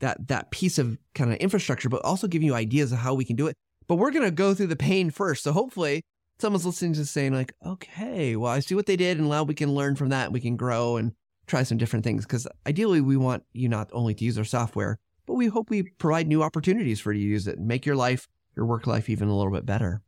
that, 0.00 0.28
that 0.28 0.50
piece 0.50 0.78
of 0.78 0.98
kind 1.14 1.32
of 1.32 1.38
infrastructure, 1.38 1.88
but 1.88 2.04
also 2.04 2.26
giving 2.26 2.46
you 2.46 2.54
ideas 2.54 2.92
of 2.92 2.98
how 2.98 3.14
we 3.14 3.24
can 3.24 3.36
do 3.36 3.46
it. 3.46 3.56
But 3.86 3.96
we're 3.96 4.10
going 4.10 4.24
to 4.24 4.30
go 4.30 4.54
through 4.54 4.68
the 4.68 4.76
pain 4.76 5.10
first. 5.10 5.44
So 5.44 5.52
hopefully 5.52 6.02
someone's 6.38 6.66
listening 6.66 6.94
to 6.94 7.04
saying 7.04 7.32
like, 7.32 7.52
okay, 7.64 8.36
well, 8.36 8.52
I 8.52 8.60
see 8.60 8.74
what 8.74 8.86
they 8.86 8.96
did 8.96 9.18
and 9.18 9.28
now 9.28 9.42
we 9.42 9.54
can 9.54 9.74
learn 9.74 9.96
from 9.96 10.08
that. 10.08 10.32
We 10.32 10.40
can 10.40 10.56
grow 10.56 10.96
and 10.96 11.12
try 11.46 11.62
some 11.62 11.78
different 11.78 12.04
things 12.04 12.24
because 12.24 12.46
ideally 12.66 13.00
we 13.00 13.16
want 13.16 13.44
you 13.52 13.68
not 13.68 13.88
only 13.92 14.14
to 14.14 14.24
use 14.24 14.38
our 14.38 14.44
software, 14.44 14.98
but 15.26 15.34
we 15.34 15.46
hope 15.46 15.70
we 15.70 15.82
provide 15.82 16.26
new 16.26 16.42
opportunities 16.42 17.00
for 17.00 17.12
you 17.12 17.20
to 17.20 17.28
use 17.28 17.46
it 17.46 17.58
and 17.58 17.66
make 17.66 17.86
your 17.86 17.96
life, 17.96 18.28
your 18.56 18.66
work 18.66 18.86
life 18.86 19.08
even 19.08 19.28
a 19.28 19.36
little 19.36 19.52
bit 19.52 19.66
better. 19.66 20.02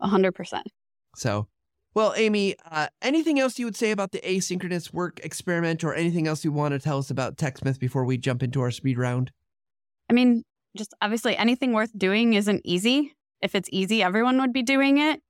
A 0.00 0.08
hundred 0.08 0.34
percent. 0.34 0.66
So, 1.16 1.48
well, 1.94 2.14
Amy, 2.16 2.54
uh, 2.70 2.88
anything 3.02 3.40
else 3.40 3.58
you 3.58 3.66
would 3.66 3.76
say 3.76 3.90
about 3.90 4.12
the 4.12 4.20
asynchronous 4.20 4.92
work 4.92 5.20
experiment 5.24 5.82
or 5.82 5.94
anything 5.94 6.28
else 6.28 6.44
you 6.44 6.52
want 6.52 6.72
to 6.72 6.78
tell 6.78 6.98
us 6.98 7.10
about 7.10 7.36
TechSmith 7.36 7.80
before 7.80 8.04
we 8.04 8.16
jump 8.16 8.42
into 8.42 8.60
our 8.60 8.70
speed 8.70 8.96
round? 8.96 9.32
I 10.08 10.12
mean, 10.12 10.44
just 10.76 10.94
obviously 11.02 11.36
anything 11.36 11.72
worth 11.72 11.96
doing 11.98 12.34
isn't 12.34 12.62
easy. 12.64 13.14
If 13.40 13.54
it's 13.54 13.68
easy, 13.72 14.02
everyone 14.02 14.40
would 14.40 14.52
be 14.52 14.62
doing 14.62 14.98
it. 14.98 15.20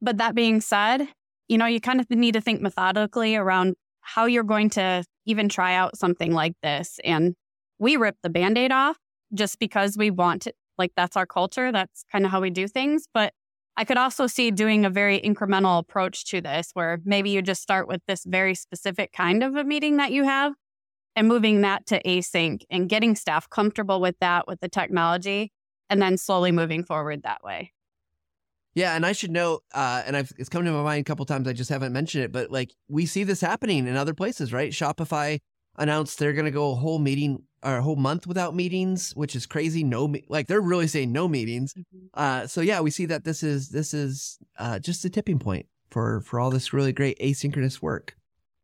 But 0.00 0.18
that 0.18 0.34
being 0.34 0.60
said, 0.60 1.08
you 1.48 1.58
know, 1.58 1.66
you 1.66 1.80
kind 1.80 2.00
of 2.00 2.08
need 2.10 2.32
to 2.32 2.40
think 2.40 2.60
methodically 2.60 3.36
around 3.36 3.74
how 4.00 4.26
you're 4.26 4.44
going 4.44 4.70
to 4.70 5.04
even 5.26 5.48
try 5.48 5.74
out 5.74 5.98
something 5.98 6.32
like 6.32 6.54
this. 6.62 7.00
And 7.04 7.34
we 7.78 7.96
rip 7.96 8.16
the 8.22 8.30
band 8.30 8.56
aid 8.56 8.72
off 8.72 8.96
just 9.34 9.58
because 9.58 9.96
we 9.96 10.10
want 10.10 10.46
it. 10.46 10.54
Like 10.78 10.92
that's 10.96 11.16
our 11.16 11.26
culture. 11.26 11.72
That's 11.72 12.04
kind 12.10 12.24
of 12.24 12.30
how 12.30 12.40
we 12.40 12.50
do 12.50 12.68
things. 12.68 13.06
But 13.12 13.32
I 13.76 13.84
could 13.84 13.98
also 13.98 14.26
see 14.26 14.50
doing 14.50 14.84
a 14.84 14.90
very 14.90 15.20
incremental 15.20 15.78
approach 15.78 16.24
to 16.26 16.40
this 16.40 16.70
where 16.72 17.00
maybe 17.04 17.30
you 17.30 17.42
just 17.42 17.62
start 17.62 17.86
with 17.86 18.00
this 18.08 18.24
very 18.24 18.54
specific 18.54 19.12
kind 19.12 19.42
of 19.42 19.54
a 19.54 19.64
meeting 19.64 19.98
that 19.98 20.12
you 20.12 20.24
have 20.24 20.54
and 21.14 21.28
moving 21.28 21.60
that 21.60 21.86
to 21.86 22.02
async 22.02 22.62
and 22.70 22.88
getting 22.88 23.14
staff 23.14 23.48
comfortable 23.50 24.00
with 24.00 24.16
that, 24.20 24.46
with 24.46 24.60
the 24.60 24.68
technology, 24.68 25.52
and 25.90 26.00
then 26.00 26.16
slowly 26.16 26.52
moving 26.52 26.84
forward 26.84 27.22
that 27.22 27.42
way. 27.42 27.72
Yeah, 28.74 28.94
and 28.94 29.06
I 29.06 29.12
should 29.12 29.30
know, 29.30 29.60
uh, 29.74 30.02
and 30.06 30.16
I've, 30.16 30.32
it's 30.38 30.50
come 30.50 30.64
to 30.64 30.70
my 30.70 30.82
mind 30.82 31.00
a 31.00 31.04
couple 31.04 31.24
times. 31.24 31.48
I 31.48 31.54
just 31.54 31.70
haven't 31.70 31.94
mentioned 31.94 32.24
it, 32.24 32.32
but 32.32 32.50
like 32.50 32.74
we 32.88 33.06
see 33.06 33.24
this 33.24 33.40
happening 33.40 33.86
in 33.86 33.96
other 33.96 34.12
places, 34.12 34.52
right? 34.52 34.70
Shopify 34.70 35.38
announced 35.78 36.18
they're 36.18 36.34
going 36.34 36.44
to 36.44 36.50
go 36.50 36.72
a 36.72 36.74
whole 36.74 36.98
meeting 36.98 37.42
a 37.74 37.82
whole 37.82 37.96
month 37.96 38.26
without 38.26 38.54
meetings, 38.54 39.12
which 39.16 39.34
is 39.34 39.46
crazy. 39.46 39.82
No, 39.82 40.14
like 40.28 40.46
they're 40.46 40.60
really 40.60 40.86
saying 40.86 41.12
no 41.12 41.26
meetings. 41.26 41.74
Mm-hmm. 41.74 42.06
Uh, 42.14 42.46
so 42.46 42.60
yeah, 42.60 42.80
we 42.80 42.90
see 42.90 43.06
that 43.06 43.24
this 43.24 43.42
is 43.42 43.70
this 43.70 43.92
is 43.92 44.38
uh, 44.58 44.78
just 44.78 45.04
a 45.04 45.10
tipping 45.10 45.38
point 45.38 45.66
for 45.90 46.20
for 46.20 46.38
all 46.38 46.50
this 46.50 46.72
really 46.72 46.92
great 46.92 47.18
asynchronous 47.18 47.82
work. 47.82 48.16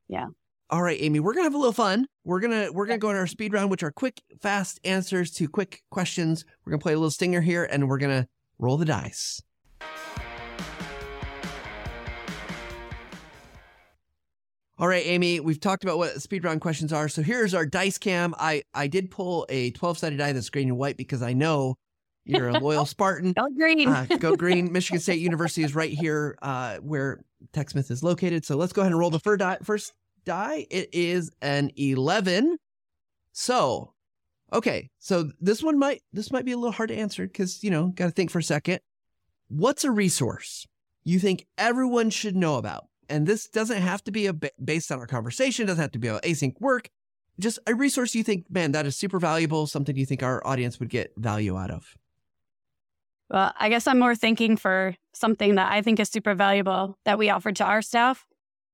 Yeah. 0.08 0.28
All 0.70 0.82
right, 0.82 0.96
Amy, 1.00 1.20
we're 1.20 1.34
gonna 1.34 1.44
have 1.44 1.54
a 1.54 1.58
little 1.58 1.72
fun. 1.72 2.06
We're 2.24 2.40
gonna 2.40 2.70
we're 2.72 2.86
gonna 2.86 2.98
go 2.98 3.10
on 3.10 3.16
our 3.16 3.26
speed 3.26 3.52
round, 3.52 3.70
which 3.70 3.82
are 3.82 3.90
quick, 3.90 4.22
fast 4.40 4.80
answers 4.84 5.30
to 5.32 5.48
quick 5.48 5.82
questions. 5.90 6.44
We're 6.64 6.70
gonna 6.70 6.80
play 6.80 6.94
a 6.94 6.96
little 6.96 7.10
stinger 7.10 7.40
here, 7.40 7.64
and 7.64 7.88
we're 7.88 7.98
gonna 7.98 8.28
roll 8.58 8.76
the 8.76 8.84
dice. 8.84 9.42
All 14.78 14.88
right, 14.88 15.04
Amy, 15.06 15.38
we've 15.38 15.60
talked 15.60 15.84
about 15.84 15.98
what 15.98 16.20
speed 16.22 16.44
round 16.44 16.60
questions 16.60 16.92
are. 16.92 17.08
So 17.08 17.22
here's 17.22 17.54
our 17.54 17.66
dice 17.66 17.98
cam. 17.98 18.34
I, 18.38 18.62
I 18.74 18.86
did 18.86 19.10
pull 19.10 19.46
a 19.48 19.70
12 19.72 19.98
sided 19.98 20.16
die 20.18 20.32
that's 20.32 20.50
green 20.50 20.68
and 20.68 20.78
white 20.78 20.96
because 20.96 21.22
I 21.22 21.34
know 21.34 21.76
you're 22.24 22.48
a 22.48 22.58
loyal 22.58 22.86
Spartan. 22.86 23.32
go 23.32 23.48
green. 23.56 23.88
uh, 23.88 24.06
go 24.18 24.34
green. 24.36 24.72
Michigan 24.72 25.00
State 25.00 25.20
University 25.20 25.62
is 25.62 25.74
right 25.74 25.92
here 25.92 26.38
uh, 26.40 26.78
where 26.78 27.22
TechSmith 27.52 27.90
is 27.90 28.02
located. 28.02 28.44
So 28.44 28.56
let's 28.56 28.72
go 28.72 28.80
ahead 28.80 28.92
and 28.92 28.98
roll 28.98 29.10
the 29.10 29.20
first 29.20 29.40
die. 29.40 29.58
First 29.62 29.92
die. 30.24 30.66
It 30.70 30.88
is 30.92 31.30
an 31.42 31.70
11. 31.76 32.56
So, 33.32 33.92
okay. 34.52 34.88
So 34.98 35.30
this 35.40 35.62
one 35.62 35.78
might 35.78 36.02
this 36.12 36.32
might 36.32 36.44
be 36.46 36.52
a 36.52 36.56
little 36.56 36.72
hard 36.72 36.88
to 36.88 36.96
answer 36.96 37.26
because 37.26 37.62
you 37.62 37.70
know 37.70 37.88
got 37.88 38.06
to 38.06 38.10
think 38.12 38.30
for 38.30 38.38
a 38.38 38.42
second. 38.42 38.80
What's 39.48 39.84
a 39.84 39.90
resource 39.90 40.66
you 41.04 41.18
think 41.18 41.46
everyone 41.58 42.08
should 42.10 42.36
know 42.36 42.56
about? 42.56 42.86
And 43.12 43.26
this 43.26 43.46
doesn't 43.46 43.82
have 43.82 44.02
to 44.04 44.10
be 44.10 44.26
a 44.26 44.32
based 44.32 44.90
on 44.90 44.98
our 44.98 45.06
conversation, 45.06 45.66
doesn't 45.66 45.82
have 45.82 45.92
to 45.92 45.98
be 45.98 46.08
about 46.08 46.22
async 46.22 46.58
work. 46.60 46.88
Just 47.38 47.58
a 47.66 47.74
resource 47.74 48.14
you 48.14 48.24
think, 48.24 48.46
man, 48.50 48.72
that 48.72 48.86
is 48.86 48.96
super 48.96 49.18
valuable, 49.18 49.66
something 49.66 49.94
you 49.96 50.06
think 50.06 50.22
our 50.22 50.44
audience 50.46 50.80
would 50.80 50.88
get 50.88 51.12
value 51.18 51.58
out 51.58 51.70
of. 51.70 51.94
Well, 53.28 53.52
I 53.58 53.68
guess 53.68 53.86
I'm 53.86 53.98
more 53.98 54.14
thinking 54.14 54.56
for 54.56 54.96
something 55.12 55.56
that 55.56 55.70
I 55.70 55.82
think 55.82 56.00
is 56.00 56.08
super 56.08 56.34
valuable 56.34 56.96
that 57.04 57.18
we 57.18 57.28
offer 57.28 57.52
to 57.52 57.64
our 57.64 57.82
staff, 57.82 58.26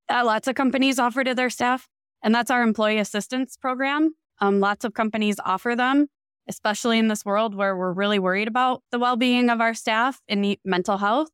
that 0.07 0.25
lots 0.25 0.47
of 0.47 0.55
companies 0.55 0.99
offer 0.99 1.25
to 1.25 1.35
their 1.35 1.49
staff, 1.49 1.89
and 2.23 2.33
that's 2.33 2.49
our 2.49 2.63
employee 2.63 2.97
assistance 2.97 3.57
program. 3.57 4.15
Um, 4.39 4.61
lots 4.61 4.85
of 4.85 4.93
companies 4.93 5.35
offer 5.43 5.75
them, 5.75 6.07
especially 6.47 6.97
in 6.97 7.09
this 7.09 7.25
world 7.25 7.55
where 7.55 7.75
we're 7.75 7.91
really 7.91 8.19
worried 8.19 8.47
about 8.47 8.83
the 8.91 8.99
well 8.99 9.17
being 9.17 9.49
of 9.49 9.59
our 9.59 9.73
staff 9.73 10.21
and 10.29 10.55
mental 10.63 10.97
health. 10.97 11.29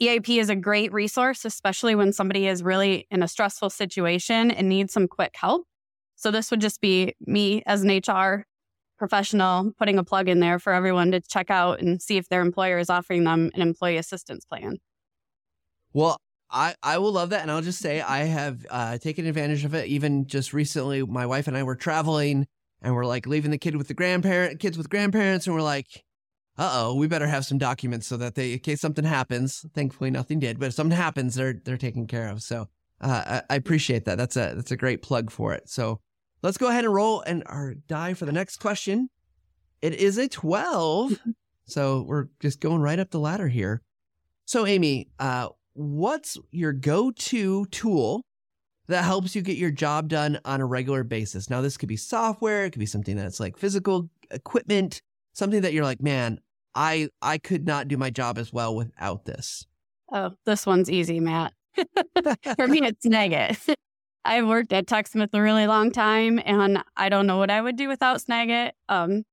EAP 0.00 0.38
is 0.38 0.50
a 0.50 0.56
great 0.56 0.92
resource, 0.92 1.44
especially 1.44 1.94
when 1.94 2.12
somebody 2.12 2.46
is 2.46 2.62
really 2.62 3.06
in 3.10 3.22
a 3.22 3.28
stressful 3.28 3.70
situation 3.70 4.50
and 4.50 4.68
needs 4.68 4.92
some 4.92 5.06
quick 5.06 5.34
help. 5.36 5.66
So, 6.16 6.30
this 6.30 6.50
would 6.50 6.60
just 6.60 6.80
be 6.80 7.14
me 7.26 7.62
as 7.66 7.82
an 7.82 7.90
HR 7.90 8.46
professional 8.98 9.72
putting 9.78 9.98
a 9.98 10.04
plug 10.04 10.28
in 10.28 10.40
there 10.40 10.58
for 10.58 10.72
everyone 10.72 11.10
to 11.12 11.20
check 11.20 11.50
out 11.50 11.80
and 11.80 12.00
see 12.00 12.16
if 12.16 12.28
their 12.28 12.40
employer 12.40 12.78
is 12.78 12.90
offering 12.90 13.24
them 13.24 13.50
an 13.54 13.60
employee 13.60 13.96
assistance 13.96 14.44
plan. 14.44 14.78
Well, 15.92 16.18
I, 16.50 16.74
I 16.82 16.98
will 16.98 17.12
love 17.12 17.30
that. 17.30 17.42
And 17.42 17.50
I'll 17.50 17.62
just 17.62 17.80
say 17.80 18.00
I 18.00 18.24
have 18.24 18.64
uh, 18.70 18.98
taken 18.98 19.26
advantage 19.26 19.64
of 19.64 19.74
it. 19.74 19.86
Even 19.88 20.26
just 20.26 20.52
recently, 20.52 21.02
my 21.02 21.26
wife 21.26 21.48
and 21.48 21.56
I 21.56 21.62
were 21.62 21.76
traveling 21.76 22.46
and 22.82 22.94
we're 22.94 23.06
like 23.06 23.26
leaving 23.26 23.50
the 23.50 23.58
kid 23.58 23.76
with 23.76 23.88
the 23.88 23.94
grandparent, 23.94 24.60
kids 24.60 24.78
with 24.78 24.88
grandparents. 24.88 25.46
And 25.46 25.54
we're 25.54 25.62
like, 25.62 26.04
uh 26.56 26.70
oh, 26.72 26.94
we 26.94 27.06
better 27.08 27.26
have 27.26 27.44
some 27.44 27.58
documents 27.58 28.06
so 28.06 28.16
that 28.16 28.36
they, 28.36 28.52
in 28.52 28.58
case 28.60 28.80
something 28.80 29.04
happens, 29.04 29.64
thankfully 29.74 30.10
nothing 30.10 30.38
did, 30.38 30.60
but 30.60 30.66
if 30.66 30.74
something 30.74 30.96
happens, 30.96 31.34
they're 31.34 31.54
they're 31.64 31.76
taken 31.76 32.06
care 32.06 32.28
of. 32.28 32.42
So 32.42 32.68
uh, 33.00 33.40
I, 33.48 33.54
I, 33.54 33.56
appreciate 33.56 34.04
that. 34.04 34.18
That's 34.18 34.36
a 34.36 34.52
that's 34.54 34.70
a 34.70 34.76
great 34.76 35.02
plug 35.02 35.30
for 35.30 35.52
it. 35.52 35.68
So 35.68 36.00
let's 36.42 36.56
go 36.56 36.68
ahead 36.68 36.84
and 36.84 36.94
roll 36.94 37.22
and 37.22 37.42
our 37.46 37.74
die 37.74 38.14
for 38.14 38.24
the 38.24 38.32
next 38.32 38.58
question. 38.58 39.10
It 39.82 39.94
is 39.94 40.16
a 40.16 40.28
twelve, 40.28 41.18
so 41.66 42.02
we're 42.06 42.26
just 42.40 42.60
going 42.60 42.80
right 42.80 42.98
up 42.98 43.10
the 43.10 43.18
ladder 43.18 43.48
here. 43.48 43.82
So 44.46 44.64
Amy, 44.66 45.08
uh, 45.18 45.48
what's 45.72 46.38
your 46.52 46.72
go-to 46.72 47.66
tool 47.66 48.24
that 48.86 49.04
helps 49.04 49.34
you 49.34 49.42
get 49.42 49.56
your 49.56 49.70
job 49.70 50.08
done 50.08 50.38
on 50.44 50.60
a 50.60 50.66
regular 50.66 51.02
basis? 51.02 51.50
Now, 51.50 51.62
this 51.62 51.76
could 51.76 51.88
be 51.88 51.96
software, 51.96 52.64
it 52.64 52.70
could 52.70 52.80
be 52.80 52.86
something 52.86 53.16
that's 53.16 53.40
like 53.40 53.56
physical 53.56 54.08
equipment 54.30 55.00
something 55.34 55.60
that 55.60 55.74
you're 55.74 55.84
like, 55.84 56.00
man, 56.02 56.40
I 56.74 57.08
I 57.20 57.38
could 57.38 57.66
not 57.66 57.88
do 57.88 57.96
my 57.98 58.10
job 58.10 58.38
as 58.38 58.52
well 58.52 58.74
without 58.74 59.26
this? 59.26 59.66
Oh, 60.12 60.32
this 60.46 60.64
one's 60.64 60.90
easy, 60.90 61.20
Matt. 61.20 61.52
For 62.56 62.66
me, 62.66 62.80
it's 62.82 63.06
Snagit. 63.06 63.74
I've 64.24 64.46
worked 64.46 64.72
at 64.72 64.86
TechSmith 64.86 65.34
a 65.34 65.42
really 65.42 65.66
long 65.66 65.90
time, 65.90 66.40
and 66.44 66.82
I 66.96 67.10
don't 67.10 67.26
know 67.26 67.36
what 67.36 67.50
I 67.50 67.60
would 67.60 67.76
do 67.76 67.88
without 67.88 68.18
Snagit. 68.18 68.70
Um, 68.88 69.24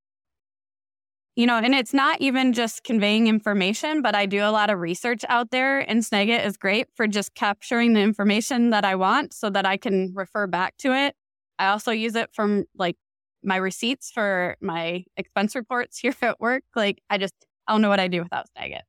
you 1.37 1.45
know, 1.45 1.57
and 1.57 1.73
it's 1.73 1.93
not 1.93 2.19
even 2.19 2.51
just 2.51 2.83
conveying 2.83 3.27
information, 3.27 4.01
but 4.01 4.15
I 4.15 4.25
do 4.25 4.43
a 4.43 4.51
lot 4.51 4.69
of 4.69 4.79
research 4.79 5.23
out 5.29 5.51
there, 5.51 5.79
and 5.79 6.01
Snagit 6.01 6.45
is 6.45 6.57
great 6.57 6.87
for 6.93 7.07
just 7.07 7.35
capturing 7.35 7.93
the 7.93 8.01
information 8.01 8.71
that 8.71 8.83
I 8.83 8.95
want 8.95 9.33
so 9.33 9.49
that 9.49 9.65
I 9.65 9.77
can 9.77 10.11
refer 10.13 10.45
back 10.45 10.75
to 10.79 10.93
it. 10.93 11.15
I 11.57 11.67
also 11.67 11.91
use 11.91 12.15
it 12.15 12.29
from 12.33 12.65
like 12.75 12.97
my 13.43 13.57
receipts 13.57 14.11
for 14.11 14.55
my 14.61 15.03
expense 15.17 15.55
reports 15.55 15.97
here 15.99 16.15
at 16.21 16.39
work. 16.39 16.63
Like 16.75 17.01
I 17.09 17.17
just 17.17 17.33
I 17.67 17.73
don't 17.73 17.81
know 17.81 17.89
what 17.89 17.99
I 17.99 18.07
do 18.07 18.23
without 18.23 18.47
Snagit. 18.57 18.81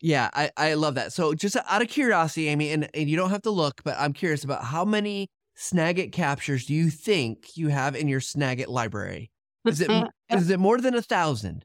Yeah, 0.00 0.30
I, 0.34 0.50
I 0.56 0.74
love 0.74 0.96
that. 0.96 1.12
So 1.12 1.32
just 1.32 1.56
out 1.68 1.80
of 1.80 1.88
curiosity, 1.88 2.48
Amy, 2.48 2.72
and, 2.72 2.88
and 2.92 3.08
you 3.08 3.16
don't 3.16 3.30
have 3.30 3.42
to 3.42 3.50
look, 3.50 3.82
but 3.84 3.94
I'm 3.96 4.12
curious 4.12 4.42
about 4.42 4.64
how 4.64 4.84
many 4.84 5.28
Snagit 5.56 6.10
captures 6.10 6.66
do 6.66 6.74
you 6.74 6.90
think 6.90 7.56
you 7.56 7.68
have 7.68 7.94
in 7.94 8.08
your 8.08 8.18
Snagit 8.18 8.66
library? 8.66 9.30
Is 9.64 9.80
it 9.80 9.90
is 10.28 10.50
it 10.50 10.58
more 10.58 10.80
than 10.80 10.94
a 10.94 11.02
thousand? 11.02 11.64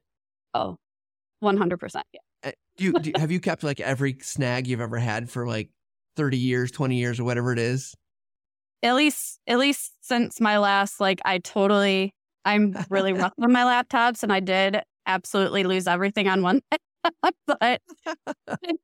Oh, 0.54 0.78
100%. 1.44 2.02
Yeah. 2.14 2.20
Uh, 2.44 2.52
do 2.78 2.84
you, 2.84 2.94
do, 2.94 3.12
have 3.16 3.32
you 3.32 3.40
kept 3.40 3.64
like 3.64 3.80
every 3.80 4.18
snag 4.22 4.68
you've 4.68 4.82
ever 4.82 4.98
had 4.98 5.30
for 5.30 5.48
like 5.48 5.70
30 6.16 6.38
years, 6.38 6.72
20 6.72 6.96
years, 6.96 7.20
or 7.20 7.24
whatever 7.24 7.52
it 7.52 7.60
is? 7.60 7.96
At 8.84 8.96
least, 8.96 9.40
at 9.48 9.58
least 9.58 9.94
since 10.02 10.40
my 10.40 10.60
last, 10.60 11.00
like, 11.00 11.20
I 11.26 11.40
totally 11.40 12.14
I'm 12.48 12.78
really 12.90 13.12
rough 13.12 13.34
on 13.42 13.52
my 13.52 13.64
laptops, 13.64 14.24
and 14.24 14.32
I 14.32 14.40
did 14.40 14.82
absolutely 15.06 15.66
lose 15.66 15.86
everything 15.86 16.30
on 16.30 16.42
one. 16.42 16.62
but 17.46 17.82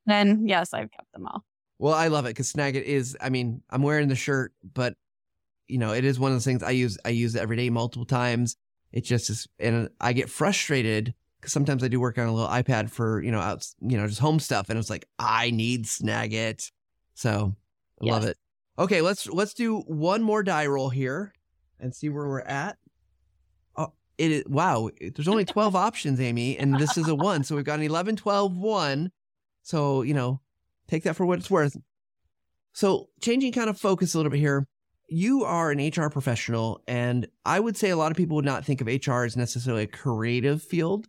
then, 0.05 0.45
yes, 0.45 0.73
I've 0.73 0.91
kept 0.91 1.11
them 1.13 1.27
all. 1.27 1.45
Well, 1.79 1.93
I 1.93 2.07
love 2.09 2.25
it 2.25 2.29
because 2.29 2.51
Snagit 2.51 2.83
is. 2.83 3.17
I 3.21 3.29
mean, 3.29 3.61
I'm 3.69 3.81
wearing 3.81 4.09
the 4.09 4.15
shirt, 4.15 4.53
but 4.73 4.95
you 5.69 5.77
know, 5.77 5.93
it 5.93 6.03
is 6.03 6.19
one 6.19 6.31
of 6.31 6.35
those 6.35 6.45
things 6.45 6.61
I 6.61 6.71
use. 6.71 6.97
I 7.05 7.09
use 7.09 7.35
it 7.35 7.41
every 7.41 7.55
day, 7.55 7.69
multiple 7.69 8.05
times. 8.05 8.57
It 8.91 9.05
just 9.05 9.29
is, 9.29 9.47
and 9.59 9.89
I 9.99 10.11
get 10.11 10.29
frustrated 10.29 11.13
because 11.39 11.53
sometimes 11.53 11.83
I 11.83 11.87
do 11.87 12.01
work 12.01 12.17
on 12.17 12.27
a 12.27 12.33
little 12.33 12.49
iPad 12.49 12.89
for 12.89 13.21
you 13.21 13.31
know, 13.31 13.39
out, 13.39 13.65
you 13.81 13.97
know, 13.97 14.07
just 14.07 14.19
home 14.19 14.39
stuff, 14.39 14.69
and 14.69 14.77
it's 14.77 14.89
like 14.89 15.07
I 15.17 15.51
need 15.51 15.85
Snagit. 15.85 16.69
So 17.15 17.55
I 18.01 18.05
yes. 18.05 18.11
love 18.11 18.25
it. 18.25 18.37
Okay, 18.77 19.01
let's 19.01 19.27
let's 19.27 19.53
do 19.53 19.79
one 19.87 20.21
more 20.21 20.43
die 20.43 20.67
roll 20.67 20.89
here 20.89 21.33
and 21.79 21.95
see 21.95 22.09
where 22.09 22.27
we're 22.27 22.41
at 22.41 22.77
it 24.17 24.31
is 24.31 24.43
wow 24.47 24.89
there's 25.15 25.27
only 25.27 25.45
12 25.45 25.75
options 25.75 26.19
amy 26.19 26.57
and 26.57 26.79
this 26.79 26.97
is 26.97 27.07
a 27.07 27.15
one. 27.15 27.43
So 27.43 27.55
we've 27.55 27.65
got 27.65 27.79
an 27.79 27.85
11 27.85 28.15
12 28.15 28.55
1 28.55 29.11
so 29.61 30.01
you 30.01 30.13
know 30.13 30.41
take 30.87 31.03
that 31.03 31.15
for 31.15 31.25
what 31.25 31.39
it's 31.39 31.51
worth. 31.51 31.77
So 32.73 33.09
changing 33.21 33.53
kind 33.53 33.69
of 33.69 33.79
focus 33.79 34.13
a 34.13 34.17
little 34.17 34.31
bit 34.31 34.39
here 34.39 34.67
you 35.09 35.43
are 35.43 35.69
an 35.69 35.91
hr 35.95 36.09
professional 36.09 36.81
and 36.87 37.27
i 37.45 37.59
would 37.59 37.75
say 37.75 37.89
a 37.89 37.97
lot 37.97 38.09
of 38.09 38.17
people 38.17 38.35
would 38.35 38.45
not 38.45 38.65
think 38.65 38.81
of 38.81 38.87
hr 38.87 39.23
as 39.23 39.37
necessarily 39.37 39.83
a 39.83 39.87
creative 39.87 40.61
field. 40.61 41.07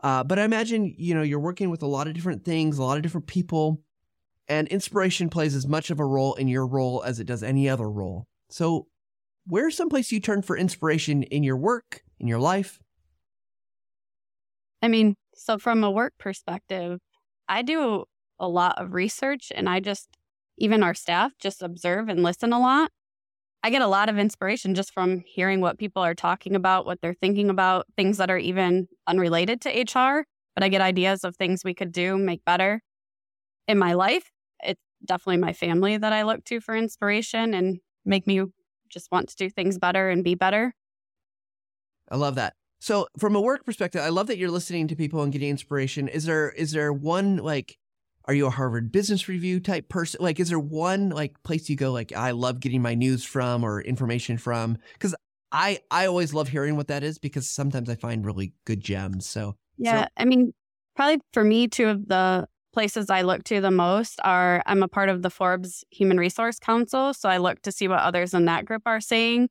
Uh, 0.00 0.24
but 0.24 0.38
i 0.38 0.44
imagine 0.44 0.94
you 0.96 1.14
know 1.14 1.22
you're 1.22 1.38
working 1.38 1.70
with 1.70 1.82
a 1.82 1.86
lot 1.86 2.06
of 2.06 2.14
different 2.14 2.44
things 2.44 2.78
a 2.78 2.82
lot 2.82 2.96
of 2.96 3.02
different 3.02 3.26
people 3.26 3.82
and 4.50 4.66
inspiration 4.66 5.30
plays 5.30 5.54
as 5.54 5.68
much 5.68 5.90
of 5.90 6.00
a 6.00 6.04
role 6.04 6.34
in 6.34 6.48
your 6.48 6.66
role 6.66 7.04
as 7.06 7.20
it 7.20 7.24
does 7.24 7.44
any 7.44 7.68
other 7.68 7.88
role. 7.88 8.26
So 8.50 8.88
where's 9.46 9.76
someplace 9.76 10.10
you 10.10 10.18
turn 10.18 10.42
for 10.42 10.56
inspiration 10.56 11.22
in 11.22 11.44
your 11.44 11.56
work 11.56 12.02
in 12.20 12.28
your 12.28 12.38
life? 12.38 12.78
I 14.82 14.88
mean, 14.88 15.16
so 15.34 15.58
from 15.58 15.84
a 15.84 15.90
work 15.90 16.14
perspective, 16.18 17.00
I 17.48 17.62
do 17.62 18.04
a 18.38 18.48
lot 18.48 18.78
of 18.78 18.94
research 18.94 19.52
and 19.54 19.68
I 19.68 19.80
just, 19.80 20.08
even 20.58 20.82
our 20.82 20.94
staff, 20.94 21.32
just 21.38 21.62
observe 21.62 22.08
and 22.08 22.22
listen 22.22 22.52
a 22.52 22.60
lot. 22.60 22.90
I 23.62 23.70
get 23.70 23.82
a 23.82 23.86
lot 23.88 24.08
of 24.08 24.18
inspiration 24.18 24.74
just 24.74 24.92
from 24.92 25.22
hearing 25.26 25.60
what 25.60 25.78
people 25.78 26.02
are 26.02 26.14
talking 26.14 26.54
about, 26.54 26.86
what 26.86 27.00
they're 27.02 27.14
thinking 27.14 27.50
about, 27.50 27.86
things 27.96 28.16
that 28.16 28.30
are 28.30 28.38
even 28.38 28.88
unrelated 29.06 29.60
to 29.62 29.68
HR. 29.70 30.24
But 30.54 30.64
I 30.64 30.68
get 30.68 30.80
ideas 30.80 31.24
of 31.24 31.36
things 31.36 31.62
we 31.62 31.74
could 31.74 31.92
do, 31.92 32.16
make 32.16 32.44
better. 32.44 32.80
In 33.68 33.78
my 33.78 33.92
life, 33.92 34.30
it's 34.62 34.80
definitely 35.04 35.38
my 35.38 35.52
family 35.52 35.96
that 35.96 36.12
I 36.12 36.22
look 36.22 36.44
to 36.44 36.60
for 36.60 36.74
inspiration 36.74 37.52
and 37.54 37.80
make 38.04 38.26
me 38.26 38.42
just 38.88 39.12
want 39.12 39.28
to 39.28 39.36
do 39.36 39.50
things 39.50 39.78
better 39.78 40.08
and 40.08 40.24
be 40.24 40.34
better. 40.34 40.72
I 42.10 42.16
love 42.16 42.34
that. 42.36 42.54
So 42.80 43.06
from 43.18 43.36
a 43.36 43.40
work 43.40 43.64
perspective, 43.64 44.00
I 44.02 44.08
love 44.08 44.26
that 44.28 44.38
you're 44.38 44.50
listening 44.50 44.88
to 44.88 44.96
people 44.96 45.22
and 45.22 45.32
getting 45.32 45.50
inspiration. 45.50 46.08
Is 46.08 46.24
there 46.24 46.50
is 46.50 46.72
there 46.72 46.92
one 46.92 47.36
like 47.36 47.76
are 48.26 48.34
you 48.34 48.46
a 48.46 48.50
Harvard 48.50 48.92
Business 48.92 49.28
Review 49.28 49.60
type 49.60 49.88
person? 49.88 50.20
Like 50.22 50.40
is 50.40 50.48
there 50.48 50.58
one 50.58 51.10
like 51.10 51.42
place 51.42 51.68
you 51.68 51.76
go 51.76 51.92
like 51.92 52.12
I 52.14 52.30
love 52.30 52.60
getting 52.60 52.80
my 52.80 52.94
news 52.94 53.24
from 53.24 53.64
or 53.64 53.82
information 53.82 54.38
from? 54.38 54.78
Cuz 54.98 55.14
I 55.52 55.80
I 55.90 56.06
always 56.06 56.32
love 56.32 56.48
hearing 56.48 56.76
what 56.76 56.88
that 56.88 57.02
is 57.02 57.18
because 57.18 57.48
sometimes 57.48 57.90
I 57.90 57.96
find 57.96 58.24
really 58.24 58.54
good 58.64 58.80
gems. 58.80 59.26
So 59.26 59.56
Yeah, 59.76 60.04
so, 60.04 60.08
I 60.16 60.24
mean, 60.24 60.52
probably 60.96 61.20
for 61.32 61.44
me, 61.44 61.68
two 61.68 61.88
of 61.88 62.08
the 62.08 62.48
places 62.72 63.10
I 63.10 63.22
look 63.22 63.44
to 63.44 63.60
the 63.60 63.70
most 63.70 64.20
are 64.24 64.62
I'm 64.64 64.82
a 64.82 64.88
part 64.88 65.08
of 65.08 65.22
the 65.22 65.30
Forbes 65.30 65.84
Human 65.90 66.18
Resource 66.18 66.58
Council. 66.58 67.12
So 67.12 67.28
I 67.28 67.38
look 67.38 67.60
to 67.62 67.72
see 67.72 67.88
what 67.88 68.00
others 68.00 68.32
in 68.32 68.46
that 68.46 68.64
group 68.64 68.82
are 68.86 69.00
saying. 69.00 69.48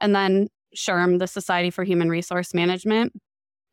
And 0.00 0.14
then 0.14 0.48
SHRM, 0.76 1.18
the 1.18 1.26
Society 1.26 1.70
for 1.70 1.84
Human 1.84 2.08
Resource 2.08 2.54
Management, 2.54 3.12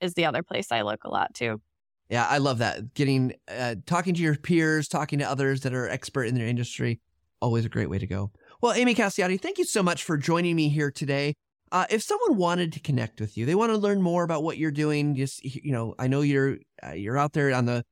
is 0.01 0.13
the 0.13 0.25
other 0.25 0.43
place 0.43 0.71
I 0.71 0.81
look 0.81 1.03
a 1.03 1.09
lot 1.09 1.33
to. 1.35 1.61
Yeah, 2.09 2.25
I 2.25 2.37
love 2.37 2.59
that. 2.59 2.93
Getting 2.93 3.33
uh, 3.49 3.75
talking 3.85 4.13
to 4.13 4.21
your 4.21 4.35
peers, 4.35 4.87
talking 4.87 5.19
to 5.19 5.29
others 5.29 5.61
that 5.61 5.73
are 5.73 5.89
expert 5.89 6.23
in 6.23 6.35
their 6.35 6.47
industry, 6.47 7.01
always 7.41 7.65
a 7.65 7.69
great 7.69 7.89
way 7.89 7.99
to 7.99 8.07
go. 8.07 8.31
Well, 8.61 8.73
Amy 8.73 8.95
Casciotti, 8.95 9.39
thank 9.39 9.57
you 9.57 9.65
so 9.65 9.83
much 9.83 10.03
for 10.03 10.17
joining 10.17 10.55
me 10.55 10.69
here 10.69 10.89
today. 10.89 11.35
Uh, 11.71 11.85
if 11.89 12.01
someone 12.01 12.37
wanted 12.37 12.71
to 12.73 12.79
connect 12.79 13.19
with 13.19 13.37
you, 13.37 13.45
they 13.45 13.55
want 13.55 13.71
to 13.71 13.77
learn 13.77 14.01
more 14.01 14.23
about 14.23 14.41
what 14.41 14.57
you're 14.57 14.71
doing. 14.71 15.15
Just 15.15 15.43
you 15.43 15.71
know, 15.73 15.95
I 15.99 16.07
know 16.07 16.21
you're 16.21 16.57
uh, 16.81 16.93
you're 16.93 17.17
out 17.17 17.33
there 17.33 17.53
on 17.53 17.65
the 17.65 17.83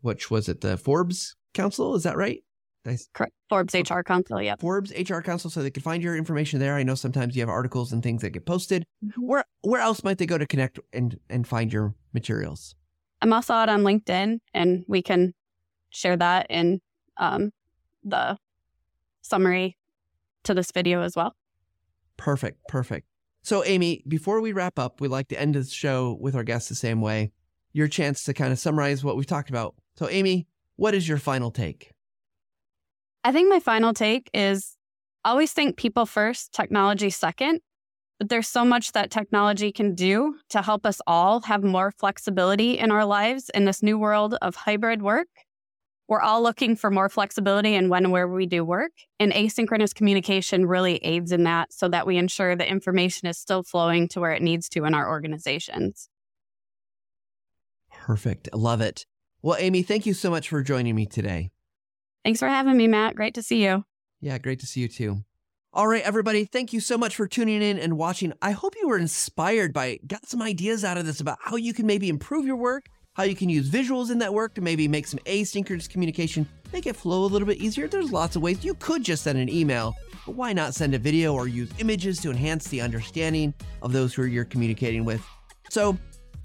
which 0.00 0.30
was 0.30 0.48
it 0.48 0.60
the 0.60 0.76
Forbes 0.76 1.34
Council? 1.54 1.94
Is 1.96 2.04
that 2.04 2.16
right? 2.16 2.42
Nice. 2.84 3.08
Correct. 3.14 3.32
Forbes 3.48 3.74
HR 3.74 4.00
Council, 4.00 4.42
yeah. 4.42 4.56
Forbes 4.58 4.92
HR 4.92 5.20
Council, 5.20 5.50
so 5.50 5.62
they 5.62 5.70
can 5.70 5.82
find 5.82 6.02
your 6.02 6.16
information 6.16 6.58
there. 6.58 6.74
I 6.74 6.82
know 6.82 6.96
sometimes 6.96 7.36
you 7.36 7.42
have 7.42 7.48
articles 7.48 7.92
and 7.92 8.02
things 8.02 8.22
that 8.22 8.30
get 8.30 8.44
posted. 8.44 8.84
Mm-hmm. 9.04 9.20
Where 9.20 9.44
where 9.60 9.80
else 9.80 10.02
might 10.02 10.18
they 10.18 10.26
go 10.26 10.38
to 10.38 10.46
connect 10.46 10.80
and 10.92 11.18
and 11.30 11.46
find 11.46 11.72
your 11.72 11.94
materials? 12.12 12.74
I'm 13.20 13.32
also 13.32 13.54
out 13.54 13.68
on 13.68 13.82
LinkedIn, 13.82 14.40
and 14.52 14.84
we 14.88 15.00
can 15.00 15.32
share 15.90 16.16
that 16.16 16.46
in 16.50 16.80
um, 17.18 17.52
the 18.02 18.36
summary 19.20 19.76
to 20.42 20.54
this 20.54 20.72
video 20.72 21.02
as 21.02 21.14
well. 21.14 21.36
Perfect, 22.16 22.66
perfect. 22.68 23.06
So, 23.42 23.64
Amy, 23.64 24.02
before 24.06 24.40
we 24.40 24.52
wrap 24.52 24.78
up, 24.78 25.00
we 25.00 25.08
like 25.08 25.28
to 25.28 25.40
end 25.40 25.54
the 25.54 25.64
show 25.64 26.16
with 26.20 26.34
our 26.34 26.44
guests 26.44 26.68
the 26.68 26.74
same 26.74 27.00
way. 27.00 27.32
Your 27.72 27.88
chance 27.88 28.24
to 28.24 28.34
kind 28.34 28.52
of 28.52 28.58
summarize 28.58 29.02
what 29.02 29.16
we've 29.16 29.26
talked 29.26 29.50
about. 29.50 29.74
So, 29.96 30.08
Amy, 30.08 30.46
what 30.76 30.94
is 30.94 31.08
your 31.08 31.18
final 31.18 31.50
take? 31.50 31.92
I 33.24 33.32
think 33.32 33.48
my 33.48 33.60
final 33.60 33.94
take 33.94 34.28
is 34.34 34.76
always 35.24 35.52
think 35.52 35.76
people 35.76 36.06
first, 36.06 36.52
technology 36.52 37.10
second. 37.10 37.60
But 38.18 38.28
there's 38.28 38.48
so 38.48 38.64
much 38.64 38.92
that 38.92 39.10
technology 39.10 39.72
can 39.72 39.94
do 39.94 40.36
to 40.50 40.62
help 40.62 40.86
us 40.86 41.00
all 41.06 41.40
have 41.40 41.64
more 41.64 41.90
flexibility 41.90 42.78
in 42.78 42.90
our 42.90 43.04
lives 43.04 43.50
in 43.50 43.64
this 43.64 43.82
new 43.82 43.98
world 43.98 44.36
of 44.42 44.54
hybrid 44.54 45.02
work. 45.02 45.28
We're 46.08 46.20
all 46.20 46.42
looking 46.42 46.76
for 46.76 46.90
more 46.90 47.08
flexibility 47.08 47.74
in 47.74 47.88
when 47.88 48.04
and 48.04 48.12
where 48.12 48.28
we 48.28 48.46
do 48.46 48.64
work. 48.64 48.92
And 49.18 49.32
asynchronous 49.32 49.94
communication 49.94 50.66
really 50.66 50.96
aids 50.96 51.32
in 51.32 51.44
that 51.44 51.72
so 51.72 51.88
that 51.88 52.06
we 52.06 52.16
ensure 52.16 52.54
the 52.54 52.68
information 52.68 53.28
is 53.28 53.38
still 53.38 53.62
flowing 53.62 54.08
to 54.08 54.20
where 54.20 54.32
it 54.32 54.42
needs 54.42 54.68
to 54.70 54.84
in 54.84 54.94
our 54.94 55.08
organizations. 55.08 56.08
Perfect. 57.90 58.48
Love 58.52 58.80
it. 58.80 59.06
Well, 59.42 59.56
Amy, 59.58 59.82
thank 59.82 60.06
you 60.06 60.14
so 60.14 60.30
much 60.30 60.48
for 60.48 60.62
joining 60.62 60.94
me 60.94 61.06
today. 61.06 61.50
Thanks 62.24 62.40
for 62.40 62.48
having 62.48 62.76
me, 62.76 62.86
Matt. 62.86 63.16
Great 63.16 63.34
to 63.34 63.42
see 63.42 63.64
you. 63.64 63.84
Yeah, 64.20 64.38
great 64.38 64.60
to 64.60 64.66
see 64.66 64.80
you 64.80 64.88
too. 64.88 65.24
All 65.74 65.88
right, 65.88 66.02
everybody, 66.02 66.44
thank 66.44 66.74
you 66.74 66.80
so 66.80 66.98
much 66.98 67.16
for 67.16 67.26
tuning 67.26 67.62
in 67.62 67.78
and 67.78 67.96
watching. 67.96 68.34
I 68.42 68.50
hope 68.50 68.74
you 68.78 68.88
were 68.88 68.98
inspired 68.98 69.72
by, 69.72 69.98
got 70.06 70.28
some 70.28 70.42
ideas 70.42 70.84
out 70.84 70.98
of 70.98 71.06
this 71.06 71.20
about 71.20 71.38
how 71.40 71.56
you 71.56 71.72
can 71.72 71.86
maybe 71.86 72.10
improve 72.10 72.44
your 72.44 72.56
work, 72.56 72.90
how 73.14 73.22
you 73.22 73.34
can 73.34 73.48
use 73.48 73.70
visuals 73.70 74.10
in 74.10 74.18
that 74.18 74.34
work 74.34 74.54
to 74.54 74.60
maybe 74.60 74.86
make 74.86 75.06
some 75.06 75.18
asynchronous 75.20 75.88
communication, 75.88 76.46
make 76.74 76.86
it 76.86 76.94
flow 76.94 77.24
a 77.24 77.26
little 77.26 77.48
bit 77.48 77.56
easier. 77.56 77.88
There's 77.88 78.12
lots 78.12 78.36
of 78.36 78.42
ways. 78.42 78.62
You 78.62 78.74
could 78.74 79.02
just 79.02 79.24
send 79.24 79.38
an 79.38 79.48
email, 79.48 79.96
but 80.26 80.34
why 80.34 80.52
not 80.52 80.74
send 80.74 80.94
a 80.94 80.98
video 80.98 81.32
or 81.32 81.48
use 81.48 81.70
images 81.78 82.20
to 82.20 82.30
enhance 82.30 82.68
the 82.68 82.82
understanding 82.82 83.54
of 83.80 83.92
those 83.92 84.12
who 84.12 84.24
you're 84.24 84.44
communicating 84.44 85.06
with? 85.06 85.26
So 85.70 85.96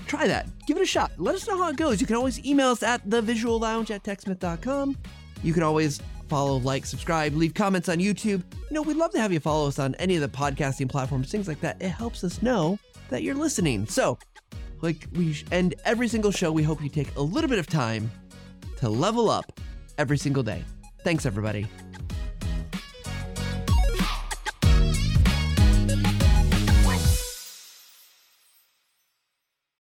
try 0.07 0.25
that. 0.27 0.47
Give 0.67 0.77
it 0.77 0.83
a 0.83 0.85
shot. 0.85 1.11
Let 1.17 1.35
us 1.35 1.45
know 1.47 1.57
how 1.57 1.67
it 1.69 1.75
goes. 1.75 1.99
You 1.99 2.07
can 2.07 2.15
always 2.15 2.43
email 2.45 2.69
us 2.69 2.81
at 2.81 3.05
thevisuallounge 3.09 3.91
at 3.91 4.03
techsmith.com. 4.03 4.97
You 5.43 5.53
can 5.53 5.63
always 5.63 6.01
follow, 6.27 6.57
like, 6.57 6.85
subscribe, 6.85 7.33
leave 7.33 7.53
comments 7.53 7.89
on 7.89 7.97
YouTube. 7.97 8.43
You 8.53 8.71
know, 8.71 8.81
we'd 8.81 8.97
love 8.97 9.11
to 9.11 9.19
have 9.19 9.31
you 9.31 9.39
follow 9.39 9.67
us 9.67 9.79
on 9.79 9.95
any 9.95 10.15
of 10.15 10.21
the 10.21 10.27
podcasting 10.27 10.89
platforms, 10.89 11.31
things 11.31 11.47
like 11.47 11.61
that. 11.61 11.81
It 11.81 11.89
helps 11.89 12.23
us 12.23 12.41
know 12.41 12.77
that 13.09 13.23
you're 13.23 13.35
listening. 13.35 13.85
So, 13.85 14.17
like 14.81 15.07
we 15.13 15.41
end 15.51 15.75
every 15.85 16.07
single 16.07 16.31
show, 16.31 16.51
we 16.51 16.63
hope 16.63 16.81
you 16.83 16.89
take 16.89 17.15
a 17.15 17.21
little 17.21 17.49
bit 17.49 17.59
of 17.59 17.67
time 17.67 18.11
to 18.77 18.89
level 18.89 19.29
up 19.29 19.59
every 19.97 20.17
single 20.17 20.43
day. 20.43 20.63
Thanks, 21.03 21.25
everybody. 21.25 21.67